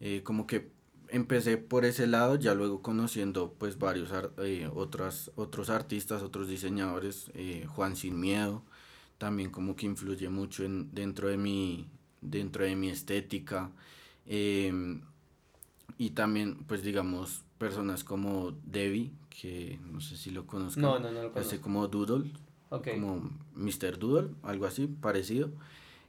eh, 0.00 0.20
como 0.22 0.46
que 0.46 0.68
empecé 1.08 1.56
por 1.56 1.84
ese 1.84 2.06
lado, 2.06 2.36
ya 2.36 2.54
luego 2.54 2.82
conociendo 2.82 3.54
pues 3.58 3.78
varios 3.78 4.10
eh, 4.38 4.70
otras, 4.74 5.30
otros 5.36 5.70
artistas, 5.70 6.22
otros 6.22 6.48
diseñadores, 6.48 7.30
Juan 7.68 7.96
Sin 7.96 8.20
Miedo, 8.20 8.62
también 9.18 9.50
como 9.50 9.76
que 9.76 9.86
influye 9.86 10.28
mucho 10.28 10.64
en, 10.64 10.94
dentro, 10.94 11.28
de 11.28 11.36
mi, 11.36 11.88
dentro 12.20 12.64
de 12.64 12.76
mi 12.76 12.88
estética, 12.88 13.70
em, 14.26 15.02
y 15.98 16.10
también 16.10 16.56
pues 16.66 16.82
digamos 16.82 17.42
personas 17.58 18.04
como 18.04 18.52
Debbie, 18.64 19.12
que 19.30 19.78
no 19.90 20.00
sé 20.00 20.16
si 20.16 20.30
lo 20.30 20.46
conozco, 20.46 20.80
no, 20.80 20.98
no, 20.98 21.10
no 21.10 21.22
lo 21.22 21.32
conozco. 21.32 21.60
como 21.60 21.88
Doodle, 21.88 22.32
como 22.68 23.30
Mr. 23.54 23.98
Doodle, 23.98 24.30
algo 24.42 24.66
así, 24.66 24.86
parecido. 24.86 25.50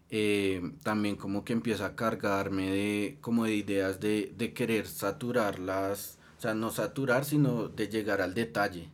Eh, 0.10 0.62
también 0.84 1.17
como 1.17 1.43
que 1.43 1.52
empieza 1.52 1.86
a 1.88 1.96
cargarme 1.96 2.72
de 2.72 3.17
como 3.20 3.43
de 3.43 3.56
ideas 3.56 4.00
de, 4.00 4.34
de 4.38 4.54
querer 4.54 4.88
saturarlas, 4.88 6.17
o 6.38 6.41
sea, 6.41 6.54
no 6.54 6.70
saturar, 6.72 7.26
sino 7.26 7.67
de 7.67 7.89
llegar 7.89 8.22
al 8.22 8.34
detalle, 8.34 8.89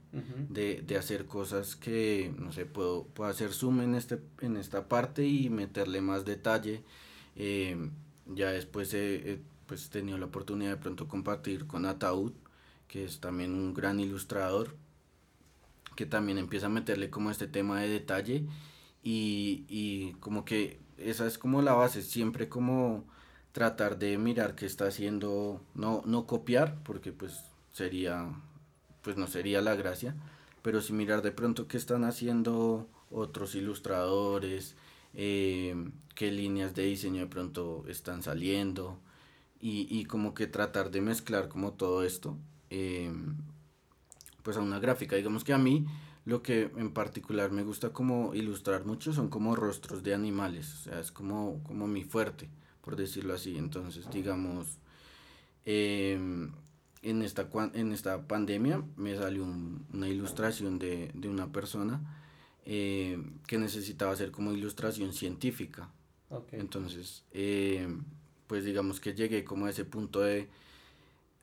de, 0.49 0.81
de, 0.81 0.97
hacer 0.97 1.25
cosas 1.25 1.75
que, 1.75 2.33
no 2.39 2.51
sé, 2.53 2.65
puedo, 2.65 3.03
puedo 3.07 3.29
hacer 3.29 3.51
zoom 3.51 3.81
en, 3.81 3.95
este, 3.95 4.19
en 4.39 4.55
esta 4.55 4.87
parte 4.87 5.25
y 5.25 5.49
meterle 5.49 5.99
más 6.01 6.23
detalle. 6.23 6.83
Eh, 7.35 7.89
ya 8.27 8.51
después 8.51 8.93
he, 8.93 9.41
pues, 9.67 9.89
tenido 9.89 10.17
la 10.17 10.27
oportunidad 10.27 10.71
de 10.71 10.77
pronto 10.77 11.07
compartir 11.07 11.67
con 11.67 11.85
Ataúd, 11.85 12.31
que 12.87 13.03
es 13.03 13.19
también 13.19 13.53
un 13.53 13.73
gran 13.73 13.99
ilustrador, 13.99 14.75
que 15.95 16.05
también 16.05 16.37
empieza 16.37 16.67
a 16.67 16.69
meterle 16.69 17.09
como 17.09 17.29
este 17.29 17.47
tema 17.47 17.81
de 17.81 17.89
detalle 17.89 18.45
y, 19.03 19.65
y 19.67 20.13
como 20.21 20.45
que 20.45 20.82
esa 20.97 21.27
es 21.27 21.37
como 21.37 21.61
la 21.61 21.73
base, 21.73 22.01
siempre 22.01 22.49
como 22.49 23.05
tratar 23.51 23.99
de 23.99 24.17
mirar 24.17 24.55
qué 24.55 24.65
está 24.65 24.87
haciendo, 24.87 25.61
no, 25.75 26.01
no 26.05 26.25
copiar, 26.25 26.81
porque 26.83 27.11
pues 27.11 27.39
sería, 27.71 28.29
pues 29.01 29.17
no 29.17 29.27
sería 29.27 29.61
la 29.61 29.75
gracia, 29.75 30.15
pero 30.61 30.81
sí 30.81 30.93
mirar 30.93 31.21
de 31.21 31.31
pronto 31.31 31.67
qué 31.67 31.77
están 31.77 32.03
haciendo 32.03 32.87
otros 33.11 33.55
ilustradores, 33.55 34.75
eh, 35.13 35.75
qué 36.15 36.31
líneas 36.31 36.73
de 36.73 36.83
diseño 36.83 37.21
de 37.21 37.27
pronto 37.27 37.85
están 37.87 38.23
saliendo, 38.23 38.99
y, 39.59 39.87
y 39.89 40.05
como 40.05 40.33
que 40.33 40.47
tratar 40.47 40.91
de 40.91 41.01
mezclar 41.01 41.47
como 41.47 41.73
todo 41.73 42.03
esto, 42.03 42.37
eh, 42.69 43.13
pues 44.41 44.57
a 44.57 44.61
una 44.61 44.79
gráfica, 44.79 45.15
digamos 45.15 45.43
que 45.43 45.53
a 45.53 45.57
mí 45.57 45.85
lo 46.25 46.41
que 46.41 46.71
en 46.77 46.91
particular 46.91 47.51
me 47.51 47.63
gusta 47.63 47.91
como 47.91 48.33
ilustrar 48.33 48.85
mucho 48.85 49.13
son 49.13 49.29
como 49.29 49.55
rostros 49.55 50.03
de 50.03 50.13
animales, 50.13 50.73
o 50.73 50.77
sea, 50.77 50.99
es 50.99 51.11
como, 51.11 51.61
como 51.63 51.87
mi 51.87 52.03
fuerte, 52.03 52.49
por 52.81 52.95
decirlo 52.95 53.33
así. 53.33 53.57
Entonces, 53.57 54.09
digamos, 54.09 54.79
em, 55.65 56.51
en, 57.01 57.21
esta, 57.23 57.49
en 57.73 57.91
esta 57.91 58.25
pandemia 58.25 58.83
me 58.95 59.15
salió 59.17 59.45
una 59.93 60.07
ilustración 60.07 60.79
de, 60.79 61.11
una 61.25 61.51
persona 61.51 62.01
em, 62.65 63.39
que 63.45 63.57
necesitaba 63.57 64.13
hacer 64.13 64.31
como 64.31 64.53
ilustración 64.53 65.13
científica. 65.13 65.89
Entonces, 66.51 67.23
em, 67.31 68.03
pues 68.47 68.63
digamos 68.65 68.99
que 68.99 69.13
llegué 69.13 69.43
como 69.43 69.65
a 69.65 69.69
ese 69.69 69.85
punto 69.85 70.21
de, 70.21 70.49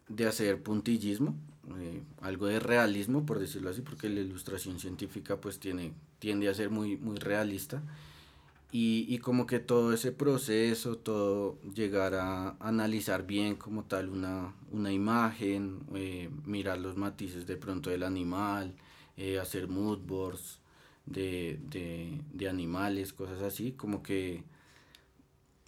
de 0.08 0.26
hacer 0.26 0.62
puntillismo 0.62 1.36
eh, 1.78 2.02
algo 2.20 2.46
de 2.46 2.60
realismo, 2.60 3.26
por 3.26 3.38
decirlo 3.38 3.70
así, 3.70 3.82
porque 3.82 4.08
la 4.08 4.20
ilustración 4.20 4.78
científica 4.78 5.40
pues 5.40 5.58
tiene, 5.58 5.92
tiende 6.18 6.48
a 6.48 6.54
ser 6.54 6.70
muy, 6.70 6.96
muy 6.96 7.18
realista. 7.18 7.82
Y, 8.72 9.04
y 9.08 9.18
como 9.18 9.46
que 9.46 9.58
todo 9.58 9.92
ese 9.92 10.12
proceso, 10.12 10.96
todo 10.96 11.58
llegar 11.74 12.14
a 12.14 12.50
analizar 12.60 13.26
bien 13.26 13.56
como 13.56 13.82
tal 13.84 14.08
una, 14.08 14.54
una 14.70 14.92
imagen, 14.92 15.80
eh, 15.94 16.30
mirar 16.46 16.78
los 16.78 16.96
matices 16.96 17.46
de 17.48 17.56
pronto 17.56 17.90
del 17.90 18.04
animal, 18.04 18.76
eh, 19.16 19.40
hacer 19.40 19.66
mood 19.66 19.98
boards 19.98 20.60
de, 21.04 21.58
de, 21.68 22.20
de 22.32 22.48
animales, 22.48 23.12
cosas 23.12 23.42
así, 23.42 23.72
como 23.72 24.04
que 24.04 24.44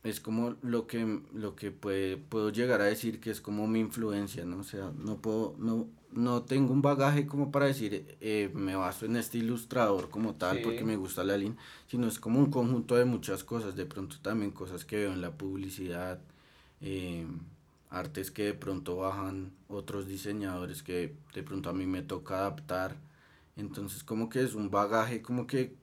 es 0.05 0.21
como 0.21 0.57
lo 0.63 0.87
que, 0.87 1.21
lo 1.33 1.55
que 1.55 1.71
puede, 1.71 2.17
puedo 2.17 2.51
llegar 2.51 2.81
a 2.81 2.85
decir 2.85 3.21
que 3.21 3.31
es 3.31 3.41
como 3.41 3.67
mi 3.67 3.81
influencia, 3.81 4.45
¿no? 4.45 4.59
O 4.59 4.65
sea, 4.65 4.91
no 4.99 5.19
puedo, 5.19 5.55
no, 5.59 5.87
no 6.13 6.43
tengo 6.43 6.73
un 6.73 6.83
bagaje 6.83 7.27
como 7.27 7.53
para 7.53 7.67
decir, 7.67 8.17
eh, 8.21 8.51
me 8.53 8.75
baso 8.75 9.07
en 9.07 9.17
este 9.17 9.39
ilustrador 9.39 10.11
como 10.11 10.35
tal 10.35 10.61
porque 10.63 10.85
me 10.85 10.97
gusta 10.97 11.23
la 11.23 11.37
línea, 11.37 11.57
sino 11.87 12.09
es 12.09 12.19
como 12.19 12.41
un 12.41 12.51
conjunto 12.51 12.97
de 12.97 13.05
muchas 13.05 13.45
cosas, 13.45 13.77
de 13.77 13.87
pronto 13.87 14.17
también 14.21 14.51
cosas 14.51 14.85
que 14.85 14.97
veo 14.97 15.13
en 15.13 15.21
la 15.21 15.31
publicidad, 15.31 16.19
eh, 16.81 17.25
artes 17.91 18.33
que 18.33 18.45
de 18.45 18.55
pronto 18.55 18.97
bajan 18.97 19.53
otros 19.69 20.09
diseñadores 20.09 20.83
que 20.83 21.15
de 21.35 21.43
pronto 21.45 21.71
a 21.71 21.73
mí 21.73 21.87
me 21.87 22.03
toca 22.03 22.39
adaptar, 22.39 22.97
entonces 23.57 24.03
como 24.03 24.29
que 24.29 24.43
es 24.43 24.55
un 24.55 24.69
bagaje, 24.71 25.23
como 25.23 25.47
que, 25.47 25.75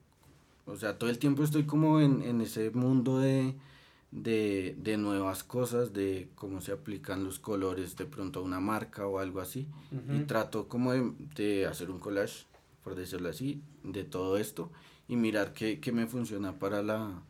o 0.66 0.76
sea, 0.76 0.98
todo 0.98 1.08
el 1.08 1.18
tiempo 1.18 1.42
estoy 1.42 1.64
como 1.64 2.00
en, 2.00 2.22
en 2.22 2.42
ese 2.42 2.70
mundo 2.70 3.18
de 3.18 3.54
de, 4.10 4.74
de, 4.78 4.96
nuevas 4.96 5.44
cosas, 5.44 5.92
de 5.92 6.28
cómo 6.34 6.60
se 6.60 6.72
aplican 6.72 7.24
los 7.24 7.38
colores 7.38 7.96
de 7.96 8.06
pronto 8.06 8.40
a 8.40 8.42
una 8.42 8.60
marca 8.60 9.06
o 9.06 9.18
algo 9.18 9.40
así. 9.40 9.68
Y 10.08 10.20
trato 10.24 10.68
como 10.68 10.92
de, 10.92 11.12
de, 11.34 11.66
hacer 11.66 11.90
un 11.90 11.98
collage, 12.00 12.46
por 12.82 12.94
decirlo 12.94 13.28
así, 13.28 13.62
de 13.84 14.04
todo 14.04 14.36
esto 14.36 14.70
y 15.10 15.16
mirar 15.16 15.52
qué, 15.52 15.80
qué 15.80 15.90
me 15.90 16.06
funciona 16.06 16.58
para 16.58 16.82
la 16.82 17.22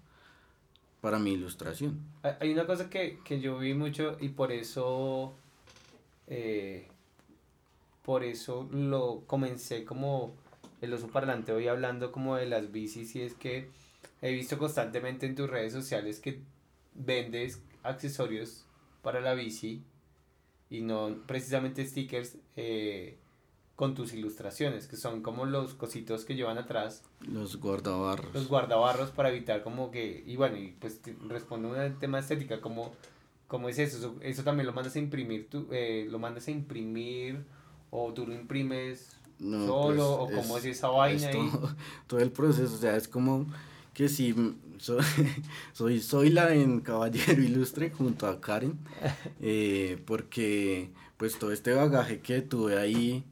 para 1.01 1.19
mi 1.19 1.33
ilustración. 1.33 1.99
Hay 2.23 2.53
una 2.53 2.67
cosa 2.67 2.91
que, 2.91 3.21
que 3.25 3.41
yo 3.41 3.59
vi 3.59 3.73
mucho 3.73 4.19
y 4.21 4.29
por 4.29 4.53
eso 4.53 5.33
eh, 6.27 6.87
por 8.05 8.23
eso 8.23 8.69
lo 8.71 9.23
comencé 9.27 9.85
como 9.85 10.35
el 10.83 10.93
oso 10.93 11.09
parlante 11.09 11.53
hoy 11.53 11.69
hablando 11.69 12.13
como 12.13 12.37
de 12.37 12.47
las 12.47 12.71
bicis 12.71 13.17
y 13.17 13.23
es 13.23 13.33
que 13.35 13.69
he 14.21 14.33
visto 14.33 14.59
constantemente 14.59 15.25
en 15.25 15.35
tus 15.35 15.49
redes 15.49 15.73
sociales 15.73 16.21
que 16.21 16.41
vendes 16.95 17.63
accesorios 17.83 18.67
para 19.03 19.21
la 19.21 19.35
bici 19.35 19.83
y 20.69 20.83
no 20.83 21.17
precisamente 21.27 21.85
stickers 21.87 22.37
eh, 22.57 23.19
con 23.77 23.95
tus 23.95 24.13
ilustraciones, 24.13 24.87
que 24.87 24.97
son 24.97 25.23
como 25.23 25.47
los 25.47 25.75
cositos 25.75 26.25
que 26.25 26.35
llevan 26.35 26.59
atrás. 26.59 27.03
Los 27.21 27.57
guardabarros. 27.57 28.35
Los 28.35 28.49
guardabarros 28.49 29.11
para 29.11 29.31
evitar 29.31 29.63
como 29.63 29.91
que, 29.91 30.23
y 30.27 30.37
bueno, 30.37 30.59
y 30.59 30.77
pues 30.79 31.01
responde 31.27 31.69
un 31.69 31.99
tema 31.99 32.19
estética, 32.19 32.61
como, 32.61 32.93
como 33.49 33.69
es 33.69 33.79
eso? 33.79 34.17
eso, 34.21 34.45
también 34.45 34.67
lo 34.67 34.75
mandas 34.75 34.97
a 34.97 34.99
imprimir, 34.99 35.49
tú, 35.49 35.67
eh, 35.73 36.07
lo 36.11 36.19
mandas 36.19 36.47
a 36.49 36.51
imprimir 36.51 37.45
¿O 37.91 38.13
tú 38.13 38.27
lo 38.27 38.35
imprimes 38.35 39.17
solo? 39.39 40.13
¿O 40.13 40.31
cómo 40.31 40.59
es 40.59 40.65
esa 40.65 40.89
vaina? 40.89 41.31
todo, 42.07 42.21
el 42.21 42.31
proceso, 42.31 42.75
o 42.75 42.79
sea, 42.79 42.97
es 42.97 43.09
como 43.09 43.47
que 43.93 44.09
si 44.09 44.35
soy, 44.81 45.05
soy, 45.73 46.01
soy 46.01 46.31
la 46.31 46.55
en 46.55 46.81
Caballero 46.81 47.43
Ilustre 47.43 47.91
junto 47.91 48.27
a 48.27 48.41
Karen, 48.41 48.79
eh, 49.41 50.01
porque 50.07 50.91
pues 51.17 51.39
todo 51.39 51.53
este 51.53 51.73
bagaje 51.73 52.21
que 52.21 52.41
tuve 52.41 52.79
ahí 52.79 53.25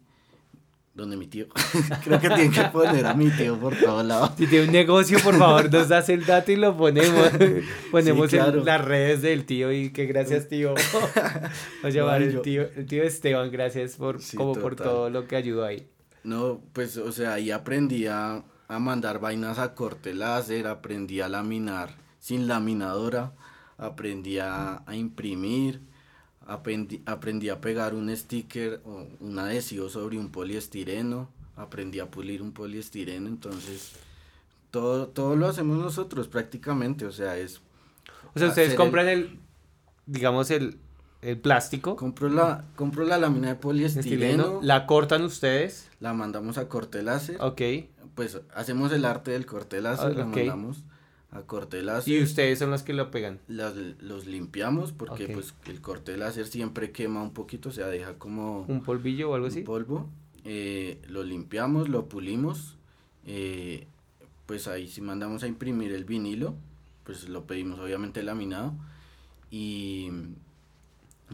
donde 0.94 1.16
mi 1.16 1.28
tío. 1.28 1.46
Creo 2.04 2.20
que 2.20 2.28
tienen 2.28 2.52
que 2.52 2.64
poner 2.64 3.06
a 3.06 3.14
mi 3.14 3.30
tío 3.30 3.56
por 3.58 3.76
todos 3.76 4.04
lados. 4.04 4.32
Si 4.36 4.48
tiene 4.48 4.66
un 4.66 4.72
negocio, 4.72 5.18
por 5.22 5.38
favor, 5.38 5.72
nos 5.72 5.88
das 5.88 6.08
el 6.08 6.26
dato 6.26 6.50
y 6.50 6.56
lo 6.56 6.76
ponemos. 6.76 7.30
Ponemos 7.92 8.32
en 8.32 8.64
las 8.64 8.84
redes 8.84 9.22
del 9.22 9.46
tío 9.46 9.72
y 9.72 9.90
que 9.90 10.06
gracias, 10.06 10.48
tío. 10.48 10.74
a 11.84 11.88
llamar 11.88 12.22
el, 12.22 12.42
tío, 12.42 12.68
el 12.76 12.86
tío 12.86 13.04
Esteban, 13.04 13.50
gracias 13.50 13.94
por, 13.94 14.18
como 14.36 14.54
por 14.54 14.74
todo 14.74 15.08
lo 15.08 15.26
que 15.26 15.36
ayudó 15.36 15.64
ahí. 15.64 15.86
No, 16.24 16.60
pues, 16.72 16.96
o 16.96 17.12
sea, 17.12 17.34
ahí 17.34 17.52
aprendí 17.52 18.06
a, 18.06 18.42
a 18.68 18.78
mandar 18.78 19.18
vainas 19.18 19.58
a 19.58 19.74
corte 19.74 20.14
láser, 20.14 20.66
aprendí 20.66 21.20
a 21.20 21.28
laminar 21.28 21.96
sin 22.20 22.46
laminadora, 22.46 23.32
aprendí 23.78 24.38
a, 24.38 24.82
a 24.86 24.94
imprimir 24.94 25.80
aprendí, 26.48 27.02
aprendí 27.06 27.50
a 27.50 27.60
pegar 27.60 27.94
un 27.94 28.14
sticker 28.16 28.80
o 28.84 29.06
un 29.20 29.38
adhesivo 29.38 29.88
sobre 29.88 30.18
un 30.18 30.30
poliestireno, 30.30 31.28
aprendí 31.56 32.00
a 32.00 32.10
pulir 32.10 32.42
un 32.42 32.52
poliestireno, 32.52 33.28
entonces 33.28 33.92
todo, 34.70 35.08
todo 35.08 35.36
lo 35.36 35.46
hacemos 35.46 35.78
nosotros 35.78 36.26
prácticamente, 36.26 37.04
o 37.04 37.12
sea, 37.12 37.36
es... 37.36 37.60
O 38.34 38.38
sea, 38.38 38.48
ustedes 38.48 38.74
compran 38.74 39.08
el, 39.08 39.38
digamos, 40.06 40.50
el, 40.50 40.78
plástico. 41.42 41.96
Compro 41.96 42.28
la, 42.28 42.64
compro 42.76 43.04
la 43.04 43.18
lámina 43.18 43.48
de 43.48 43.54
poliestireno. 43.56 44.60
¿La 44.62 44.86
cortan 44.86 45.24
ustedes? 45.24 45.90
La 45.98 46.14
mandamos 46.14 46.58
a 46.58 46.68
corte 46.68 47.02
láser. 47.02 47.38
Ok. 47.40 47.60
Pues 48.18 48.40
hacemos 48.52 48.90
el 48.90 49.04
arte 49.04 49.30
del 49.30 49.46
corte 49.46 49.80
láser, 49.80 50.16
la 50.16 50.26
mandamos 50.26 50.82
a 51.30 51.42
corte 51.42 51.84
láser. 51.84 52.12
¿Y 52.12 52.20
ustedes 52.20 52.58
son 52.58 52.72
los 52.72 52.82
que 52.82 52.92
lo 52.92 53.12
pegan? 53.12 53.38
los 53.46 54.26
limpiamos 54.26 54.90
porque 54.90 55.28
pues 55.28 55.54
el 55.66 55.80
corte 55.80 56.16
láser 56.16 56.48
siempre 56.48 56.90
quema 56.90 57.22
un 57.22 57.32
poquito, 57.32 57.68
o 57.68 57.72
sea, 57.72 57.86
deja 57.86 58.14
como... 58.18 58.62
¿Un 58.62 58.82
polvillo 58.82 59.30
o 59.30 59.34
algo 59.36 59.46
así? 59.46 59.60
polvo. 59.60 60.08
Eh, 60.44 61.00
lo 61.06 61.22
limpiamos, 61.22 61.88
lo 61.88 62.08
pulimos. 62.08 62.74
Eh, 63.24 63.86
pues 64.46 64.66
ahí 64.66 64.88
si 64.88 65.00
mandamos 65.00 65.44
a 65.44 65.46
imprimir 65.46 65.92
el 65.92 66.04
vinilo, 66.04 66.56
pues 67.04 67.28
lo 67.28 67.44
pedimos 67.44 67.78
obviamente 67.78 68.24
laminado. 68.24 68.74
Y 69.48 70.10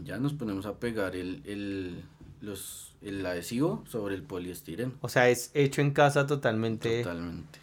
ya 0.05 0.19
nos 0.19 0.35
ponemos 0.35 0.67
a 0.67 0.79
pegar 0.79 1.17
el, 1.17 1.41
el, 1.47 2.03
los, 2.45 2.93
el 3.03 3.25
adhesivo 3.25 3.85
sobre 3.89 4.15
el 4.15 4.23
poliestireno. 4.23 4.93
O 5.01 5.09
sea, 5.09 5.29
es 5.29 5.51
hecho 5.55 5.81
en 5.81 5.93
casa 5.93 6.27
totalmente. 6.27 7.03
Totalmente. 7.03 7.59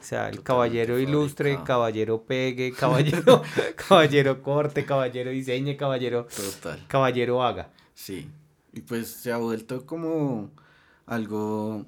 O 0.00 0.06
sea, 0.06 0.28
el 0.28 0.42
caballero 0.42 0.98
ilustre, 0.98 1.60
caballero 1.64 2.24
pegue, 2.24 2.72
caballero, 2.72 3.42
caballero 3.88 4.42
corte, 4.42 4.84
caballero 4.84 5.30
diseñe, 5.30 5.78
caballero, 5.78 6.26
Total. 6.26 6.84
caballero 6.88 7.42
haga. 7.42 7.70
Sí, 7.94 8.28
y 8.74 8.80
pues 8.80 9.08
se 9.08 9.32
ha 9.32 9.38
vuelto 9.38 9.86
como 9.86 10.50
algo 11.06 11.86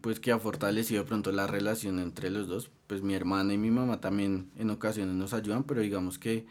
pues 0.00 0.20
que 0.20 0.30
ha 0.30 0.38
fortalecido 0.38 1.04
pronto 1.04 1.32
la 1.32 1.48
relación 1.48 1.98
entre 1.98 2.30
los 2.30 2.46
dos. 2.46 2.70
Pues 2.86 3.02
mi 3.02 3.14
hermana 3.14 3.52
y 3.52 3.58
mi 3.58 3.70
mamá 3.70 4.00
también 4.00 4.50
en 4.56 4.70
ocasiones 4.70 5.14
nos 5.14 5.32
ayudan, 5.32 5.64
pero 5.64 5.80
digamos 5.80 6.18
que, 6.18 6.46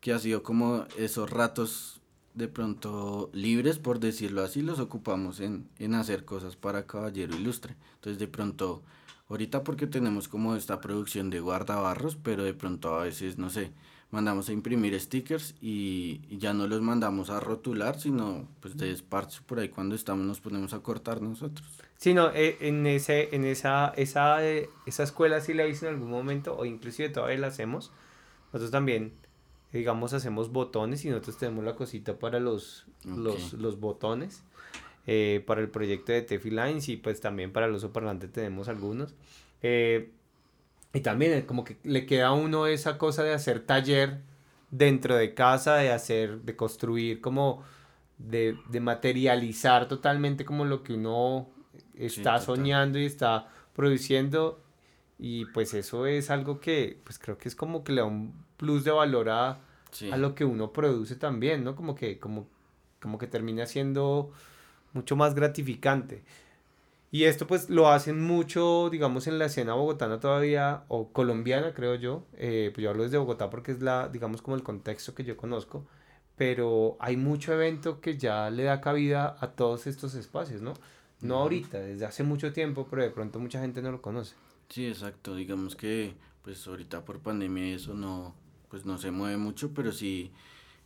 que 0.00 0.12
ha 0.12 0.18
sido 0.18 0.42
como 0.42 0.86
esos 0.96 1.30
ratos 1.30 1.97
de 2.38 2.48
pronto 2.48 3.30
libres, 3.32 3.78
por 3.78 4.00
decirlo 4.00 4.42
así, 4.42 4.62
los 4.62 4.78
ocupamos 4.78 5.40
en, 5.40 5.68
en 5.78 5.94
hacer 5.94 6.24
cosas 6.24 6.56
para 6.56 6.86
Caballero 6.86 7.36
Ilustre. 7.36 7.76
Entonces 7.96 8.18
de 8.18 8.28
pronto 8.28 8.82
Ahorita 9.28 9.62
porque 9.62 9.86
tenemos 9.86 10.26
como 10.26 10.56
esta 10.56 10.80
producción 10.80 11.28
de 11.28 11.40
guardabarros, 11.40 12.16
pero 12.16 12.44
de 12.44 12.54
pronto 12.54 12.98
a 12.98 13.04
veces, 13.04 13.36
no 13.36 13.50
sé, 13.50 13.72
mandamos 14.10 14.48
a 14.48 14.52
imprimir 14.52 14.98
stickers 14.98 15.54
y, 15.60 16.22
ya 16.38 16.54
no 16.54 16.66
los 16.66 16.80
mandamos 16.80 17.28
a 17.28 17.38
rotular, 17.38 18.00
sino 18.00 18.48
pues 18.60 18.78
de 18.78 18.86
despacho 18.86 19.42
por 19.44 19.58
ahí 19.58 19.68
cuando 19.68 19.94
estamos 19.94 20.24
nos 20.24 20.40
ponemos 20.40 20.72
a 20.72 20.80
cortar 20.80 21.20
nosotros. 21.20 21.68
Sí, 21.98 22.14
no, 22.14 22.30
eh, 22.30 22.56
en, 22.60 22.86
ese, 22.86 23.34
en 23.34 23.44
esa, 23.44 23.92
esa, 23.96 24.42
eh, 24.46 24.70
esa 24.86 25.02
escuela 25.02 25.42
sí 25.42 25.52
la 25.52 25.66
hice 25.66 25.88
en 25.88 25.94
algún 25.94 26.10
momento, 26.10 26.56
o 26.56 26.64
inclusive 26.64 27.10
todavía 27.10 27.38
la 27.38 27.48
hacemos. 27.48 27.92
Nosotros 28.46 28.70
también, 28.70 29.12
digamos, 29.72 30.12
hacemos 30.12 30.50
botones 30.50 31.04
y 31.04 31.10
nosotros 31.10 31.38
tenemos 31.38 31.64
la 31.64 31.74
cosita 31.74 32.18
para 32.18 32.40
los, 32.40 32.86
los, 33.04 33.52
los 33.52 33.80
botones. 33.80 34.42
Eh, 35.10 35.42
para 35.46 35.62
el 35.62 35.70
proyecto 35.70 36.12
de 36.12 36.20
Tefi 36.20 36.50
Lines 36.50 36.90
y 36.90 36.98
pues 36.98 37.18
también 37.22 37.50
para 37.50 37.66
los 37.66 37.82
parlantes 37.86 38.30
tenemos 38.30 38.68
algunos. 38.68 39.14
Eh, 39.62 40.10
y 40.92 41.00
también 41.00 41.40
como 41.46 41.64
que 41.64 41.78
le 41.82 42.04
queda 42.04 42.26
a 42.26 42.32
uno 42.32 42.66
esa 42.66 42.98
cosa 42.98 43.22
de 43.22 43.32
hacer 43.32 43.60
taller 43.60 44.20
dentro 44.70 45.16
de 45.16 45.32
casa, 45.32 45.76
de 45.76 45.92
hacer, 45.92 46.42
de 46.42 46.56
construir 46.56 47.22
como, 47.22 47.64
de, 48.18 48.58
de 48.68 48.80
materializar 48.80 49.88
totalmente 49.88 50.44
como 50.44 50.66
lo 50.66 50.82
que 50.82 50.92
uno 50.92 51.48
está 51.94 52.38
soñando 52.38 52.98
y 52.98 53.06
está 53.06 53.48
produciendo 53.72 54.62
y 55.18 55.46
pues 55.46 55.72
eso 55.72 56.06
es 56.06 56.28
algo 56.28 56.60
que 56.60 57.00
pues 57.04 57.18
creo 57.18 57.38
que 57.38 57.48
es 57.48 57.56
como 57.56 57.82
que 57.82 57.92
le 57.92 58.02
da 58.02 58.06
un 58.06 58.34
plus 58.58 58.84
de 58.84 58.90
valor 58.90 59.30
a, 59.30 59.60
a 60.12 60.16
lo 60.18 60.34
que 60.34 60.44
uno 60.44 60.72
produce 60.72 61.16
también, 61.16 61.64
¿no? 61.64 61.74
Como 61.74 61.94
que, 61.94 62.18
como, 62.18 62.46
como 63.00 63.16
que 63.16 63.26
termina 63.26 63.64
siendo 63.64 64.30
mucho 64.92 65.16
más 65.16 65.34
gratificante. 65.34 66.22
Y 67.10 67.24
esto 67.24 67.46
pues 67.46 67.70
lo 67.70 67.88
hacen 67.88 68.22
mucho, 68.22 68.90
digamos, 68.90 69.26
en 69.26 69.38
la 69.38 69.46
escena 69.46 69.72
bogotana 69.72 70.20
todavía, 70.20 70.84
o 70.88 71.10
colombiana 71.10 71.72
creo 71.72 71.94
yo, 71.94 72.26
eh, 72.34 72.70
pues 72.74 72.84
yo 72.84 72.90
hablo 72.90 73.04
desde 73.04 73.16
Bogotá 73.16 73.48
porque 73.48 73.72
es 73.72 73.80
la, 73.80 74.10
digamos, 74.10 74.42
como 74.42 74.56
el 74.56 74.62
contexto 74.62 75.14
que 75.14 75.24
yo 75.24 75.34
conozco, 75.38 75.86
pero 76.36 76.98
hay 77.00 77.16
mucho 77.16 77.54
evento 77.54 78.02
que 78.02 78.18
ya 78.18 78.50
le 78.50 78.64
da 78.64 78.82
cabida 78.82 79.36
a 79.40 79.52
todos 79.52 79.86
estos 79.86 80.14
espacios, 80.14 80.60
¿no? 80.60 80.74
No 81.22 81.36
ahorita, 81.36 81.80
desde 81.80 82.04
hace 82.04 82.24
mucho 82.24 82.52
tiempo, 82.52 82.86
pero 82.90 83.02
de 83.02 83.10
pronto 83.10 83.40
mucha 83.40 83.60
gente 83.60 83.80
no 83.80 83.90
lo 83.90 84.02
conoce. 84.02 84.34
Sí, 84.68 84.86
exacto, 84.86 85.34
digamos 85.34 85.76
que 85.76 86.14
pues 86.42 86.66
ahorita 86.66 87.04
por 87.04 87.20
pandemia 87.20 87.74
eso 87.74 87.94
no, 87.94 88.34
pues 88.68 88.84
no 88.86 88.98
se 88.98 89.10
mueve 89.10 89.36
mucho, 89.36 89.72
pero 89.74 89.92
sí... 89.92 90.30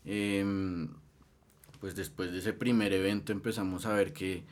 Eh, 0.05 0.89
pues 1.83 1.97
después 1.97 2.31
de 2.31 2.39
ese 2.39 2.53
primer 2.53 2.93
evento 2.93 3.33
empezamos 3.33 3.87
a 3.87 3.93
ver 3.93 4.13
que, 4.13 4.45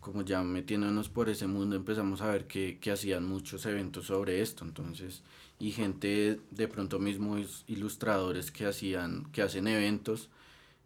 como 0.00 0.20
ya 0.20 0.42
metiéndonos 0.42 1.08
por 1.08 1.30
ese 1.30 1.46
mundo, 1.46 1.76
empezamos 1.76 2.20
a 2.20 2.30
ver 2.30 2.46
que, 2.46 2.78
que 2.78 2.90
hacían 2.92 3.24
muchos 3.26 3.64
eventos 3.64 4.08
sobre 4.08 4.42
esto, 4.42 4.66
entonces, 4.66 5.22
y 5.58 5.72
gente 5.72 6.42
de 6.50 6.68
pronto 6.68 6.98
mismo 6.98 7.38
ilustradores 7.68 8.50
que 8.50 8.66
hacían, 8.66 9.24
que 9.32 9.40
hacen 9.40 9.66
eventos, 9.66 10.28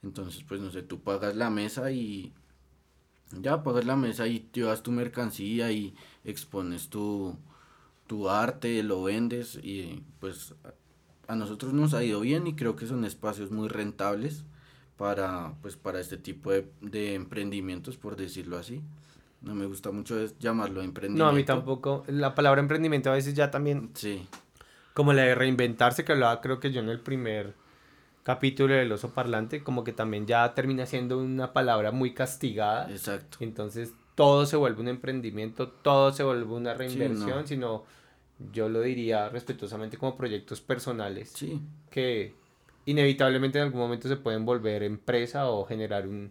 entonces 0.04 0.44
pues 0.46 0.60
no 0.60 0.70
sé, 0.70 0.84
tú 0.84 1.00
pagas 1.00 1.34
la 1.34 1.50
mesa 1.50 1.90
y 1.90 2.32
ya 3.32 3.64
pagas 3.64 3.84
la 3.84 3.96
mesa 3.96 4.28
y 4.28 4.48
llevas 4.52 4.84
tu 4.84 4.92
mercancía 4.92 5.72
y 5.72 5.96
expones 6.22 6.90
tu, 6.90 7.36
tu 8.06 8.28
arte, 8.28 8.84
lo 8.84 9.02
vendes 9.02 9.58
y 9.60 10.04
pues 10.20 10.54
a 11.28 11.36
nosotros 11.36 11.72
nos 11.72 11.94
ha 11.94 12.02
ido 12.02 12.20
bien 12.20 12.46
y 12.46 12.56
creo 12.56 12.74
que 12.74 12.86
son 12.86 13.04
espacios 13.04 13.52
muy 13.52 13.68
rentables 13.68 14.44
para, 14.96 15.54
pues, 15.62 15.76
para 15.76 16.00
este 16.00 16.16
tipo 16.16 16.50
de, 16.50 16.68
de 16.80 17.14
emprendimientos, 17.14 17.96
por 17.96 18.16
decirlo 18.16 18.58
así. 18.58 18.82
No 19.42 19.54
me 19.54 19.66
gusta 19.66 19.92
mucho 19.92 20.16
llamarlo 20.40 20.82
emprendimiento. 20.82 21.24
No, 21.24 21.30
a 21.30 21.32
mí 21.32 21.44
tampoco. 21.44 22.02
La 22.08 22.34
palabra 22.34 22.60
emprendimiento 22.60 23.10
a 23.10 23.14
veces 23.14 23.34
ya 23.34 23.50
también... 23.50 23.90
Sí. 23.94 24.26
Como 24.94 25.12
la 25.12 25.22
de 25.22 25.36
reinventarse, 25.36 26.04
que 26.04 26.10
hablaba 26.10 26.40
creo 26.40 26.58
que 26.58 26.72
yo 26.72 26.80
en 26.80 26.88
el 26.88 26.98
primer 26.98 27.54
capítulo 28.24 28.74
del 28.74 28.90
oso 28.90 29.10
parlante, 29.10 29.62
como 29.62 29.84
que 29.84 29.92
también 29.92 30.26
ya 30.26 30.54
termina 30.54 30.86
siendo 30.86 31.18
una 31.18 31.52
palabra 31.52 31.92
muy 31.92 32.14
castigada. 32.14 32.90
Exacto. 32.90 33.38
Entonces 33.40 33.92
todo 34.16 34.44
se 34.46 34.56
vuelve 34.56 34.80
un 34.80 34.88
emprendimiento, 34.88 35.68
todo 35.68 36.12
se 36.12 36.24
vuelve 36.24 36.52
una 36.52 36.74
reinversión, 36.74 37.46
sino 37.46 37.84
yo 38.52 38.68
lo 38.68 38.80
diría 38.82 39.28
respetuosamente 39.28 39.98
como 39.98 40.16
proyectos 40.16 40.60
personales. 40.60 41.30
Sí. 41.34 41.60
Que 41.90 42.34
inevitablemente 42.86 43.58
en 43.58 43.64
algún 43.64 43.80
momento 43.80 44.08
se 44.08 44.16
pueden 44.16 44.44
volver 44.44 44.82
empresa 44.82 45.50
o 45.50 45.64
generar 45.64 46.06
un 46.06 46.30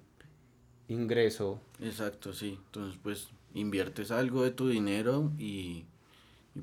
ingreso. 0.87 1.59
Exacto, 1.79 2.33
sí. 2.33 2.59
Entonces, 2.65 2.99
pues 3.01 3.29
inviertes 3.53 4.11
algo 4.11 4.43
de 4.43 4.51
tu 4.51 4.69
dinero 4.69 5.31
y, 5.37 5.85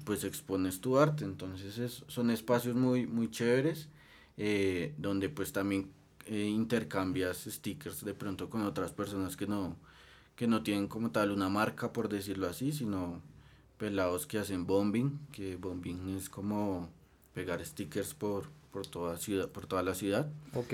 pues 0.05 0.24
expones 0.24 0.80
tu 0.80 0.99
arte. 0.99 1.24
Entonces, 1.24 1.78
es, 1.78 2.05
son 2.09 2.30
espacios 2.30 2.74
muy, 2.74 3.07
muy 3.07 3.30
chéveres 3.30 3.88
eh, 4.36 4.95
donde 4.99 5.28
pues 5.28 5.53
también 5.53 5.90
eh, 6.26 6.47
intercambias 6.47 7.45
stickers 7.49 8.05
de 8.05 8.14
pronto 8.14 8.51
con 8.51 8.62
otras 8.62 8.92
personas 8.92 9.36
que 9.36 9.47
no, 9.47 9.76
que 10.34 10.47
no 10.49 10.62
tienen 10.62 10.88
como 10.88 11.11
tal 11.11 11.30
una 11.30 11.49
marca, 11.49 11.92
por 11.92 12.09
decirlo 12.09 12.49
así, 12.49 12.72
sino 12.72 13.22
pelados 13.85 14.26
que 14.26 14.39
hacen 14.39 14.66
bombing, 14.66 15.18
que 15.30 15.57
bombing 15.57 16.16
es 16.16 16.30
como 16.30 16.89
pegar 17.35 17.62
stickers 17.62 18.14
por, 18.14 18.47
por 18.72 18.87
toda 18.87 19.18
ciudad, 19.18 19.51
por 19.51 19.66
toda 19.66 19.82
la 19.82 19.95
ciudad. 19.95 20.26
Ok. 20.55 20.72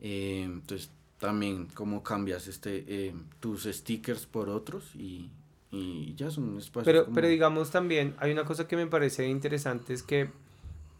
Eh, 0.00 0.42
entonces 0.44 0.88
también 1.18 1.66
cómo 1.74 2.04
cambias 2.04 2.46
este 2.46 2.84
eh, 2.86 3.14
tus 3.40 3.64
stickers 3.64 4.26
por 4.26 4.48
otros 4.48 4.94
y, 4.94 5.28
y 5.72 6.14
ya 6.14 6.30
son 6.30 6.56
espacios. 6.56 6.84
Pero, 6.84 7.08
pero 7.12 7.26
digamos 7.26 7.72
también, 7.72 8.14
hay 8.20 8.30
una 8.30 8.44
cosa 8.44 8.68
que 8.68 8.76
me 8.76 8.86
parece 8.86 9.26
interesante, 9.26 9.92
es 9.92 10.04
que 10.04 10.30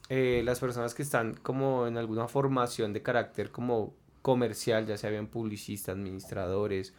eh, 0.09 0.43
las 0.45 0.59
personas 0.59 0.95
que 0.95 1.05
están 1.05 1.35
como 1.35 1.87
en 1.87 1.97
alguna 1.97 2.27
formación 2.27 2.93
de 2.93 3.03
carácter 3.03 3.53
como 3.53 3.95
comercial, 4.21 4.85
ya 4.85 4.99
sea 4.99 5.11
bien 5.11 5.29
publicistas, 5.29 5.95
administradores, 5.95 6.93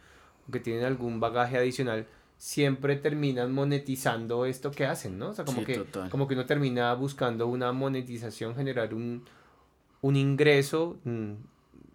o 0.48 0.52
que 0.52 0.60
tienen 0.60 0.84
algún 0.84 1.20
bagaje 1.20 1.58
adicional, 1.58 2.06
siempre 2.44 2.96
terminan 2.96 3.52
monetizando 3.52 4.44
esto 4.44 4.70
que 4.70 4.84
hacen, 4.84 5.18
¿no? 5.18 5.30
O 5.30 5.32
sea, 5.32 5.46
como, 5.46 5.64
que, 5.64 5.82
como 6.10 6.28
que 6.28 6.34
uno 6.34 6.44
termina 6.44 6.92
buscando 6.92 7.46
una 7.46 7.72
monetización, 7.72 8.54
generar 8.54 8.92
un, 8.92 9.24
un 10.02 10.14
ingreso, 10.14 10.98
mm, 11.04 11.32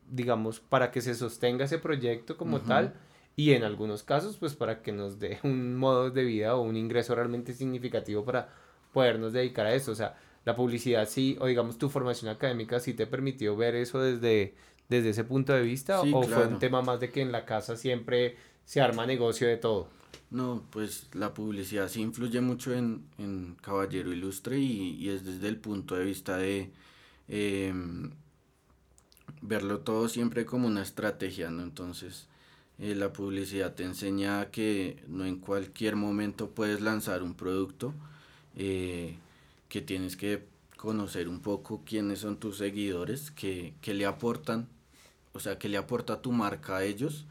digamos, 0.09 0.59
para 0.59 0.89
que 0.89 1.01
se 1.01 1.13
sostenga 1.13 1.65
ese 1.65 1.77
proyecto 1.77 2.35
como 2.35 2.61
tal 2.61 2.95
y 3.35 3.51
en 3.51 3.63
algunos 3.63 4.01
casos, 4.01 4.37
pues 4.37 4.55
para 4.55 4.81
que 4.81 4.91
nos 4.91 5.19
dé 5.19 5.37
un 5.43 5.75
modo 5.75 6.09
de 6.09 6.23
vida 6.23 6.55
o 6.55 6.61
un 6.61 6.77
ingreso 6.77 7.13
realmente 7.13 7.53
significativo 7.53 8.25
para 8.25 8.49
podernos 8.91 9.33
dedicar 9.33 9.67
a 9.67 9.75
eso. 9.75 9.91
O 9.91 9.95
sea, 9.95 10.17
la 10.45 10.55
publicidad 10.55 11.07
sí, 11.07 11.37
o 11.39 11.45
digamos 11.45 11.77
tu 11.77 11.89
formación 11.89 12.31
académica 12.31 12.79
sí 12.79 12.95
te 12.95 13.05
permitió 13.05 13.55
ver 13.55 13.75
eso 13.75 14.01
desde, 14.01 14.55
desde 14.87 15.09
ese 15.09 15.23
punto 15.25 15.53
de 15.53 15.61
vista 15.61 16.01
o 16.01 16.23
fue 16.23 16.47
un 16.47 16.57
tema 16.57 16.81
más 16.81 16.99
de 16.99 17.11
que 17.11 17.21
en 17.21 17.31
la 17.31 17.45
casa 17.45 17.75
siempre 17.75 18.35
se 18.65 18.81
arma 18.81 19.05
negocio 19.05 19.47
de 19.47 19.57
todo. 19.57 19.99
No, 20.31 20.63
pues 20.69 21.07
la 21.13 21.33
publicidad 21.33 21.89
sí 21.89 22.01
influye 22.01 22.39
mucho 22.41 22.73
en, 22.73 23.03
en 23.17 23.55
Caballero 23.61 24.13
Ilustre 24.13 24.59
y, 24.59 24.91
y, 24.91 25.09
es 25.09 25.25
desde 25.25 25.47
el 25.47 25.57
punto 25.57 25.95
de 25.95 26.05
vista 26.05 26.37
de 26.37 26.71
em, 27.27 28.11
verlo 29.41 29.79
todo 29.79 30.07
siempre 30.07 30.45
como 30.45 30.67
una 30.67 30.83
estrategia, 30.83 31.49
¿no? 31.49 31.63
Entonces, 31.63 32.27
eh, 32.79 32.95
la 32.95 33.11
publicidad 33.11 33.73
te 33.75 33.83
enseña 33.83 34.51
que 34.51 35.03
no 35.07 35.25
en 35.25 35.37
cualquier 35.39 35.95
momento 35.97 36.51
puedes 36.51 36.81
lanzar 36.81 37.23
un 37.23 37.33
producto, 37.33 37.93
eh, 38.55 39.17
que 39.67 39.81
tienes 39.81 40.15
que 40.15 40.45
conocer 40.77 41.27
un 41.27 41.41
poco 41.41 41.83
quiénes 41.85 42.19
son 42.19 42.37
tus 42.37 42.57
seguidores, 42.57 43.31
que, 43.31 43.73
le 43.85 44.05
aportan, 44.05 44.67
o 45.33 45.39
sea, 45.39 45.59
que 45.59 45.69
le 45.69 45.77
aporta 45.77 46.21
tu 46.21 46.31
marca 46.31 46.77
a 46.77 46.83
ellos 46.85 47.25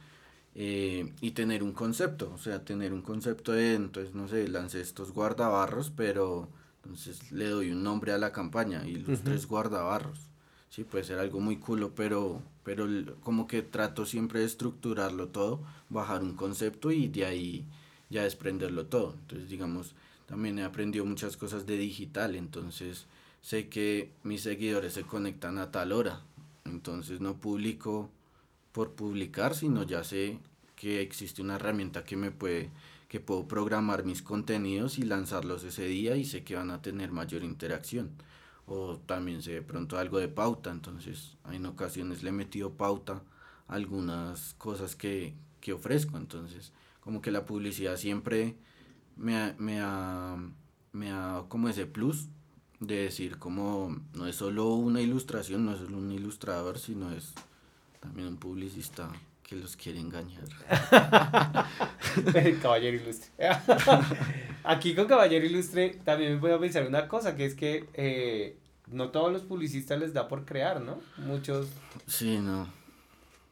eh, 0.61 1.12
y 1.20 1.30
tener 1.30 1.62
un 1.62 1.72
concepto, 1.72 2.32
o 2.34 2.38
sea, 2.38 2.64
tener 2.64 2.92
un 2.92 3.00
concepto 3.00 3.52
de, 3.52 3.74
entonces, 3.74 4.12
no 4.16 4.26
sé, 4.26 4.48
lancé 4.48 4.80
estos 4.80 5.12
guardabarros, 5.12 5.92
pero 5.94 6.48
entonces 6.82 7.30
le 7.30 7.48
doy 7.48 7.70
un 7.70 7.84
nombre 7.84 8.11
a 8.11 8.18
la 8.18 8.32
campaña 8.32 8.84
y 8.84 8.96
los 8.96 9.20
tres 9.20 9.46
guardabarros. 9.46 10.18
Sí, 10.68 10.82
puede 10.82 11.04
ser 11.04 11.20
algo 11.20 11.38
muy 11.38 11.59
culo, 11.59 11.92
pero, 11.94 12.42
pero 12.64 12.88
como 13.22 13.46
que 13.46 13.62
trato 13.62 14.04
siempre 14.04 14.40
de 14.40 14.46
estructurarlo 14.46 15.28
todo, 15.28 15.61
bajar 15.90 16.24
un 16.24 16.34
concepto 16.34 16.90
y 16.90 17.06
de 17.06 17.24
ahí 17.24 17.64
ya 18.11 18.24
desprenderlo 18.24 18.86
todo. 18.86 19.14
Entonces, 19.14 19.48
digamos, 19.48 19.94
también 20.26 20.59
he 20.59 20.64
aprendido 20.64 21.04
muchas 21.04 21.36
cosas 21.36 21.66
de 21.66 21.76
digital, 21.76 22.34
entonces 22.34 23.06
sé 23.42 23.68
que 23.68 24.11
mis 24.24 24.42
seguidores 24.42 24.94
se 24.94 25.04
conectan 25.04 25.59
a 25.59 25.70
tal 25.70 25.92
hora, 25.92 26.22
entonces 26.64 27.20
no 27.20 27.36
publico 27.36 28.11
por 28.72 28.90
publicar, 28.92 29.54
sino 29.54 29.84
ya 29.84 30.02
sé 30.02 30.38
que 30.78 31.02
existe 31.02 31.42
una 31.42 31.56
herramienta 31.56 32.04
que 32.04 32.16
me 32.16 32.30
puede 32.30 32.70
que 33.08 33.20
puedo 33.20 33.48
programar 33.48 34.04
mis 34.04 34.22
contenidos 34.22 34.98
y 34.98 35.02
lanzarlos 35.02 35.64
ese 35.64 35.86
día 35.86 36.16
y 36.16 36.24
sé 36.24 36.44
que 36.44 36.56
van 36.56 36.70
a 36.70 36.82
tener 36.82 37.10
mayor 37.10 37.42
interacción. 37.42 38.10
O 38.66 38.98
también 38.98 39.42
sé 39.42 39.52
de 39.52 39.62
pronto 39.62 39.98
algo 39.98 40.18
de 40.18 40.28
pauta, 40.28 40.70
entonces 40.70 41.38
en 41.50 41.64
ocasiones 41.64 42.22
le 42.22 42.28
he 42.28 42.32
metido 42.32 42.74
pauta 42.74 43.22
a 43.66 43.74
algunas 43.74 44.54
cosas 44.58 44.94
que, 44.94 45.34
que 45.62 45.72
ofrezco. 45.72 46.18
Entonces, 46.18 46.72
como 47.00 47.22
que 47.22 47.30
la 47.30 47.46
publicidad 47.46 47.96
siempre 47.96 48.56
me 49.16 49.36
ha, 49.38 49.56
me 49.58 49.80
ha, 49.80 50.36
me 50.92 51.10
ha 51.10 51.44
como 51.48 51.70
ese 51.70 51.86
plus 51.86 52.28
de 52.78 52.96
decir 53.04 53.38
como 53.38 53.96
no 54.12 54.26
es 54.26 54.36
solo 54.36 54.74
una 54.74 55.00
ilustración, 55.00 55.64
no 55.64 55.72
es 55.72 55.78
solo 55.78 55.96
un 55.96 56.12
ilustrador, 56.12 56.78
sino 56.78 57.10
es 57.10 57.32
también 58.00 58.28
un 58.28 58.36
publicista 58.36 59.10
que 59.49 59.57
los 59.57 59.76
quiere 59.76 59.99
engañar. 59.99 60.44
Caballero 62.61 62.99
Ilustre. 62.99 63.30
Aquí 64.62 64.94
con 64.94 65.07
Caballero 65.07 65.46
Ilustre 65.46 65.99
también 66.05 66.34
me 66.34 66.38
voy 66.38 66.51
a 66.51 66.59
pensar 66.59 66.86
una 66.86 67.09
cosa, 67.09 67.34
que 67.34 67.46
es 67.46 67.55
que 67.55 67.86
eh, 67.94 68.59
no 68.88 69.09
todos 69.09 69.32
los 69.32 69.42
publicistas 69.42 69.99
les 69.99 70.12
da 70.12 70.28
por 70.28 70.44
crear, 70.44 70.82
¿no? 70.82 71.01
Muchos... 71.16 71.68
Sí, 72.07 72.36
no. 72.36 72.68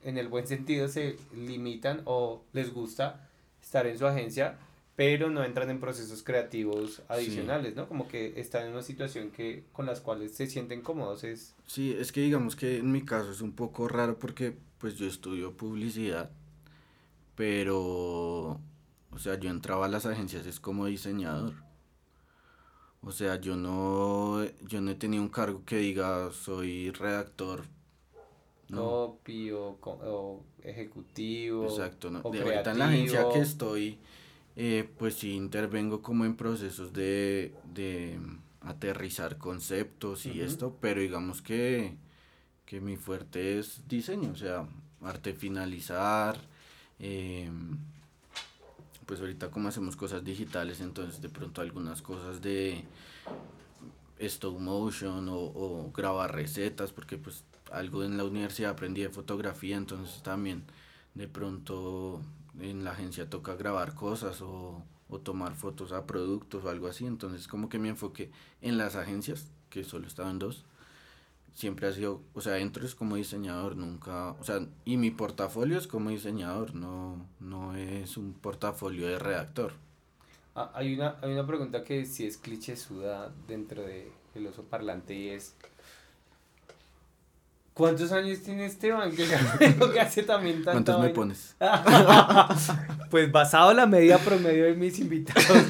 En 0.05 0.19
el 0.19 0.29
buen 0.29 0.47
sentido 0.47 0.89
se 0.89 1.17
limitan 1.35 2.03
o 2.05 2.45
les 2.53 2.75
gusta 2.75 3.31
estar 3.63 3.87
en 3.87 3.99
su 3.99 4.07
agencia, 4.07 4.59
pero 4.97 5.31
no 5.31 5.45
entran 5.45 5.71
en 5.71 5.81
procesos 5.81 6.23
creativos 6.23 7.01
adicionales, 7.09 7.75
¿no? 7.75 7.89
Como 7.89 8.07
que 8.07 8.39
están 8.39 8.67
en 8.67 8.73
una 8.73 8.83
situación 8.83 9.31
que 9.31 9.65
con 9.73 9.87
las 9.87 10.03
cuales 10.03 10.35
se 10.35 10.47
sienten 10.47 10.83
cómodos. 10.83 11.25
Es... 11.25 11.55
Sí, 11.67 11.97
es 11.99 12.13
que 12.13 12.21
digamos 12.21 12.55
que 12.55 12.77
en 12.81 12.93
mi 12.93 13.03
caso 13.03 13.33
es 13.33 13.41
un 13.41 13.53
poco 13.53 13.89
raro 13.89 14.19
porque 14.19 14.57
pues 14.79 14.97
yo 14.97 15.07
estudio 15.07 15.57
publicidad, 15.57 16.31
pero, 17.35 18.61
o 19.11 19.19
sea, 19.19 19.39
yo 19.39 19.51
entraba 19.51 19.87
a 19.87 19.89
las 19.89 20.07
agencias 20.07 20.47
es 20.47 20.61
como 20.61 20.87
diseñador. 20.87 21.55
O 23.03 23.13
sea, 23.13 23.41
yo 23.41 23.57
no, 23.57 24.45
yo 24.67 24.81
no 24.81 24.91
he 24.91 24.95
tenido 24.97 25.23
un 25.23 25.29
cargo 25.29 25.63
que 25.65 25.77
diga 25.77 26.31
soy 26.33 26.91
redactor. 26.91 27.65
No. 28.69 29.19
o, 29.23 30.45
ejecutivo. 30.65 31.65
Exacto, 31.67 32.11
no. 32.11 32.29
de 32.31 32.43
ahorita 32.43 32.73
en 32.73 32.79
la 32.81 32.89
agencia 32.89 33.29
que 33.33 33.39
estoy, 33.39 34.01
eh, 34.57 34.91
pues 34.99 35.15
sí 35.15 35.35
intervengo 35.35 36.03
como 36.03 36.25
en 36.25 36.35
procesos 36.35 36.93
de, 36.93 37.55
de 37.73 38.19
aterrizar 38.61 39.39
conceptos 39.39 40.27
y 40.27 40.41
esto, 40.41 40.77
pero 40.81 41.01
digamos 41.01 41.43
que 41.43 41.97
que 42.67 42.81
mi 42.81 42.97
fuerte 42.97 43.59
es 43.59 43.83
diseño, 43.89 44.33
o 44.33 44.37
sea, 44.37 44.67
arte 45.03 45.33
finalizar, 45.33 46.37
em, 46.99 47.79
pues 49.07 49.21
ahorita 49.21 49.51
como 49.51 49.69
hacemos 49.69 49.97
cosas 49.97 50.25
digitales, 50.25 50.81
entonces 50.81 51.23
de 51.23 51.29
pronto 51.29 51.61
algunas 51.61 52.03
cosas 52.03 52.43
de 52.43 52.85
stop 54.19 54.59
motion 54.59 55.29
o, 55.31 55.93
grabar 55.95 56.35
recetas, 56.35 56.93
porque 56.93 57.17
pues 57.17 57.45
algo 57.71 58.03
en 58.03 58.17
la 58.17 58.25
universidad 58.25 58.73
aprendí 58.73 59.03
de 59.03 59.11
fotografía, 59.11 59.77
entonces 59.77 60.23
también 60.23 60.65
de 61.15 61.29
pronto 61.29 62.21
en 62.61 62.85
la 62.85 62.93
agencia 62.93 63.31
toca 63.31 63.55
grabar 63.55 63.95
cosas 63.95 64.41
o, 64.43 64.83
o 65.09 65.19
tomar 65.21 65.55
fotos 65.55 65.93
a 65.93 66.07
productos 66.07 66.65
o 66.65 66.69
algo 66.69 66.89
así, 66.89 67.07
entonces 67.07 67.47
como 67.47 67.69
que 67.69 67.79
mi 67.79 67.89
enfoque 67.91 68.31
en 68.61 68.77
las 68.77 68.97
agencias, 68.97 69.47
que 69.71 69.85
solo 69.85 70.07
estaba 70.09 70.31
en 70.31 70.41
dos, 70.41 70.65
siempre 71.57 71.89
ha 71.89 71.93
sido, 71.93 72.21
o 72.35 72.43
sea, 72.43 72.59
entro 72.59 72.85
es 72.85 72.95
como 72.95 73.17
diseñador, 73.17 73.77
nunca, 73.77 74.33
o 74.33 74.45
sea, 74.45 74.61
y 74.85 74.99
mi 74.99 75.11
portafolio 75.11 75.79
es 75.79 75.87
como 75.87 76.11
diseñador, 76.11 76.75
no, 76.75 77.27
no 77.41 77.75
es 77.75 78.19
un 78.19 78.35
portafolio 78.35 79.09
de 79.09 79.19
redactor. 79.19 79.73
Ah, 80.55 80.71
hay, 80.75 80.95
una, 80.95 81.17
hay 81.23 81.33
una 81.33 81.47
pregunta 81.47 81.83
que 81.83 82.05
si 82.05 82.27
es 82.27 82.37
cliché 82.37 82.77
suda 82.77 83.33
dentro 83.49 83.83
de 83.83 84.13
el 84.35 84.47
oso 84.47 84.65
parlante 84.65 85.15
y 85.15 85.31
es 85.31 85.55
¿Cuántos 87.73 88.11
años 88.13 88.41
tiene 88.41 88.65
Esteban? 88.65 89.15
Que, 89.15 89.25
hace 90.01 90.23
también 90.23 90.63
¿Cuántos 90.63 90.99
me 90.99 91.11
pones? 91.11 91.57
pues 93.11 93.31
basado 93.31 93.71
en 93.71 93.77
la 93.77 93.87
media 93.87 94.17
promedio 94.17 94.65
de 94.65 94.75
mis 94.75 94.99
invitados, 94.99 95.63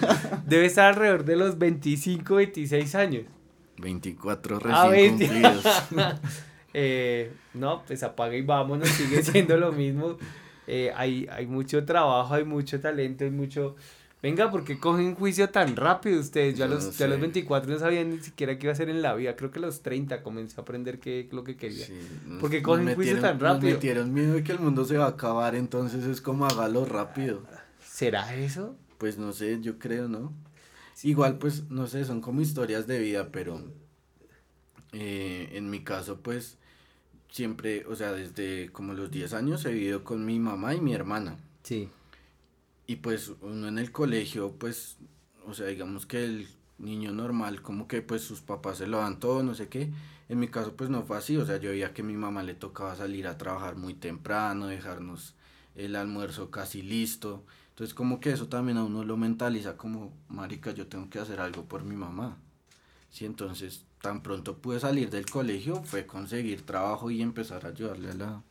debe 0.46 0.66
estar 0.66 0.86
alrededor 0.86 1.24
de 1.24 1.34
los 1.34 1.58
25, 1.58 2.36
26 2.36 2.94
años. 2.94 3.24
24 3.78 4.58
ah, 4.70 4.88
recién 4.88 5.18
cumplidos. 5.18 5.64
eh, 6.74 7.32
no, 7.54 7.82
pues 7.86 8.02
apaga 8.02 8.36
y 8.36 8.42
vámonos, 8.42 8.88
sigue 8.88 9.22
siendo 9.22 9.56
lo 9.56 9.72
mismo. 9.72 10.16
Eh, 10.66 10.92
hay, 10.96 11.26
hay 11.30 11.46
mucho 11.46 11.84
trabajo, 11.84 12.34
hay 12.34 12.44
mucho 12.44 12.80
talento, 12.80 13.24
hay 13.24 13.30
mucho... 13.30 13.76
Venga, 14.22 14.50
¿por 14.50 14.64
qué 14.64 14.80
cogen 14.80 15.14
juicio 15.14 15.50
tan 15.50 15.76
rápido 15.76 16.18
ustedes? 16.18 16.58
Yo 16.58 16.64
a 16.64 16.68
los, 16.68 16.98
los 16.98 17.20
24 17.20 17.70
no 17.70 17.78
sabía 17.78 18.02
ni 18.02 18.18
siquiera 18.18 18.58
qué 18.58 18.66
iba 18.66 18.72
a 18.72 18.74
hacer 18.74 18.88
en 18.88 19.02
la 19.02 19.14
vida. 19.14 19.36
Creo 19.36 19.52
que 19.52 19.58
a 19.58 19.62
los 19.62 19.82
30 19.82 20.22
comencé 20.22 20.58
a 20.58 20.62
aprender 20.62 20.98
qué 20.98 21.28
lo 21.30 21.44
que 21.44 21.56
quería. 21.56 21.86
¿Por 22.40 22.50
qué 22.50 22.62
cogen 22.62 22.92
juicio 22.94 23.20
tan 23.20 23.38
rápido? 23.38 23.68
Me 23.68 23.74
metieron 23.74 24.12
miedo 24.12 24.32
de 24.32 24.42
que 24.42 24.52
el 24.52 24.58
mundo 24.58 24.84
se 24.84 24.96
va 24.96 25.04
a 25.04 25.10
acabar, 25.10 25.54
entonces 25.54 26.04
es 26.06 26.20
como 26.20 26.46
hágalo 26.46 26.84
rápido. 26.86 27.42
¿Será 27.84 28.34
eso? 28.34 28.74
Pues 28.98 29.16
no 29.18 29.32
sé, 29.32 29.60
yo 29.60 29.78
creo, 29.78 30.08
¿no? 30.08 30.32
Igual, 31.02 31.38
pues, 31.38 31.68
no 31.70 31.86
sé, 31.86 32.04
son 32.04 32.20
como 32.20 32.40
historias 32.40 32.86
de 32.86 32.98
vida, 32.98 33.30
pero 33.30 33.62
eh, 34.92 35.50
en 35.52 35.70
mi 35.70 35.84
caso, 35.84 36.20
pues, 36.20 36.58
siempre, 37.30 37.84
o 37.86 37.94
sea, 37.94 38.12
desde 38.12 38.70
como 38.72 38.94
los 38.94 39.10
10 39.10 39.34
años 39.34 39.64
he 39.64 39.72
vivido 39.72 40.04
con 40.04 40.24
mi 40.24 40.38
mamá 40.38 40.74
y 40.74 40.80
mi 40.80 40.94
hermana. 40.94 41.36
Sí. 41.62 41.88
Y 42.86 42.96
pues 42.96 43.32
uno 43.42 43.68
en 43.68 43.78
el 43.78 43.92
colegio, 43.92 44.52
pues, 44.58 44.96
o 45.46 45.54
sea, 45.54 45.66
digamos 45.66 46.06
que 46.06 46.24
el 46.24 46.48
niño 46.78 47.12
normal, 47.12 47.62
como 47.62 47.88
que 47.88 48.02
pues 48.02 48.22
sus 48.22 48.40
papás 48.40 48.78
se 48.78 48.86
lo 48.86 48.98
dan 48.98 49.18
todo, 49.20 49.42
no 49.42 49.54
sé 49.54 49.68
qué. 49.68 49.90
En 50.28 50.40
mi 50.40 50.48
caso 50.48 50.76
pues 50.76 50.90
no 50.90 51.02
fue 51.02 51.18
así, 51.18 51.36
o 51.36 51.44
sea, 51.44 51.58
yo 51.58 51.70
veía 51.70 51.92
que 51.92 52.02
a 52.02 52.04
mi 52.04 52.16
mamá 52.16 52.42
le 52.42 52.54
tocaba 52.54 52.96
salir 52.96 53.26
a 53.26 53.38
trabajar 53.38 53.76
muy 53.76 53.94
temprano, 53.94 54.66
dejarnos 54.66 55.34
el 55.74 55.96
almuerzo 55.96 56.50
casi 56.50 56.82
listo. 56.82 57.44
Entonces 57.76 57.92
como 57.92 58.20
que 58.20 58.30
eso 58.30 58.48
también 58.48 58.78
a 58.78 58.84
uno 58.84 59.04
lo 59.04 59.18
mentaliza 59.18 59.76
como, 59.76 60.10
marica, 60.28 60.70
yo 60.70 60.86
tengo 60.86 61.10
que 61.10 61.18
hacer 61.18 61.40
algo 61.40 61.64
por 61.66 61.84
mi 61.84 61.94
mamá. 61.94 62.38
Sí, 63.10 63.26
entonces 63.26 63.84
tan 64.00 64.22
pronto 64.22 64.56
pude 64.56 64.80
salir 64.80 65.10
del 65.10 65.26
colegio 65.26 65.82
fue 65.82 66.06
conseguir 66.06 66.64
trabajo 66.64 67.10
y 67.10 67.20
empezar 67.20 67.66
a 67.66 67.68
ayudarle 67.68 68.12
a 68.12 68.14
la, 68.14 68.42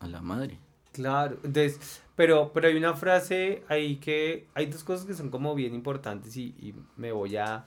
a 0.00 0.06
la 0.06 0.20
madre. 0.20 0.58
Claro, 0.92 1.38
entonces, 1.44 2.02
pero, 2.14 2.52
pero 2.52 2.68
hay 2.68 2.76
una 2.76 2.92
frase 2.92 3.62
ahí 3.68 3.96
que, 3.96 4.46
hay 4.52 4.66
dos 4.66 4.84
cosas 4.84 5.06
que 5.06 5.14
son 5.14 5.30
como 5.30 5.54
bien 5.54 5.74
importantes 5.74 6.36
y, 6.36 6.54
y 6.60 6.74
me 6.98 7.10
voy 7.10 7.38
a 7.38 7.64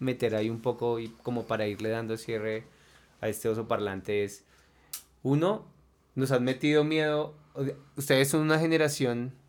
meter 0.00 0.34
ahí 0.34 0.50
un 0.50 0.60
poco 0.60 0.98
y 0.98 1.08
como 1.22 1.46
para 1.46 1.66
irle 1.66 1.88
dando 1.88 2.18
cierre 2.18 2.64
a 3.22 3.28
este 3.28 3.48
oso 3.48 3.66
parlante 3.66 4.22
es, 4.22 4.44
uno, 5.22 5.64
nos 6.14 6.30
han 6.30 6.44
metido 6.44 6.84
miedo, 6.84 7.32
ustedes 7.96 8.28
son 8.28 8.42
una 8.42 8.58
generación 8.58 9.40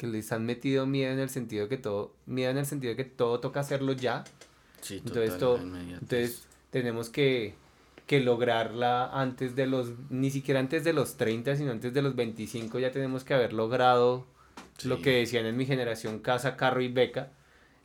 que 0.00 0.06
les 0.06 0.32
han 0.32 0.46
metido 0.46 0.86
miedo 0.86 1.12
en 1.12 1.18
el 1.18 1.28
sentido 1.28 1.68
que 1.68 1.76
todo, 1.76 2.14
miedo 2.24 2.50
en 2.50 2.56
el 2.56 2.64
sentido 2.64 2.92
de 2.92 2.96
que 2.96 3.04
todo 3.04 3.38
toca 3.38 3.60
hacerlo 3.60 3.92
ya. 3.92 4.24
Sí, 4.80 5.02
entonces, 5.04 5.36
todo, 5.36 5.58
entonces 5.58 6.46
tenemos 6.70 7.10
que, 7.10 7.52
que 8.06 8.20
lograrla 8.20 9.10
antes 9.12 9.54
de 9.56 9.66
los, 9.66 9.92
ni 10.08 10.30
siquiera 10.30 10.58
antes 10.58 10.84
de 10.84 10.94
los 10.94 11.18
30, 11.18 11.54
sino 11.56 11.72
antes 11.72 11.92
de 11.92 12.00
los 12.00 12.16
25 12.16 12.78
ya 12.78 12.92
tenemos 12.92 13.24
que 13.24 13.34
haber 13.34 13.52
logrado 13.52 14.24
lo 14.84 15.02
que 15.02 15.16
decían 15.16 15.44
en 15.44 15.58
mi 15.58 15.66
generación, 15.66 16.20
casa, 16.20 16.56
carro 16.56 16.80
y 16.80 16.88
beca. 16.88 17.32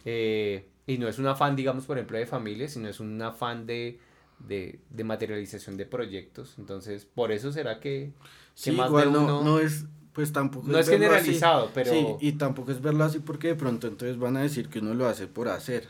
Eh, 0.05 0.66
y 0.88 0.97
no 0.97 1.09
es 1.09 1.20
un 1.20 1.28
afán, 1.28 1.57
digamos, 1.57 1.84
por 1.84 1.97
ejemplo, 1.97 2.18
de 2.18 2.28
familia, 2.28 2.70
sino 2.70 2.88
es 2.88 3.01
un 3.01 3.22
afán 3.22 3.66
de, 3.66 3.99
de, 4.39 4.80
de 4.89 5.03
materialización 5.03 5.76
de 5.76 5.86
proyectos. 5.86 6.55
Entonces, 6.59 7.03
por 7.03 7.34
eso 7.34 7.51
será 7.51 7.82
que, 7.82 8.13
sí, 8.53 8.72
más 8.72 8.89
de 8.89 9.05
uno... 9.05 9.43
No, 9.43 9.59
es, 9.59 9.84
pues 10.16 10.34
tampoco 10.34 10.68
no 10.68 10.80
es, 10.80 10.89
generalizado, 10.89 11.70
pero... 11.74 11.91
Sí, 11.91 12.07
y 12.22 12.32
tampoco 12.32 12.72
es 12.72 12.82
verlo 12.82 13.03
así 13.03 13.20
porque 13.20 13.49
de 13.49 13.55
pronto 13.55 13.88
entonces 13.88 14.18
van 14.18 14.38
a 14.38 14.41
decir 14.41 14.70
que 14.70 14.80
uno 14.80 14.95
lo 14.95 15.07
hace 15.07 15.28
por 15.28 15.47
hacer. 15.49 15.88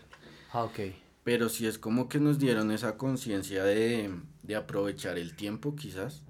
Ah, 0.52 0.64
ok. 0.64 0.80
Pero 1.24 1.48
sí 1.48 1.66
es 1.66 1.78
como 1.78 2.10
que 2.10 2.20
nos 2.20 2.38
dieron 2.38 2.72
esa 2.72 2.98
conciencia 2.98 3.64
de, 3.64 4.12
de 4.44 4.56
aprovechar 4.56 5.18
el 5.18 5.36
tiempo 5.36 5.76
quizás, 5.76 6.24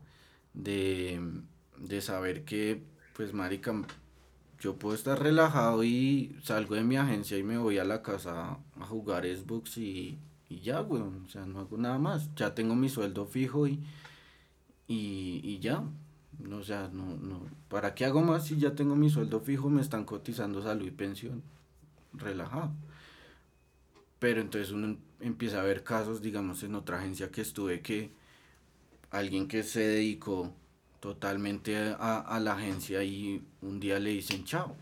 de, 0.54 1.20
de 1.78 2.02
saber 2.02 2.46
que, 2.46 2.84
pues, 3.16 3.34
marica, 3.34 3.74
yo 4.60 4.76
puedo 4.76 4.94
estar 4.94 5.22
relajado 5.22 5.84
y 5.84 6.38
salgo 6.44 6.76
de 6.76 6.84
mi 6.84 6.98
agencia 6.98 7.38
y 7.38 7.44
me 7.44 7.58
voy 7.58 7.80
a 7.80 7.86
la 7.86 8.02
casa 8.02 8.60
a 8.80 8.86
jugar 8.86 9.26
Xbox 9.26 9.78
y 9.78 10.20
y 10.50 10.60
ya, 10.60 10.80
güey, 10.80 11.02
o 11.02 11.28
sea, 11.30 11.46
no 11.46 11.60
hago 11.60 11.78
nada 11.78 11.98
más. 11.98 12.34
Ya 12.36 12.54
tengo 12.54 12.76
mi 12.76 12.90
sueldo 12.90 13.26
fijo 13.26 13.68
y, 13.68 13.84
y, 14.88 15.42
y 15.44 15.60
ya. 15.60 15.84
O 16.52 16.64
sea, 16.64 16.90
no, 16.92 17.18
no, 17.18 17.42
¿para 17.70 17.96
qué 17.96 18.06
hago 18.06 18.22
más 18.22 18.46
si 18.46 18.58
ya 18.58 18.76
tengo 18.76 18.96
mi 18.96 19.10
sueldo 19.10 19.40
fijo? 19.40 19.70
Me 19.70 19.82
están 19.82 20.06
cotizando 20.06 20.62
salud 20.62 20.86
y 20.86 20.92
pensión. 20.92 21.44
Relajado. 22.14 22.72
Pero 24.20 24.42
entonces 24.42 24.72
uno 24.72 24.98
empieza 25.20 25.62
a 25.62 25.64
ver 25.64 25.84
casos, 25.84 26.22
digamos, 26.22 26.64
en 26.64 26.76
otra 26.76 27.00
agencia 27.00 27.32
que 27.32 27.42
estuve 27.42 27.82
que 27.82 28.12
alguien 29.12 29.48
que 29.48 29.64
se 29.64 29.82
dedicó 29.82 30.54
totalmente 31.00 31.78
a, 31.78 32.20
a 32.20 32.40
la 32.40 32.54
agencia 32.54 33.04
y 33.04 33.46
un 33.62 33.80
día 33.80 34.00
le 34.00 34.12
dicen 34.12 34.44
chao. 34.44 34.76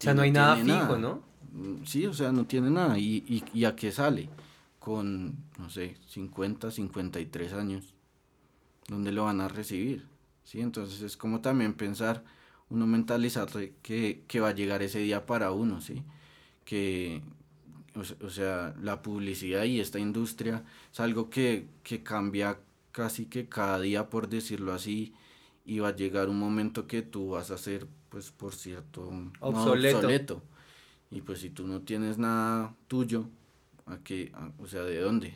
O 0.00 0.02
sea, 0.02 0.14
no, 0.14 0.22
hay 0.22 0.30
nada 0.30 0.56
fijo, 0.56 0.96
¿no? 0.96 1.22
Sí, 1.84 2.06
o 2.06 2.14
sea, 2.14 2.32
no 2.32 2.46
tiene 2.46 2.70
nada. 2.70 2.98
¿Y, 2.98 3.44
y, 3.52 3.64
a 3.64 3.76
qué 3.76 3.92
sale? 3.92 4.30
Con, 4.78 5.36
no 5.58 5.68
sé, 5.68 5.96
50, 6.08 6.70
53 6.70 7.52
años. 7.52 7.94
¿Dónde 8.90 9.12
lo 9.12 9.22
van 9.22 9.40
a 9.40 9.46
recibir? 9.46 10.04
¿Sí? 10.42 10.60
Entonces 10.60 11.00
es 11.02 11.16
como 11.16 11.40
también 11.40 11.74
pensar, 11.74 12.24
uno 12.70 12.88
mentalizar 12.88 13.48
que, 13.82 14.24
que 14.26 14.40
va 14.40 14.48
a 14.48 14.54
llegar 14.54 14.82
ese 14.82 14.98
día 14.98 15.26
para 15.26 15.52
uno, 15.52 15.80
¿sí? 15.80 16.02
Que, 16.64 17.22
o, 17.94 18.30
sea, 18.30 18.74
la 18.82 19.00
publicidad 19.00 19.62
y 19.62 19.78
esta 19.78 20.00
industria 20.00 20.64
es 20.92 20.98
algo 20.98 21.30
que, 21.30 21.68
que 21.84 22.02
cambia 22.02 22.58
casi 22.90 23.26
que 23.26 23.48
cada 23.48 23.78
día, 23.78 24.10
por 24.10 24.28
decirlo 24.28 24.72
así, 24.72 25.14
y 25.64 25.78
va 25.78 25.90
a 25.90 25.96
llegar 25.96 26.28
un 26.28 26.40
momento 26.40 26.88
que 26.88 27.02
tú 27.02 27.30
vas 27.30 27.52
a 27.52 27.58
ser, 27.58 27.86
pues, 28.08 28.32
por 28.32 28.56
cierto, 28.56 29.08
obsoleto. 29.38 30.42
Y 31.12 31.20
pues 31.20 31.38
si 31.38 31.50
tú 31.50 31.68
no 31.68 31.82
tienes 31.82 32.18
nada 32.18 32.74
tuyo, 32.88 33.28
¿a 33.86 33.98
qué, 33.98 34.32
o 34.58 34.66
sea, 34.66 34.82
¿de 34.82 35.00
dónde? 35.00 35.34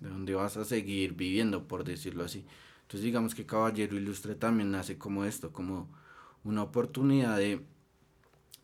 ¿De 0.00 0.08
dónde 0.08 0.34
vas 0.34 0.56
a 0.56 0.64
seguir 0.64 1.14
viviendo, 1.14 1.66
por 1.66 1.82
decirlo 1.82 2.22
así? 2.22 2.44
Entonces 2.92 3.06
digamos 3.06 3.34
que 3.34 3.46
Caballero 3.46 3.96
Ilustre 3.96 4.34
también 4.34 4.70
nace 4.70 4.98
como 4.98 5.24
esto, 5.24 5.50
como 5.50 5.88
una 6.44 6.62
oportunidad 6.62 7.38
de, 7.38 7.62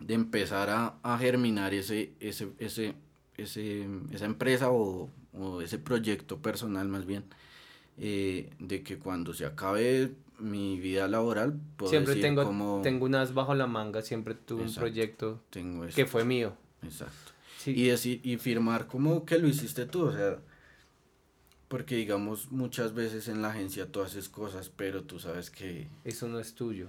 de 0.01 0.13
empezar 0.13 0.69
a, 0.69 0.97
a 1.03 1.17
germinar 1.17 1.73
ese, 1.73 2.13
ese, 2.21 2.51
ese, 2.59 2.95
ese, 3.39 3.89
esa 4.13 4.27
empresa 4.27 4.71
o, 4.71 5.09
o 5.33 5.63
ese 5.63 5.79
proyecto 5.79 6.43
personal 6.43 6.89
más 6.89 7.07
bien, 7.07 7.25
eh, 7.97 8.51
de 8.59 8.83
que 8.83 8.99
cuando 8.99 9.33
se 9.33 9.47
acabe 9.47 10.13
mi 10.39 10.79
vida 10.79 11.09
laboral, 11.09 11.59
puedo 11.79 11.89
siempre 11.89 12.17
tengo, 12.17 12.45
como... 12.45 12.83
tengo 12.83 13.07
unas 13.07 13.33
bajo 13.33 13.55
la 13.55 13.67
manga, 13.67 14.03
siempre 14.03 14.35
tuve 14.35 14.65
un 14.65 14.75
proyecto 14.75 15.41
tengo 15.49 15.87
que 15.87 16.05
fue 16.05 16.27
mío. 16.27 16.53
Exacto. 16.83 17.33
Y, 17.65 17.85
decir, 17.87 18.21
y 18.23 18.37
firmar 18.37 18.89
como 18.89 19.25
que 19.25 19.39
lo 19.39 19.49
hiciste 19.49 19.87
tú, 19.87 20.03
o 20.03 20.13
sea, 20.13 20.39
porque 21.69 21.97
digamos 21.97 22.51
muchas 22.51 22.95
veces 22.95 23.29
en 23.29 23.43
la 23.43 23.51
agencia 23.51 23.87
tú 23.87 24.01
haces 24.01 24.29
cosas, 24.29 24.71
pero 24.75 25.03
tú 25.03 25.19
sabes 25.19 25.51
que... 25.51 25.87
Eso 26.05 26.27
no 26.27 26.41
es 26.41 26.55
tuyo. 26.55 26.89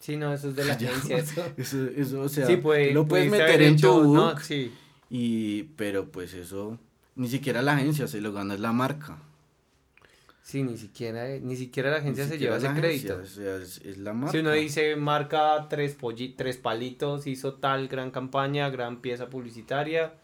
Sí, 0.00 0.16
no, 0.16 0.32
eso 0.32 0.48
es 0.48 0.56
de 0.56 0.64
la 0.64 0.72
agencia. 0.74 1.18
Eso, 1.56 1.86
eso, 1.86 2.20
o 2.20 2.28
sea, 2.28 2.48
lo 2.48 3.06
puedes 3.06 3.30
meter 3.30 3.62
en 3.62 3.80
tu 3.80 4.02
book, 4.02 4.40
sí. 4.40 4.72
y, 5.08 5.64
pero 5.76 6.10
pues 6.10 6.34
eso, 6.34 6.78
ni 7.14 7.28
siquiera 7.28 7.62
la 7.62 7.74
agencia 7.74 8.08
se 8.08 8.20
lo 8.20 8.32
gana, 8.32 8.54
es 8.54 8.60
la 8.60 8.72
marca. 8.72 9.18
Sí, 10.42 10.62
ni 10.62 10.78
siquiera, 10.78 11.28
ni 11.40 11.56
siquiera 11.56 11.90
la 11.90 11.98
agencia 11.98 12.26
se 12.26 12.38
lleva 12.38 12.56
ese 12.56 12.72
crédito. 12.72 13.20
es, 13.20 13.98
la 13.98 14.14
marca. 14.14 14.32
Si 14.32 14.38
uno 14.38 14.50
dice 14.52 14.96
marca 14.96 15.66
tres, 15.68 15.96
tres 16.36 16.56
palitos, 16.56 17.26
hizo 17.26 17.54
tal 17.54 17.86
gran 17.86 18.10
campaña, 18.10 18.70
gran 18.70 19.02
pieza 19.02 19.28
publicitaria 19.28 20.14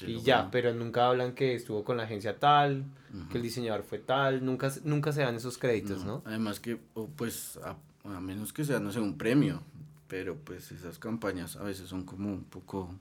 y 0.00 0.20
ya, 0.20 0.50
pero 0.50 0.74
nunca 0.74 1.06
hablan 1.06 1.34
que 1.34 1.54
estuvo 1.54 1.84
con 1.84 1.96
la 1.96 2.04
agencia 2.04 2.38
tal, 2.38 2.84
que 3.30 3.38
el 3.38 3.42
diseñador 3.42 3.84
fue 3.84 3.98
tal, 3.98 4.44
nunca, 4.44 4.72
nunca 4.82 5.12
se 5.12 5.22
dan 5.22 5.36
esos 5.36 5.56
créditos, 5.58 6.04
¿no? 6.04 6.22
Además 6.24 6.58
que, 6.58 6.78
pues, 7.16 7.58
a, 7.58 7.76
a, 8.04 8.20
menos 8.20 8.52
que 8.52 8.64
sea, 8.64 8.80
no 8.80 8.90
sé, 8.90 9.00
un 9.00 9.16
premio, 9.16 9.62
pero 10.08 10.36
pues 10.36 10.72
esas 10.72 10.98
campañas 10.98 11.56
a 11.56 11.62
veces 11.62 11.88
son 11.88 12.04
como 12.04 12.28
un 12.28 12.44
poco 12.44 12.94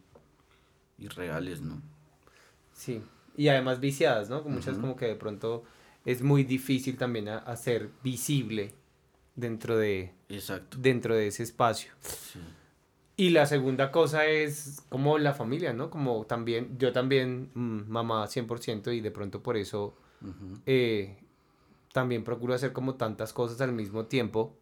irreales, 0.97 1.61
¿no? 1.61 1.81
Sí, 2.73 3.01
y 3.37 3.47
además 3.47 3.79
viciadas, 3.79 4.29
¿no? 4.29 4.43
Muchas 4.43 4.77
como 4.77 4.95
que 4.95 5.05
de 5.05 5.15
pronto 5.15 5.63
es 6.05 6.21
muy 6.21 6.43
difícil 6.43 6.97
también 6.97 7.29
hacer 7.29 7.89
visible 8.03 8.73
dentro 9.35 9.77
de, 9.77 10.13
dentro 10.77 11.15
de 11.15 11.27
ese 11.27 11.43
espacio. 11.43 11.91
Y 13.15 13.29
la 13.29 13.45
segunda 13.45 13.91
cosa 13.91 14.25
es 14.25 14.83
como 14.89 15.17
la 15.17 15.33
familia, 15.33 15.73
¿no? 15.73 15.89
Como 15.89 16.25
también, 16.25 16.77
yo 16.79 16.91
también, 16.91 17.51
mm, 17.53 17.81
mamá 17.87 18.27
100% 18.27 18.91
y 18.91 19.01
de 19.01 19.11
pronto 19.11 19.43
por 19.43 19.55
eso 19.55 19.95
eh, 20.65 21.17
también 21.91 22.23
procuro 22.23 22.53
hacer 22.53 22.73
como 22.73 22.95
tantas 22.95 23.33
cosas 23.33 23.61
al 23.61 23.73
mismo 23.73 24.05
tiempo. 24.05 24.55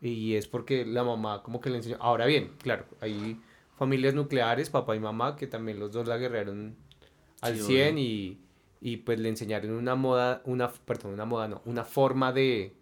Y 0.00 0.34
es 0.34 0.46
porque 0.46 0.84
la 0.84 1.02
mamá 1.02 1.42
como 1.42 1.60
que 1.60 1.70
le 1.70 1.78
enseñó. 1.78 1.96
Ahora 2.00 2.26
bien, 2.26 2.52
claro, 2.62 2.84
hay 3.00 3.40
familias 3.78 4.14
nucleares, 4.14 4.70
papá 4.70 4.94
y 4.94 5.00
mamá, 5.00 5.36
que 5.36 5.46
también 5.46 5.80
los 5.80 5.92
dos 5.92 6.06
la 6.06 6.18
guerrearon 6.18 6.76
al 7.40 7.56
100 7.56 7.98
y 7.98 8.38
y 8.80 8.98
pues 8.98 9.18
le 9.18 9.28
enseñaron 9.28 9.72
una 9.72 9.94
moda, 9.94 10.42
una, 10.44 10.70
perdón, 10.70 11.14
una 11.14 11.24
moda 11.24 11.48
no, 11.48 11.62
una 11.64 11.84
forma 11.84 12.32
de, 12.32 12.74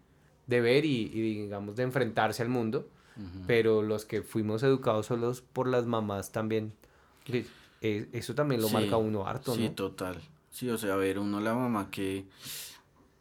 de 0.45 0.61
ver 0.61 0.85
y, 0.85 1.05
digamos 1.09 1.75
de 1.75 1.83
enfrentarse 1.83 2.43
al 2.43 2.49
mundo, 2.49 2.89
pero 3.45 3.81
los 3.81 4.05
que 4.05 4.21
fuimos 4.21 4.63
educados 4.63 5.07
solos 5.07 5.41
por 5.41 5.67
las 5.67 5.85
mamás 5.85 6.31
también, 6.31 6.73
eh, 7.81 8.09
eso 8.11 8.35
también 8.35 8.61
lo 8.61 8.69
marca 8.69 8.97
uno 8.97 9.27
harto, 9.27 9.55
sí, 9.55 9.69
total. 9.69 10.21
Sí, 10.49 10.69
o 10.69 10.77
sea, 10.77 10.93
a 10.93 10.97
ver, 10.97 11.19
uno 11.19 11.39
la 11.39 11.53
mamá 11.53 11.89
que 11.91 12.25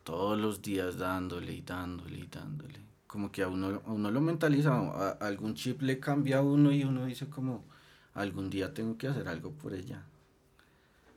todos 0.05 0.39
los 0.39 0.63
días 0.63 0.99
dándole 0.99 1.53
y 1.53 1.63
dándole 1.63 2.19
y 2.19 2.27
dándole. 2.27 2.81
Como 3.07 3.31
que 3.33 3.43
a 3.43 3.49
uno, 3.49 3.83
a 3.85 3.93
uno 3.93 4.11
lo 4.11 4.21
mentaliza, 4.21 5.17
algún 5.21 5.55
chip 5.55 5.83
le 5.83 5.99
cambia 5.99 6.39
a 6.39 6.43
uno 6.43 6.73
y 6.73 6.85
uno 6.85 7.07
dice 7.07 7.29
como, 7.29 7.65
algún 8.15 8.51
día 8.51 8.73
tengo 8.73 8.97
que 8.97 9.09
hacer 9.09 9.29
algo 9.29 9.51
por 9.51 9.75
ella. 9.75 10.03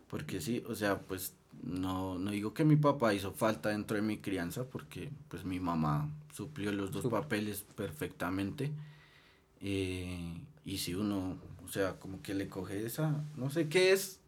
Porque 0.10 0.42
sí, 0.42 0.64
o 0.68 0.76
sea, 0.76 1.00
pues 1.00 1.34
no, 1.64 2.18
no 2.18 2.32
digo 2.32 2.54
que 2.54 2.64
mi 2.64 2.76
papá 2.76 3.14
hizo 3.14 3.32
falta 3.32 3.70
dentro 3.70 3.96
de 3.96 4.02
mi 4.02 4.18
crianza, 4.18 4.66
porque 4.66 5.10
pues 5.28 5.44
mi 5.46 5.60
mamá 5.60 6.10
suplió 6.34 6.72
los 6.72 6.92
dos 6.92 7.08
papeles 7.08 7.66
perfectamente. 7.76 8.72
Eh, 9.62 10.42
y 10.66 10.78
si 10.78 10.96
uno, 10.96 11.38
o 11.66 11.68
sea, 11.68 12.00
como 12.00 12.22
que 12.22 12.34
le 12.34 12.48
coge 12.48 12.86
esa, 12.86 13.24
no 13.36 13.50
sé 13.50 13.68
qué 13.68 13.92
es. 13.92 14.20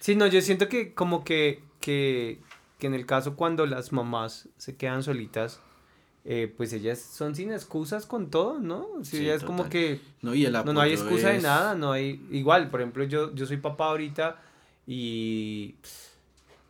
Sí, 0.00 0.14
no, 0.14 0.26
yo 0.26 0.40
siento 0.40 0.68
que 0.68 0.94
como 0.94 1.24
que, 1.24 1.62
que, 1.80 2.40
que 2.78 2.86
en 2.86 2.94
el 2.94 3.06
caso 3.06 3.34
cuando 3.34 3.66
las 3.66 3.92
mamás 3.92 4.48
se 4.56 4.76
quedan 4.76 5.02
solitas, 5.02 5.60
eh, 6.24 6.52
pues 6.54 6.72
ellas 6.74 6.98
son 6.98 7.34
sin 7.34 7.52
excusas 7.52 8.04
con 8.04 8.30
todo, 8.30 8.58
¿no? 8.58 8.86
Sí, 9.02 9.18
ellas 9.18 9.42
como 9.42 9.68
que 9.70 10.00
no, 10.20 10.34
y 10.34 10.44
el 10.44 10.52
no, 10.52 10.64
no, 10.72 10.80
hay 10.80 10.92
excusa 10.92 11.30
de 11.30 11.40
nada, 11.40 11.74
no 11.74 11.92
hay, 11.92 12.22
igual, 12.30 12.68
por 12.70 12.80
ejemplo, 12.80 13.04
yo, 13.04 13.34
yo 13.34 13.46
soy 13.46 13.56
papá 13.56 13.86
ahorita 13.86 14.38
y, 14.86 15.76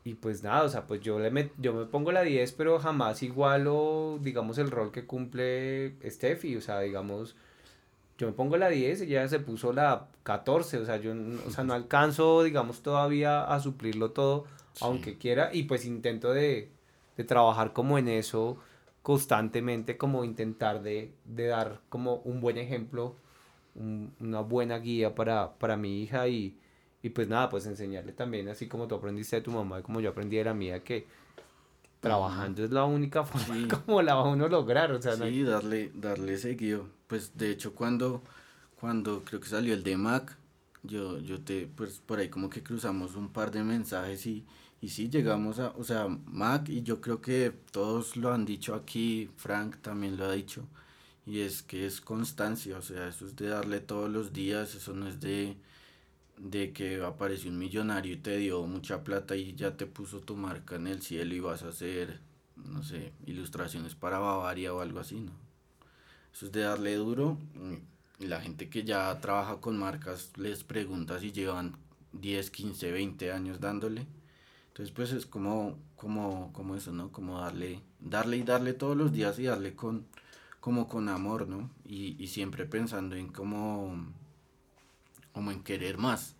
y 0.08 0.14
pues 0.14 0.42
nada, 0.42 0.62
o 0.62 0.68
sea, 0.70 0.86
pues 0.86 1.02
yo, 1.02 1.18
le 1.18 1.30
me, 1.30 1.50
yo 1.58 1.74
me 1.74 1.84
pongo 1.84 2.12
la 2.12 2.22
10, 2.22 2.52
pero 2.52 2.78
jamás 2.78 3.22
igualo, 3.22 4.18
digamos, 4.22 4.56
el 4.56 4.70
rol 4.70 4.90
que 4.90 5.04
cumple 5.04 5.96
Steffi, 6.02 6.56
o 6.56 6.62
sea, 6.62 6.80
digamos, 6.80 7.36
yo 8.16 8.26
me 8.26 8.32
pongo 8.32 8.56
la 8.56 8.70
10, 8.70 9.02
ella 9.02 9.28
se 9.28 9.38
puso 9.38 9.74
la 9.74 10.08
14, 10.22 10.78
o 10.78 10.86
sea, 10.86 10.96
yo 10.96 11.12
o 11.46 11.50
sea, 11.50 11.62
no 11.64 11.74
alcanzo, 11.74 12.42
digamos, 12.42 12.80
todavía 12.80 13.44
a 13.44 13.60
suplirlo 13.60 14.12
todo, 14.12 14.46
aunque 14.80 15.18
quiera, 15.18 15.50
y 15.52 15.64
pues 15.64 15.84
intento 15.84 16.32
de, 16.32 16.70
de, 17.18 17.24
trabajar 17.24 17.74
como 17.74 17.98
en 17.98 18.08
eso 18.08 18.56
constantemente, 19.02 19.98
como 19.98 20.24
intentar 20.24 20.80
de, 20.80 21.12
de 21.26 21.48
dar 21.48 21.82
como 21.90 22.14
un 22.24 22.40
buen 22.40 22.56
ejemplo, 22.56 23.14
una 23.74 24.40
buena 24.40 24.78
guía 24.78 25.14
para, 25.14 25.58
para 25.58 25.76
mi 25.76 26.02
hija 26.02 26.28
y, 26.28 26.56
y 27.02 27.10
pues 27.10 27.28
nada, 27.28 27.48
pues 27.48 27.66
enseñarle 27.66 28.12
también, 28.12 28.48
así 28.48 28.66
como 28.66 28.88
tú 28.88 28.96
aprendiste 28.96 29.36
de 29.36 29.42
tu 29.42 29.50
mamá 29.50 29.80
y 29.80 29.82
como 29.82 30.00
yo 30.00 30.10
aprendí 30.10 30.36
de 30.36 30.44
la 30.44 30.54
mía, 30.54 30.82
que 30.82 31.06
trabajando 32.00 32.64
es 32.64 32.70
la 32.70 32.84
única 32.84 33.24
forma 33.24 33.68
como 33.84 34.02
la 34.02 34.14
va 34.14 34.24
uno 34.28 34.46
a 34.46 34.48
lograr, 34.48 34.92
o 34.92 35.00
sea, 35.00 35.16
sí, 35.16 35.42
darle, 35.42 35.90
darle 35.94 36.38
seguido. 36.38 36.86
Pues 37.06 37.36
de 37.36 37.50
hecho 37.50 37.74
cuando, 37.74 38.22
cuando 38.80 39.24
creo 39.24 39.40
que 39.40 39.48
salió 39.48 39.74
el 39.74 39.82
de 39.82 39.96
Mac, 39.96 40.36
yo, 40.82 41.18
yo 41.18 41.40
te, 41.40 41.66
pues 41.66 42.00
por 42.00 42.18
ahí 42.18 42.28
como 42.28 42.50
que 42.50 42.62
cruzamos 42.62 43.16
un 43.16 43.28
par 43.30 43.50
de 43.50 43.62
mensajes 43.62 44.26
y, 44.26 44.44
y 44.80 44.88
sí 44.88 45.08
llegamos 45.08 45.58
a, 45.58 45.70
o 45.76 45.84
sea, 45.84 46.08
Mac 46.08 46.68
y 46.68 46.82
yo 46.82 47.00
creo 47.00 47.20
que 47.20 47.52
todos 47.72 48.16
lo 48.16 48.32
han 48.32 48.44
dicho 48.44 48.74
aquí, 48.74 49.30
Frank 49.36 49.76
también 49.82 50.16
lo 50.16 50.26
ha 50.26 50.32
dicho, 50.32 50.66
y 51.26 51.40
es 51.40 51.62
que 51.62 51.86
es 51.86 52.00
constancia, 52.00 52.78
o 52.78 52.82
sea, 52.82 53.08
eso 53.08 53.26
es 53.26 53.36
de 53.36 53.48
darle 53.48 53.80
todos 53.80 54.10
los 54.10 54.32
días, 54.32 54.74
eso 54.74 54.94
no 54.94 55.08
es 55.08 55.20
de 55.20 55.56
de 56.40 56.72
que 56.72 57.02
apareció 57.02 57.50
un 57.50 57.58
millonario 57.58 58.14
y 58.14 58.16
te 58.16 58.36
dio 58.36 58.64
mucha 58.64 59.04
plata 59.04 59.36
y 59.36 59.54
ya 59.54 59.76
te 59.76 59.86
puso 59.86 60.20
tu 60.20 60.36
marca 60.36 60.76
en 60.76 60.86
el 60.86 61.02
cielo 61.02 61.34
y 61.34 61.40
vas 61.40 61.62
a 61.62 61.68
hacer, 61.68 62.20
no 62.56 62.82
sé, 62.82 63.12
ilustraciones 63.26 63.94
para 63.94 64.18
Bavaria 64.18 64.72
o 64.72 64.80
algo 64.80 65.00
así, 65.00 65.20
¿no? 65.20 65.32
Eso 66.32 66.46
es 66.46 66.52
de 66.52 66.60
darle 66.60 66.94
duro. 66.94 67.38
Y 68.18 68.26
la 68.26 68.40
gente 68.40 68.68
que 68.68 68.84
ya 68.84 69.18
trabaja 69.20 69.60
con 69.60 69.78
marcas 69.78 70.32
les 70.36 70.64
pregunta 70.64 71.18
si 71.20 71.32
llevan 71.32 71.76
10, 72.12 72.50
15, 72.50 72.92
20 72.92 73.32
años 73.32 73.60
dándole. 73.60 74.06
Entonces, 74.68 74.94
pues 74.94 75.12
es 75.12 75.26
como, 75.26 75.78
como, 75.96 76.52
como 76.52 76.76
eso, 76.76 76.92
¿no? 76.92 77.10
Como 77.10 77.40
darle, 77.40 77.80
darle 78.00 78.36
y 78.36 78.42
darle 78.42 78.72
todos 78.72 78.96
los 78.96 79.12
días 79.12 79.38
y 79.38 79.44
darle 79.44 79.74
con, 79.74 80.06
como 80.60 80.88
con 80.88 81.08
amor, 81.08 81.48
¿no? 81.48 81.70
Y, 81.84 82.22
y 82.22 82.28
siempre 82.28 82.64
pensando 82.66 83.16
en 83.16 83.28
cómo 83.28 83.96
como 85.38 85.52
en 85.52 85.62
querer 85.62 85.98
más. 85.98 86.34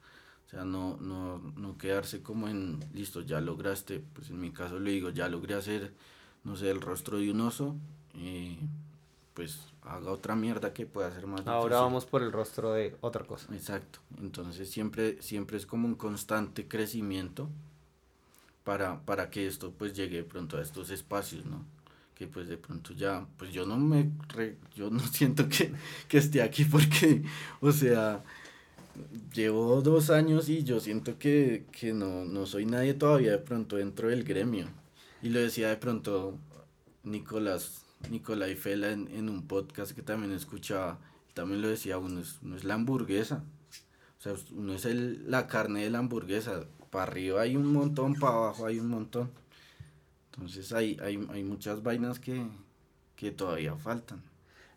O 0.49 0.51
sea, 0.51 0.64
no, 0.64 0.96
no, 0.96 1.38
no 1.57 1.78
quedarse 1.78 2.20
como 2.20 2.49
en, 2.49 2.80
listo, 2.92 3.20
ya 3.20 3.40
lograste, 3.40 4.03
pues 4.12 4.30
en 4.30 4.40
mi 4.40 4.51
caso 4.51 4.80
le 4.80 4.90
digo, 4.90 5.11
ya 5.11 5.28
logré 5.28 5.55
hacer, 5.55 5.94
no 6.42 6.57
sé, 6.57 6.68
el 6.68 6.80
rostro 6.80 7.18
de 7.18 7.30
un 7.30 7.40
oso, 7.42 7.76
y 8.12 8.59
pues 9.34 9.61
haga 9.82 10.11
otra 10.11 10.34
mierda 10.34 10.72
que 10.72 10.84
pueda 10.84 11.07
hacer 11.07 11.28
más. 11.28 11.46
Ahora 11.46 11.80
vamos 11.80 12.07
por 12.07 12.24
el 12.24 12.32
rostro 12.32 12.72
de 12.72 12.96
otra 13.03 13.24
cosa. 13.24 13.55
Exacto. 13.55 14.01
Entonces 14.20 14.68
siempre, 14.68 15.22
siempre 15.22 15.59
es 15.59 15.64
como 15.64 15.86
un 15.86 15.94
constante 15.94 16.66
crecimiento 16.66 17.49
para, 18.64 19.01
para 19.03 19.30
que 19.30 19.46
esto 19.46 19.70
pues 19.70 19.94
llegue 19.94 20.24
pronto 20.24 20.57
a 20.57 20.62
estos 20.62 20.90
espacios, 20.90 21.46
¿no? 21.46 21.64
Que 22.16 22.26
pues 22.26 22.49
de 22.49 22.57
pronto 22.57 22.94
ya, 22.94 23.28
pues 23.36 23.53
yo 23.53 23.64
no 23.64 23.76
me, 23.76 24.11
yo 24.74 24.90
no 24.90 24.99
siento 25.12 25.49
que, 25.49 25.72
que 26.09 26.18
esté 26.18 26.42
aquí 26.42 26.64
porque, 26.64 27.22
o 27.61 27.70
sea, 27.70 28.24
llevo 29.32 29.80
dos 29.82 30.11
años 30.11 30.49
y 30.49 30.64
yo 30.64 30.80
siento 30.80 31.18
que, 31.18 31.64
no, 31.94 32.24
no 32.24 32.46
soy 32.46 32.66
nadie 32.66 32.94
todavía 32.94 33.32
de 33.32 33.38
pronto 33.38 33.76
dentro 33.76 34.09
del 34.09 34.24
gremio. 34.24 34.66
Y 35.22 35.30
lo 35.30 35.40
decía 35.40 35.68
de 35.68 35.76
pronto 35.76 36.38
Nicolás, 37.05 37.84
Nicolás 38.11 38.57
Fela 38.59 38.90
en, 38.90 39.09
en 39.09 39.28
un 39.28 39.46
podcast 39.46 39.92
que 39.92 40.03
también 40.03 40.32
escuchaba, 40.32 40.99
también 41.34 41.62
lo 41.62 41.68
decía, 41.68 41.99
uno 41.99 42.20
es, 42.20 42.38
uno 42.42 42.57
es 42.57 42.64
la 42.64 42.74
hamburguesa. 42.74 43.44
O 44.18 44.22
sea, 44.22 44.34
uno 44.53 44.74
es 44.74 44.84
el, 44.84 45.30
la 45.30 45.46
carne 45.46 45.84
de 45.84 45.90
la 45.90 45.99
hamburguesa. 45.99 46.64
Para 46.90 47.05
arriba 47.05 47.42
hay 47.42 47.57
un 47.57 47.72
montón, 47.72 48.14
para 48.14 48.34
abajo 48.34 48.66
hay 48.66 48.78
un 48.78 48.88
montón. 48.88 49.30
Entonces 50.32 50.72
hay, 50.72 50.96
hay, 51.03 51.24
hay 51.30 51.44
muchas 51.44 51.82
vainas 51.82 52.18
que, 52.18 52.46
que 53.16 53.30
todavía 53.30 53.76
faltan. 53.76 54.22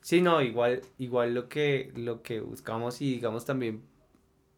Sí, 0.01 0.21
no, 0.21 0.41
igual, 0.41 0.81
igual 0.97 1.33
lo 1.35 1.47
que, 1.47 1.91
lo 1.95 2.23
que 2.23 2.41
buscamos 2.41 3.01
y 3.01 3.13
digamos 3.13 3.45
también 3.45 3.83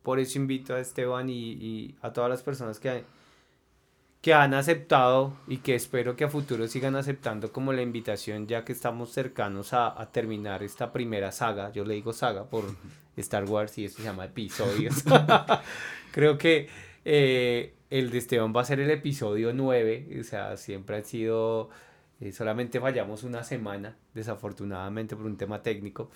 por 0.04 0.20
eso 0.20 0.38
invito 0.38 0.76
a 0.76 0.80
Esteban 0.80 1.30
y, 1.30 1.96
a 2.02 2.12
todas 2.12 2.30
las 2.30 2.44
personas 2.44 2.80
que, 2.80 3.04
que 4.22 4.34
han 4.34 4.54
aceptado 4.54 5.34
y 5.48 5.58
que 5.58 5.76
espero 5.76 6.16
que 6.16 6.26
a 6.26 6.30
futuro 6.30 6.68
sigan 6.68 6.96
aceptando 6.96 7.52
como 7.52 7.74
la 7.74 7.82
invitación 7.82 8.46
ya 8.48 8.66
que 8.66 8.74
estamos 8.74 9.12
cercanos 9.12 9.74
a, 9.74 10.10
terminar 10.12 10.62
esta 10.62 10.92
primera 10.92 11.32
saga. 11.32 11.72
Yo 11.72 11.86
le 11.86 11.96
digo 11.96 12.14
saga 12.14 12.46
por 12.46 12.66
Star 13.18 13.46
Wars 13.46 13.78
y 13.78 13.86
esto 13.86 14.00
se 14.00 14.04
llama 14.04 14.26
episodios. 14.26 15.04
Creo 16.12 16.38
que 16.38 16.68
eh, 17.06 17.74
el 17.90 18.12
de 18.12 18.18
Esteban 18.18 18.54
va 18.56 18.62
a 18.62 18.66
ser 18.66 18.82
el 18.82 18.92
episodio 18.92 19.54
9. 19.54 20.18
O 20.20 20.24
sea, 20.24 20.58
siempre 20.58 20.98
ha 20.98 21.04
sido... 21.04 21.70
Eh, 22.20 22.32
solamente 22.32 22.80
fallamos 22.80 23.24
una 23.24 23.44
semana, 23.44 23.98
desafortunadamente 24.14 25.16
por 25.16 25.26
un 25.26 25.38
tema 25.38 25.62
técnico. 25.62 26.10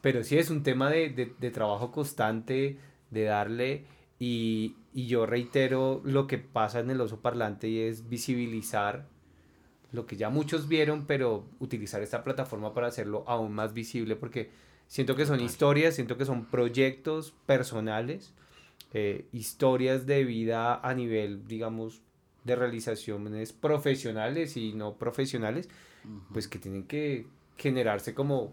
Pero 0.00 0.22
sí 0.24 0.36
es 0.38 0.50
un 0.50 0.62
tema 0.62 0.90
de, 0.90 1.10
de, 1.10 1.32
de 1.38 1.50
trabajo 1.50 1.90
constante, 1.90 2.76
de 3.10 3.24
darle 3.24 3.84
y, 4.18 4.76
yo 4.94 5.26
reitero 5.26 6.00
lo 6.04 6.26
que 6.26 6.38
pasa 6.38 6.80
en 6.80 6.88
el 6.88 7.02
oso 7.02 7.20
parlante 7.20 7.68
y 7.68 7.80
es 7.80 8.08
visibilizar 8.08 9.06
lo 9.92 10.06
que 10.06 10.16
ya 10.16 10.30
muchos 10.30 10.68
vieron, 10.68 11.04
pero 11.04 11.44
utilizar 11.58 12.02
esta 12.02 12.24
plataforma 12.24 12.72
para 12.72 12.86
hacerlo 12.86 13.22
aún 13.26 13.52
más 13.52 13.74
visible 13.74 14.16
porque 14.16 14.48
siento 14.86 15.14
que 15.14 15.26
son 15.26 15.40
historias, 15.40 15.96
siento 15.96 16.16
que 16.16 16.24
son 16.24 16.46
proyectos 16.46 17.34
personales, 17.44 18.32
eh, 18.94 19.26
historias 19.32 20.06
de 20.06 20.24
vida 20.24 20.80
a 20.80 20.94
nivel, 20.94 21.46
digamos, 21.46 22.00
de 22.44 22.56
realizaciones 22.56 23.52
profesionales 23.52 24.56
y 24.56 24.72
no 24.72 24.94
profesionales, 24.94 25.68
pues 26.32 26.48
que 26.48 26.58
tienen 26.58 26.84
que 26.84 27.26
generarse 27.58 28.14
como 28.14 28.50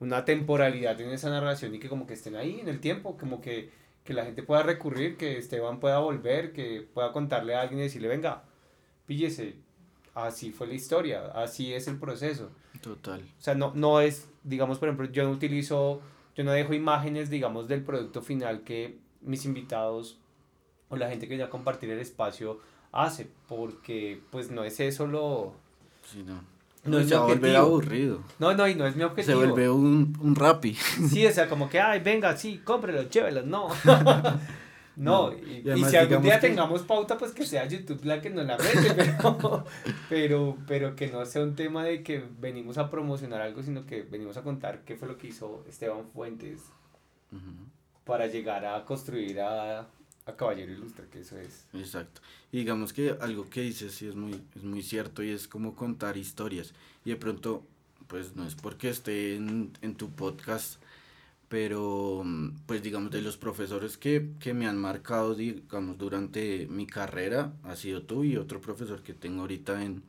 una 0.00 0.24
temporalidad 0.24 0.98
en 1.00 1.10
esa 1.10 1.30
narración 1.30 1.74
y 1.74 1.78
que 1.78 1.88
como 1.88 2.06
que 2.06 2.14
estén 2.14 2.34
ahí 2.34 2.58
en 2.60 2.68
el 2.68 2.80
tiempo, 2.80 3.16
como 3.16 3.40
que, 3.40 3.70
que 4.02 4.14
la 4.14 4.24
gente 4.24 4.42
pueda 4.42 4.62
recurrir, 4.62 5.16
que 5.16 5.38
Esteban 5.38 5.78
pueda 5.78 5.98
volver, 5.98 6.52
que 6.52 6.80
pueda 6.82 7.12
contarle 7.12 7.54
a 7.54 7.60
alguien 7.60 7.80
y 7.80 7.84
decirle, 7.84 8.08
venga, 8.08 8.42
píllese, 9.06 9.56
así 10.14 10.52
fue 10.52 10.66
la 10.66 10.74
historia, 10.74 11.26
así 11.34 11.74
es 11.74 11.86
el 11.86 11.98
proceso. 11.98 12.50
Total. 12.80 13.20
O 13.20 13.42
sea, 13.42 13.54
no, 13.54 13.72
no 13.74 14.00
es, 14.00 14.28
digamos, 14.42 14.78
por 14.78 14.88
ejemplo, 14.88 15.06
yo 15.10 15.24
no 15.24 15.30
utilizo, 15.30 16.00
yo 16.34 16.44
no 16.44 16.52
dejo 16.52 16.72
imágenes, 16.72 17.28
digamos, 17.28 17.68
del 17.68 17.84
producto 17.84 18.22
final 18.22 18.62
que 18.62 18.98
mis 19.20 19.44
invitados 19.44 20.18
o 20.88 20.96
la 20.96 21.10
gente 21.10 21.26
que 21.26 21.34
viene 21.34 21.44
a 21.44 21.50
compartir 21.50 21.90
el 21.90 21.98
espacio 21.98 22.58
hace, 22.90 23.30
porque 23.48 24.22
pues 24.30 24.50
no 24.50 24.64
es 24.64 24.80
eso 24.80 25.06
lo... 25.06 25.52
Sí, 26.10 26.22
no 26.22 26.49
no 26.84 26.98
es 26.98 27.08
se 27.08 27.16
vuelve 27.16 27.56
aburrido. 27.56 28.22
No, 28.38 28.54
no, 28.54 28.66
y 28.66 28.74
no 28.74 28.86
es 28.86 28.96
mi 28.96 29.02
objetivo. 29.02 29.40
Se 29.40 29.46
vuelve 29.46 29.68
un, 29.68 30.16
un 30.20 30.34
rapi. 30.34 30.74
Sí, 30.74 31.26
o 31.26 31.30
sea, 31.30 31.48
como 31.48 31.68
que, 31.68 31.80
ay, 31.80 32.00
venga, 32.00 32.36
sí, 32.36 32.60
cómprelo, 32.64 33.04
chévelo. 33.04 33.42
No. 34.96 35.30
no, 35.30 35.32
y, 35.32 35.84
si 35.84 35.96
algún 35.96 36.20
día 36.20 36.38
tengamos 36.40 36.82
pauta, 36.82 37.16
pues 37.16 37.32
que 37.32 37.46
sea 37.46 37.66
YouTube 37.66 38.04
la 38.04 38.20
que 38.20 38.28
nos 38.28 38.44
la 38.44 38.58
mete, 38.58 38.92
pero, 39.22 39.64
pero, 40.10 40.58
pero 40.66 40.96
que 40.96 41.06
no 41.06 41.24
sea 41.24 41.42
un 41.42 41.54
tema 41.54 41.84
de 41.84 42.02
que 42.02 42.22
venimos 42.38 42.76
a 42.76 42.90
promocionar 42.90 43.40
algo, 43.40 43.62
sino 43.62 43.86
que 43.86 44.02
venimos 44.02 44.36
a 44.36 44.42
contar 44.42 44.80
qué 44.84 44.96
fue 44.96 45.08
lo 45.08 45.16
que 45.16 45.28
hizo 45.28 45.64
Esteban 45.68 46.04
Fuentes 46.12 46.60
para 48.04 48.26
llegar 48.26 48.66
a 48.66 48.84
construir 48.84 49.40
a 49.40 49.86
caballero 50.36 50.72
ilustre, 50.72 51.06
que 51.10 51.20
eso 51.20 51.38
es. 51.38 51.66
Exacto. 51.72 52.20
Y 52.52 52.58
digamos 52.58 52.92
que 52.92 53.16
algo 53.20 53.48
que 53.48 53.62
dices 53.62 53.94
sí 53.94 54.06
es 54.06 54.14
muy, 54.14 54.40
es 54.54 54.62
muy 54.62 54.82
cierto 54.82 55.22
y 55.22 55.30
es 55.30 55.48
como 55.48 55.74
contar 55.74 56.16
historias. 56.16 56.72
Y 57.04 57.10
de 57.10 57.16
pronto, 57.16 57.64
pues 58.06 58.36
no 58.36 58.46
es 58.46 58.54
porque 58.54 58.90
esté 58.90 59.36
en, 59.36 59.94
tu 59.96 60.10
podcast, 60.10 60.80
pero 61.48 62.24
pues 62.66 62.82
digamos 62.82 63.10
de 63.10 63.22
los 63.22 63.36
profesores 63.36 63.96
que, 63.96 64.20
me 64.54 64.66
han 64.66 64.78
marcado, 64.78 65.34
digamos, 65.34 65.98
durante 65.98 66.66
mi 66.66 66.86
carrera, 66.86 67.52
ha 67.64 67.76
sido 67.76 68.02
tú 68.02 68.24
y 68.24 68.36
otro 68.36 68.60
profesor 68.60 69.02
que 69.02 69.14
tengo 69.14 69.42
ahorita 69.42 69.82
en, 69.84 70.02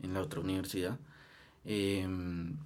la 0.00 0.20
otra 0.20 0.40
universidad. 0.40 0.98
Em, 1.64 2.56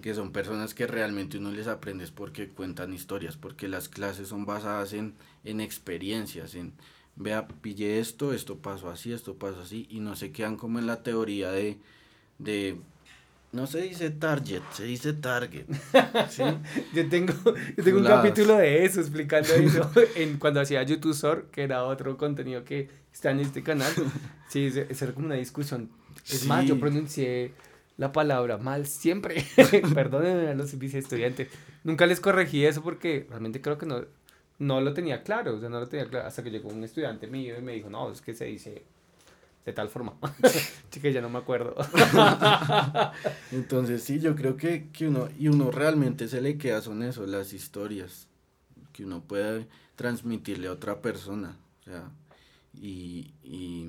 que 0.00 0.14
son 0.14 0.32
personas 0.32 0.74
que 0.74 0.86
realmente 0.86 1.38
uno 1.38 1.50
les 1.50 1.66
aprende 1.66 2.06
porque 2.14 2.48
cuentan 2.48 2.92
historias, 2.92 3.36
porque 3.36 3.68
las 3.68 3.88
clases 3.88 4.28
son 4.28 4.46
basadas 4.46 4.92
en, 4.92 5.14
en 5.44 5.60
experiencias, 5.60 6.54
en, 6.54 6.72
vea, 7.16 7.48
pillé 7.48 8.00
esto, 8.00 8.32
esto 8.32 8.58
pasó 8.58 8.90
así, 8.90 9.12
esto 9.12 9.34
pasó 9.34 9.60
así, 9.60 9.86
y 9.90 10.00
no 10.00 10.16
se 10.16 10.32
quedan 10.32 10.56
como 10.56 10.78
en 10.78 10.86
la 10.86 11.02
teoría 11.02 11.50
de, 11.50 11.78
de 12.38 12.78
no 13.52 13.68
se 13.68 13.82
dice 13.82 14.10
target, 14.10 14.62
se 14.72 14.84
dice 14.84 15.12
target. 15.12 15.66
yo 16.92 17.08
tengo, 17.08 17.32
yo 17.76 17.84
tengo 17.84 17.98
un 17.98 18.04
capítulo 18.04 18.56
de 18.56 18.84
eso 18.84 19.00
explicando 19.00 19.54
eso 19.54 19.90
en, 20.16 20.38
cuando 20.38 20.60
hacía 20.60 20.82
YouTube 20.82 21.14
Sor, 21.14 21.46
que 21.52 21.62
era 21.62 21.84
otro 21.84 22.16
contenido 22.16 22.64
que 22.64 22.88
está 23.12 23.30
en 23.30 23.40
este 23.40 23.62
canal. 23.62 23.92
Sí, 24.48 24.66
esa 24.66 25.04
era 25.04 25.14
como 25.14 25.26
una 25.26 25.36
discusión. 25.36 25.88
Es 26.28 26.46
más, 26.46 26.64
yo 26.64 26.80
pronuncié 26.80 27.52
la 27.96 28.12
palabra 28.12 28.58
mal 28.58 28.86
siempre. 28.86 29.44
Perdónenme 29.94 30.48
a 30.48 30.54
los 30.54 30.78
vice 30.78 30.98
estudiantes. 30.98 31.48
Nunca 31.84 32.06
les 32.06 32.20
corregí 32.20 32.64
eso 32.64 32.82
porque 32.82 33.26
realmente 33.28 33.60
creo 33.60 33.78
que 33.78 33.86
no, 33.86 34.04
no 34.58 34.80
lo 34.80 34.94
tenía 34.94 35.22
claro. 35.22 35.56
O 35.56 35.60
sea, 35.60 35.68
no 35.68 35.80
lo 35.80 35.88
tenía 35.88 36.06
claro 36.06 36.26
hasta 36.26 36.42
que 36.42 36.50
llegó 36.50 36.68
un 36.68 36.84
estudiante 36.84 37.26
mío 37.26 37.58
y 37.58 37.62
me 37.62 37.72
dijo, 37.72 37.90
no, 37.90 38.10
es 38.10 38.20
que 38.20 38.34
se 38.34 38.46
dice 38.46 38.84
de 39.64 39.72
tal 39.72 39.88
forma. 39.88 40.14
Chica, 40.90 41.08
ya 41.08 41.20
no 41.20 41.30
me 41.30 41.38
acuerdo. 41.38 41.74
Entonces, 43.52 44.02
sí, 44.02 44.20
yo 44.20 44.34
creo 44.34 44.56
que, 44.56 44.90
que, 44.90 45.08
uno, 45.08 45.28
y 45.38 45.48
uno 45.48 45.70
realmente 45.70 46.28
se 46.28 46.40
le 46.40 46.58
queda 46.58 46.82
son 46.82 47.02
eso, 47.02 47.26
las 47.26 47.52
historias 47.52 48.28
que 48.92 49.04
uno 49.04 49.22
puede 49.22 49.66
transmitirle 49.96 50.68
a 50.68 50.72
otra 50.72 51.00
persona. 51.00 51.56
O 51.80 51.84
sea, 51.84 52.10
y, 52.74 53.32
y, 53.42 53.86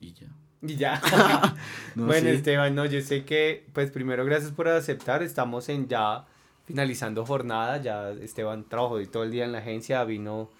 y 0.00 0.12
ya. 0.14 0.28
Y 0.62 0.76
ya. 0.76 1.00
bueno, 1.94 2.28
Esteban, 2.28 2.74
no, 2.74 2.86
yo 2.86 3.00
sé 3.00 3.24
que, 3.24 3.64
pues 3.72 3.90
primero, 3.90 4.24
gracias 4.24 4.52
por 4.52 4.68
aceptar. 4.68 5.22
Estamos 5.22 5.68
en 5.68 5.88
ya 5.88 6.24
finalizando 6.66 7.24
jornada. 7.24 7.78
Ya 7.78 8.10
Esteban 8.10 8.68
trabajó 8.68 9.00
todo 9.08 9.24
el 9.24 9.30
día 9.30 9.44
en 9.44 9.52
la 9.52 9.58
agencia, 9.58 10.04
vino, 10.04 10.50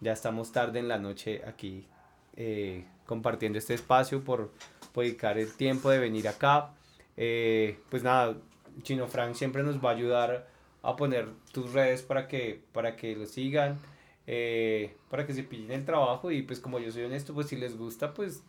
ya 0.00 0.12
estamos 0.12 0.52
tarde 0.52 0.78
en 0.78 0.88
la 0.88 0.98
noche 0.98 1.42
aquí 1.46 1.86
eh, 2.36 2.84
compartiendo 3.06 3.58
este 3.58 3.74
espacio 3.74 4.22
por, 4.22 4.52
dedicar 4.94 5.38
el 5.38 5.52
tiempo 5.54 5.90
de 5.90 5.98
venir 5.98 6.28
acá. 6.28 6.70
Eh, 7.16 7.78
pues 7.90 8.02
nada, 8.02 8.36
Chino 8.82 9.06
Frank 9.08 9.34
siempre 9.34 9.62
nos 9.62 9.82
va 9.82 9.90
a 9.90 9.94
ayudar 9.94 10.48
a 10.82 10.96
poner 10.96 11.28
tus 11.52 11.72
redes 11.72 12.02
para 12.02 12.28
que, 12.28 12.62
para 12.72 12.96
que 12.96 13.14
lo 13.16 13.26
sigan, 13.26 13.78
eh, 14.26 14.94
para 15.10 15.26
que 15.26 15.34
se 15.34 15.42
pillen 15.42 15.72
el 15.72 15.84
trabajo 15.84 16.30
y 16.30 16.42
pues 16.42 16.60
como 16.60 16.78
yo 16.78 16.90
soy 16.92 17.04
honesto, 17.04 17.34
pues 17.34 17.48
si 17.48 17.56
les 17.56 17.76
gusta, 17.76 18.14
pues 18.14 18.42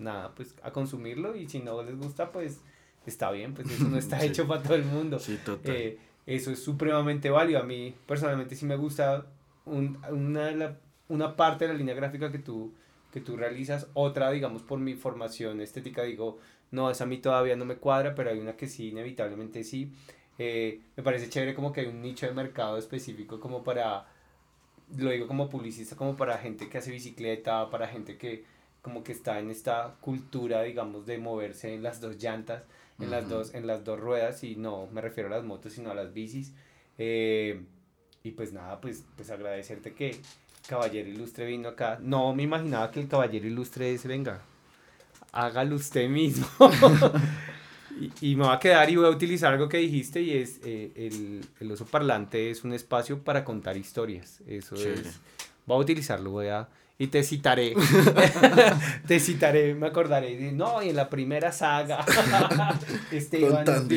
nada, 0.00 0.34
pues 0.34 0.54
a 0.62 0.70
consumirlo 0.72 1.36
y 1.36 1.48
si 1.48 1.60
no 1.60 1.82
les 1.82 1.96
gusta, 1.96 2.30
pues 2.32 2.60
está 3.06 3.30
bien, 3.30 3.54
pues 3.54 3.70
eso 3.70 3.88
no 3.88 3.98
está 3.98 4.22
hecho 4.24 4.46
para 4.46 4.62
todo 4.62 4.74
el 4.74 4.84
mundo. 4.84 5.18
Sí, 5.18 5.38
total. 5.44 5.74
Eh, 5.74 5.98
eso 6.26 6.50
es 6.50 6.62
supremamente 6.62 7.30
válido. 7.30 7.60
A 7.60 7.64
mí 7.64 7.94
personalmente 8.06 8.54
sí 8.56 8.66
me 8.66 8.76
gusta 8.76 9.26
un, 9.66 9.98
una, 10.10 10.76
una 11.08 11.36
parte 11.36 11.66
de 11.66 11.72
la 11.72 11.78
línea 11.78 11.94
gráfica 11.94 12.32
que 12.32 12.38
tú, 12.38 12.72
que 13.12 13.20
tú 13.20 13.36
realizas, 13.36 13.88
otra, 13.94 14.30
digamos, 14.30 14.62
por 14.62 14.78
mi 14.78 14.94
formación 14.94 15.60
estética, 15.60 16.02
digo, 16.02 16.38
no, 16.70 16.90
esa 16.90 17.04
a 17.04 17.06
mí 17.06 17.18
todavía 17.18 17.56
no 17.56 17.64
me 17.64 17.76
cuadra, 17.76 18.14
pero 18.14 18.30
hay 18.30 18.38
una 18.38 18.56
que 18.56 18.66
sí, 18.66 18.88
inevitablemente 18.88 19.64
sí. 19.64 19.92
Eh, 20.38 20.80
me 20.96 21.02
parece 21.02 21.28
chévere 21.28 21.54
como 21.54 21.72
que 21.72 21.82
hay 21.82 21.86
un 21.86 22.02
nicho 22.02 22.26
de 22.26 22.32
mercado 22.32 22.76
específico 22.76 23.38
como 23.38 23.62
para, 23.62 24.08
lo 24.96 25.10
digo 25.10 25.28
como 25.28 25.48
publicista, 25.48 25.94
como 25.94 26.16
para 26.16 26.38
gente 26.38 26.68
que 26.68 26.78
hace 26.78 26.90
bicicleta, 26.90 27.70
para 27.70 27.86
gente 27.86 28.16
que 28.16 28.44
como 28.84 29.02
que 29.02 29.12
está 29.12 29.38
en 29.38 29.48
esta 29.48 29.94
cultura, 30.02 30.62
digamos, 30.62 31.06
de 31.06 31.16
moverse 31.16 31.72
en 31.72 31.82
las 31.82 32.02
dos 32.02 32.22
llantas, 32.22 32.64
en, 33.00 33.10
las, 33.10 33.26
dos, 33.30 33.54
en 33.54 33.66
las 33.66 33.82
dos 33.82 33.98
ruedas, 33.98 34.44
y 34.44 34.56
no 34.56 34.88
me 34.92 35.00
refiero 35.00 35.30
a 35.30 35.36
las 35.38 35.42
motos, 35.42 35.72
sino 35.72 35.90
a 35.90 35.94
las 35.94 36.12
bicis. 36.12 36.52
Eh, 36.98 37.62
y 38.22 38.32
pues 38.32 38.52
nada, 38.52 38.82
pues, 38.82 39.02
pues 39.16 39.30
agradecerte 39.30 39.94
que 39.94 40.20
Caballero 40.68 41.08
Ilustre 41.08 41.46
vino 41.46 41.70
acá. 41.70 41.98
No 42.02 42.34
me 42.34 42.42
imaginaba 42.42 42.90
que 42.90 43.00
el 43.00 43.08
Caballero 43.08 43.46
Ilustre 43.46 43.94
ese 43.94 44.06
venga, 44.06 44.42
hágalo 45.32 45.76
usted 45.76 46.06
mismo. 46.06 46.46
y, 47.98 48.32
y, 48.32 48.36
me 48.36 48.44
va 48.44 48.52
a 48.52 48.58
quedar 48.58 48.90
y 48.90 48.96
voy 48.96 49.06
a 49.06 49.10
utilizar 49.10 49.54
algo 49.54 49.66
que 49.66 49.78
dijiste 49.78 50.20
y 50.20 50.36
es 50.36 50.60
eh, 50.62 50.92
el, 50.94 51.40
el, 51.58 51.72
oso 51.72 51.86
parlante 51.86 52.50
es 52.50 52.62
un 52.64 52.74
espacio 52.74 53.24
para 53.24 53.46
contar 53.46 53.78
historias. 53.78 54.42
Eso 54.46 54.74
es. 54.74 55.20
Voy 55.64 55.78
a 55.78 55.80
utilizarlo, 55.80 56.32
voy 56.32 56.48
a 56.48 56.68
y 56.96 57.08
te 57.08 57.22
citaré. 57.24 57.74
te 59.06 59.18
citaré, 59.18 59.74
me 59.74 59.88
acordaré. 59.88 60.52
No, 60.52 60.82
y 60.82 60.90
en 60.90 60.96
la 60.96 61.10
primera 61.10 61.50
saga. 61.50 62.04
Esteban 63.10 63.64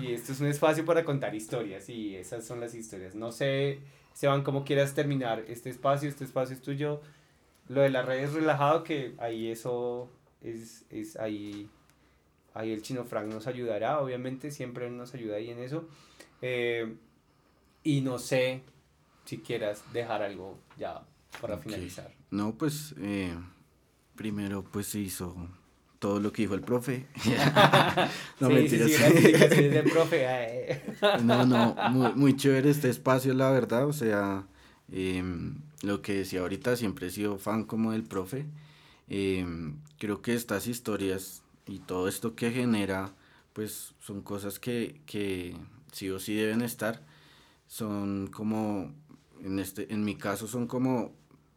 y 0.00 0.12
esto 0.12 0.32
es 0.32 0.40
un 0.40 0.46
espacio 0.46 0.84
para 0.84 1.04
contar 1.04 1.34
historias. 1.34 1.88
Y 1.88 2.14
esas 2.14 2.46
son 2.46 2.60
las 2.60 2.74
historias. 2.74 3.16
No 3.16 3.32
sé, 3.32 3.80
Esteban, 4.14 4.44
cómo 4.44 4.64
quieras 4.64 4.94
terminar 4.94 5.44
este 5.48 5.70
espacio. 5.70 6.08
Este 6.08 6.24
espacio 6.24 6.54
es 6.54 6.62
tuyo. 6.62 7.00
Lo 7.68 7.80
de 7.80 7.90
las 7.90 8.06
redes 8.06 8.32
relajado, 8.32 8.84
que 8.84 9.14
ahí 9.18 9.48
eso 9.48 10.08
es, 10.42 10.84
es 10.90 11.16
ahí. 11.16 11.68
Ahí 12.54 12.72
el 12.72 12.82
chino 12.82 13.04
Frank 13.04 13.26
nos 13.26 13.46
ayudará, 13.46 14.00
obviamente, 14.00 14.50
siempre 14.50 14.90
nos 14.90 15.14
ayuda 15.14 15.36
ahí 15.36 15.50
en 15.50 15.60
eso. 15.60 15.88
Eh, 16.42 16.96
y 17.84 18.00
no 18.00 18.18
sé 18.18 18.62
si 19.24 19.38
quieras 19.38 19.84
dejar 19.92 20.22
algo 20.22 20.58
ya 20.76 21.04
para 21.40 21.58
finalizar. 21.58 22.12
No, 22.30 22.54
pues 22.54 22.94
eh, 22.98 23.34
primero 24.16 24.64
pues 24.64 24.86
se 24.86 25.00
hizo 25.00 25.36
todo 26.00 26.18
lo 26.18 26.32
que 26.32 26.42
dijo 26.42 26.54
el 26.54 26.62
profe. 26.62 27.06
no, 28.40 28.48
sí, 28.48 28.54
mentiras. 28.54 28.90
Sí, 28.90 29.90
profe. 29.92 30.82
no, 31.22 31.46
no, 31.46 31.76
muy, 31.90 32.12
muy 32.14 32.36
chévere 32.36 32.70
este 32.70 32.88
espacio, 32.88 33.34
la 33.34 33.50
verdad. 33.50 33.86
O 33.86 33.92
sea, 33.92 34.46
em, 34.90 35.56
lo 35.82 36.02
que 36.02 36.14
decía 36.14 36.40
ahorita, 36.40 36.76
siempre 36.76 37.06
he 37.06 37.10
sido 37.10 37.38
fan 37.38 37.64
como 37.64 37.92
del 37.92 38.02
profe. 38.02 38.46
Em, 39.08 39.76
creo 39.98 40.22
que 40.22 40.34
estas 40.34 40.66
historias 40.66 41.42
y 41.66 41.80
todo 41.80 42.08
esto 42.08 42.34
que 42.34 42.50
genera, 42.50 43.12
pues 43.52 43.94
son 44.00 44.22
cosas 44.22 44.58
que, 44.58 45.00
que 45.04 45.54
sí 45.92 46.08
o 46.08 46.18
sí 46.18 46.34
deben 46.34 46.62
estar. 46.62 47.02
Son 47.66 48.26
como, 48.28 48.94
en, 49.44 49.58
este, 49.58 49.92
en 49.92 50.02
mi 50.04 50.16
caso, 50.16 50.48
son 50.48 50.66
como 50.66 51.12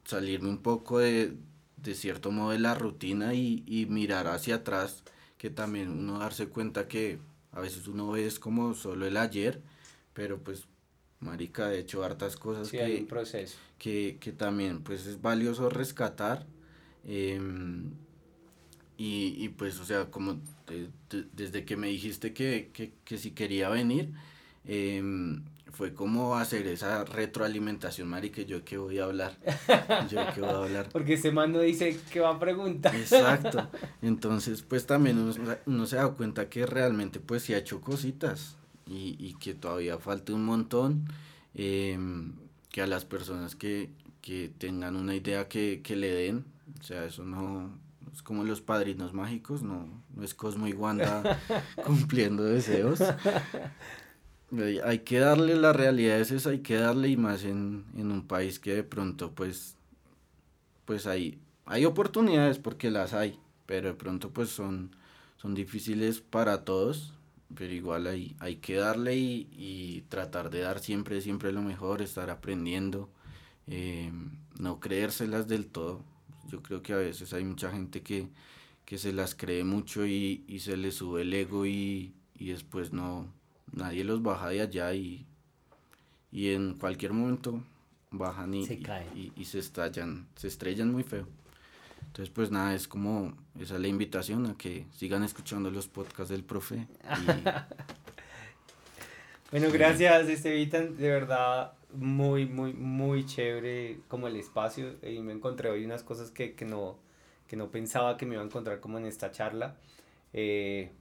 salirme 0.05 0.49
un 0.49 0.59
poco 0.59 0.99
de, 0.99 1.33
de 1.77 1.95
cierto 1.95 2.31
modo 2.31 2.51
de 2.51 2.59
la 2.59 2.75
rutina 2.75 3.33
y, 3.33 3.63
y, 3.67 3.85
mirar 3.85 4.27
hacia 4.27 4.55
atrás, 4.55 5.03
que 5.37 5.49
también 5.49 5.89
uno 5.89 6.19
darse 6.19 6.47
cuenta 6.47 6.87
que 6.87 7.19
a 7.51 7.61
veces 7.61 7.87
uno 7.87 8.11
ve 8.11 8.25
es 8.25 8.39
como 8.39 8.73
solo 8.73 9.05
el 9.05 9.17
ayer, 9.17 9.61
pero 10.13 10.39
pues 10.39 10.65
marica, 11.19 11.67
de 11.67 11.79
hecho 11.79 12.03
hartas 12.03 12.35
cosas 12.35 12.69
que, 12.69 13.05
proceso. 13.07 13.57
que, 13.77 14.17
que 14.19 14.31
también 14.31 14.81
pues 14.83 15.05
es 15.05 15.21
valioso 15.21 15.69
rescatar. 15.69 16.45
Em, 17.05 17.91
y, 18.97 19.35
y, 19.43 19.49
pues, 19.49 19.79
o 19.79 19.85
sea, 19.85 20.11
como 20.11 20.39
desde 21.33 21.65
que 21.65 21.75
me 21.75 21.87
dijiste 21.87 22.33
que, 22.33 22.69
que, 22.71 22.93
que 23.03 23.17
si 23.17 23.31
quería 23.31 23.67
venir, 23.69 24.13
eh, 24.65 25.01
fue 25.73 25.93
como 25.93 26.35
hacer 26.35 26.67
esa 26.67 27.03
retroalimentación, 27.03 28.07
Mari, 28.07 28.29
que 28.29 28.45
yo 28.45 28.63
que 28.63 28.77
voy 28.77 28.99
a 28.99 29.05
hablar. 29.05 29.37
Yo 30.09 30.21
que 30.33 30.41
voy 30.41 30.49
a 30.49 30.57
hablar. 30.57 30.89
Porque 30.91 31.13
ese 31.13 31.31
man 31.31 31.51
no 31.51 31.59
dice 31.59 31.99
que 32.11 32.19
va 32.19 32.29
a 32.29 32.39
preguntar. 32.39 32.95
Exacto. 32.95 33.67
Entonces, 34.01 34.61
pues 34.61 34.85
también 34.85 35.17
uno, 35.65 35.85
se 35.85 35.95
da 35.95 36.09
cuenta 36.09 36.47
que 36.47 36.65
realmente 36.65 37.19
pues 37.19 37.43
sí 37.43 37.53
ha 37.53 37.57
hecho 37.57 37.81
cositas 37.81 38.55
y, 38.85 39.15
y 39.19 39.33
que 39.35 39.55
todavía 39.55 39.97
falta 39.97 40.33
un 40.33 40.45
montón. 40.45 41.05
Em, 41.55 42.33
que 42.69 42.81
a 42.81 42.87
las 42.87 43.05
personas 43.05 43.55
que, 43.55 43.91
que 44.21 44.51
tengan 44.57 44.95
una 44.95 45.15
idea 45.15 45.47
que, 45.47 45.81
que 45.83 45.95
le 45.95 46.11
den, 46.11 46.45
o 46.79 46.83
sea, 46.83 47.05
eso 47.05 47.23
no, 47.23 47.69
es 48.11 48.23
como 48.23 48.43
los 48.43 48.61
padrinos 48.61 49.13
mágicos, 49.13 49.61
no, 49.61 49.87
no 50.15 50.23
es 50.23 50.33
Cosmo 50.33 50.67
y 50.67 50.73
Wanda 50.73 51.39
cumpliendo 51.85 52.43
deseos. 52.43 52.99
Hay 54.83 54.99
que 54.99 55.19
darle, 55.19 55.55
la 55.55 55.73
realidad 55.73 56.19
es 56.19 56.45
hay 56.45 56.59
que 56.59 56.75
darle 56.75 57.09
y 57.09 57.17
más 57.17 57.43
en, 57.43 57.85
un 57.95 58.27
país 58.27 58.59
que 58.59 58.75
de 58.75 58.83
pronto 58.83 59.31
pues, 59.31 59.77
pues 60.85 61.07
hay, 61.07 61.39
hay 61.65 61.85
oportunidades 61.85 62.59
porque 62.59 62.91
las 62.91 63.13
hay, 63.13 63.39
pero 63.65 63.87
de 63.87 63.93
pronto 63.95 64.29
pues 64.29 64.49
son, 64.49 64.95
son 65.37 65.55
difíciles 65.55 66.21
para 66.21 66.65
todos, 66.65 67.13
pero 67.55 67.73
igual 67.73 68.05
hay, 68.05 68.35
hay 68.39 68.57
que 68.57 68.75
darle 68.75 69.15
y, 69.15 70.03
tratar 70.09 70.51
de 70.51 70.59
dar 70.59 70.79
siempre, 70.79 71.21
siempre 71.21 71.51
lo 71.51 71.63
mejor, 71.63 72.03
estar 72.03 72.29
aprendiendo, 72.29 73.09
eh, 73.65 74.11
no 74.59 74.79
creérselas 74.79 75.47
del 75.47 75.65
todo. 75.67 76.03
Yo 76.49 76.61
creo 76.61 76.83
que 76.83 76.93
a 76.93 76.97
veces 76.97 77.33
hay 77.33 77.43
mucha 77.43 77.71
gente 77.71 78.01
que, 78.03 78.27
que 78.85 78.99
se 78.99 79.13
las 79.13 79.33
cree 79.33 79.63
mucho 79.63 80.05
y, 80.05 80.43
y 80.47 80.59
se 80.59 80.77
le 80.77 80.91
sube 80.91 81.23
el 81.23 81.33
ego 81.33 81.65
y, 81.65 82.13
y 82.37 82.49
después 82.49 82.93
no, 82.93 83.27
nadie 83.73 84.03
los 84.03 84.21
baja 84.21 84.49
de 84.49 84.61
allá 84.61 84.93
y, 84.93 85.25
y 86.31 86.51
en 86.51 86.75
cualquier 86.75 87.13
momento 87.13 87.61
bajan 88.11 88.53
y 88.53 88.65
se, 88.65 88.75
y, 89.15 89.31
y, 89.35 89.45
se 89.45 89.59
estallan, 89.59 90.27
se 90.35 90.47
estrellan 90.47 90.91
muy 90.91 91.03
feo. 91.03 91.27
Entonces, 92.07 92.33
pues 92.33 92.51
nada, 92.51 92.75
es 92.75 92.87
como 92.87 93.33
esa 93.59 93.75
es 93.75 93.81
la 93.81 93.87
invitación 93.87 94.45
a 94.45 94.57
que 94.57 94.85
sigan 94.91 95.23
escuchando 95.23 95.71
los 95.71 95.87
podcasts 95.87 96.29
del 96.29 96.43
profe. 96.43 96.87
bueno, 99.51 99.69
gracias, 99.71 100.27
Estevitan, 100.27 100.95
de 100.95 101.09
verdad, 101.09 101.73
muy, 101.91 102.45
muy, 102.45 102.73
muy 102.73 103.25
chévere 103.25 103.99
como 104.07 104.27
el 104.27 104.35
espacio 104.35 104.95
y 105.01 105.19
me 105.19 105.33
encontré 105.33 105.69
hoy 105.69 105.85
unas 105.85 106.03
cosas 106.03 106.29
que, 106.29 106.53
que, 106.53 106.65
no, 106.65 106.97
que 107.47 107.55
no 107.55 107.71
pensaba 107.71 108.17
que 108.17 108.25
me 108.25 108.33
iba 108.33 108.43
a 108.43 108.45
encontrar 108.45 108.79
como 108.79 108.97
en 108.97 109.05
esta 109.05 109.31
charla. 109.31 109.75
Eh, 110.33 110.91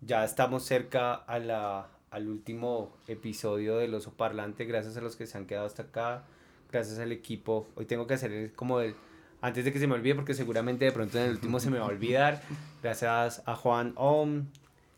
ya 0.00 0.24
estamos 0.24 0.64
cerca 0.64 1.14
a 1.14 1.38
la, 1.38 1.88
al 2.16 2.28
último 2.28 2.96
episodio 3.08 3.76
del 3.76 3.92
oso 3.92 4.10
parlante, 4.10 4.64
gracias 4.64 4.96
a 4.96 5.02
los 5.02 5.16
que 5.16 5.26
se 5.26 5.36
han 5.36 5.44
quedado 5.44 5.66
hasta 5.66 5.82
acá, 5.82 6.24
gracias 6.72 6.98
al 6.98 7.12
equipo. 7.12 7.68
Hoy 7.74 7.84
tengo 7.84 8.06
que 8.06 8.14
hacer 8.14 8.54
como 8.54 8.80
el, 8.80 8.94
antes 9.42 9.66
de 9.66 9.72
que 9.72 9.78
se 9.78 9.86
me 9.86 9.92
olvide, 9.92 10.14
porque 10.14 10.32
seguramente 10.32 10.86
de 10.86 10.92
pronto 10.92 11.18
en 11.18 11.24
el 11.24 11.30
último 11.32 11.60
se 11.60 11.68
me 11.68 11.78
va 11.78 11.84
a 11.84 11.88
olvidar. 11.88 12.40
Gracias 12.82 13.42
a 13.44 13.54
Juan 13.54 13.92
Om, 13.96 14.46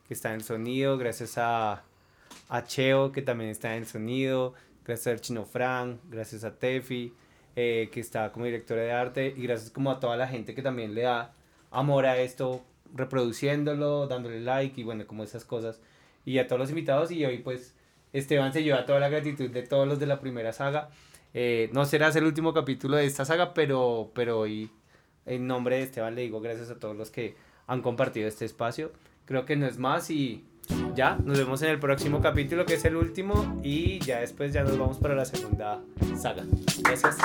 que 0.06 0.14
está 0.14 0.28
en 0.28 0.36
el 0.36 0.44
sonido, 0.44 0.96
gracias 0.96 1.38
a, 1.38 1.82
a 2.48 2.64
Cheo, 2.64 3.10
que 3.10 3.20
también 3.20 3.50
está 3.50 3.74
en 3.74 3.82
el 3.82 3.88
sonido, 3.88 4.54
gracias 4.86 5.18
a 5.18 5.20
Chino 5.20 5.44
Fran, 5.44 5.98
gracias 6.08 6.44
a 6.44 6.54
Tefi, 6.54 7.12
eh, 7.56 7.88
que 7.92 7.98
está 7.98 8.30
como 8.30 8.44
directora 8.44 8.82
de 8.82 8.92
arte, 8.92 9.34
y 9.36 9.42
gracias 9.42 9.70
como 9.70 9.90
a 9.90 9.98
toda 9.98 10.16
la 10.16 10.28
gente 10.28 10.54
que 10.54 10.62
también 10.62 10.94
le 10.94 11.02
da 11.02 11.34
amor 11.72 12.06
a 12.06 12.18
esto, 12.18 12.62
reproduciéndolo, 12.94 14.06
dándole 14.06 14.40
like 14.40 14.80
y 14.80 14.84
bueno, 14.84 15.04
como 15.04 15.24
esas 15.24 15.44
cosas. 15.44 15.80
Y 16.24 16.38
a 16.38 16.46
todos 16.46 16.60
los 16.60 16.70
invitados, 16.70 17.10
y 17.10 17.24
hoy 17.24 17.38
pues 17.38 17.74
Esteban 18.12 18.52
se 18.52 18.62
lleva 18.62 18.86
toda 18.86 19.00
la 19.00 19.08
gratitud 19.08 19.50
de 19.50 19.62
todos 19.62 19.86
los 19.86 19.98
de 19.98 20.06
la 20.06 20.20
primera 20.20 20.52
saga. 20.52 20.90
Eh, 21.34 21.70
no 21.72 21.84
será 21.84 22.08
el 22.08 22.24
último 22.24 22.52
capítulo 22.54 22.96
de 22.96 23.06
esta 23.06 23.24
saga, 23.24 23.54
pero, 23.54 24.10
pero 24.14 24.40
hoy 24.40 24.70
en 25.26 25.46
nombre 25.46 25.76
de 25.76 25.82
Esteban 25.82 26.14
le 26.14 26.22
digo 26.22 26.40
gracias 26.40 26.70
a 26.70 26.78
todos 26.78 26.96
los 26.96 27.10
que 27.10 27.36
han 27.66 27.82
compartido 27.82 28.28
este 28.28 28.44
espacio. 28.44 28.92
Creo 29.26 29.44
que 29.44 29.56
no 29.56 29.66
es 29.66 29.78
más 29.78 30.10
y 30.10 30.44
ya, 30.94 31.18
nos 31.22 31.38
vemos 31.38 31.62
en 31.62 31.70
el 31.70 31.78
próximo 31.78 32.20
capítulo 32.20 32.66
que 32.66 32.74
es 32.74 32.84
el 32.84 32.96
último 32.96 33.60
y 33.62 33.98
ya 34.00 34.20
después 34.20 34.52
ya 34.52 34.62
nos 34.64 34.78
vamos 34.78 34.98
para 34.98 35.14
la 35.14 35.24
segunda 35.24 35.80
saga. 36.16 36.44
Gracias. 36.82 37.18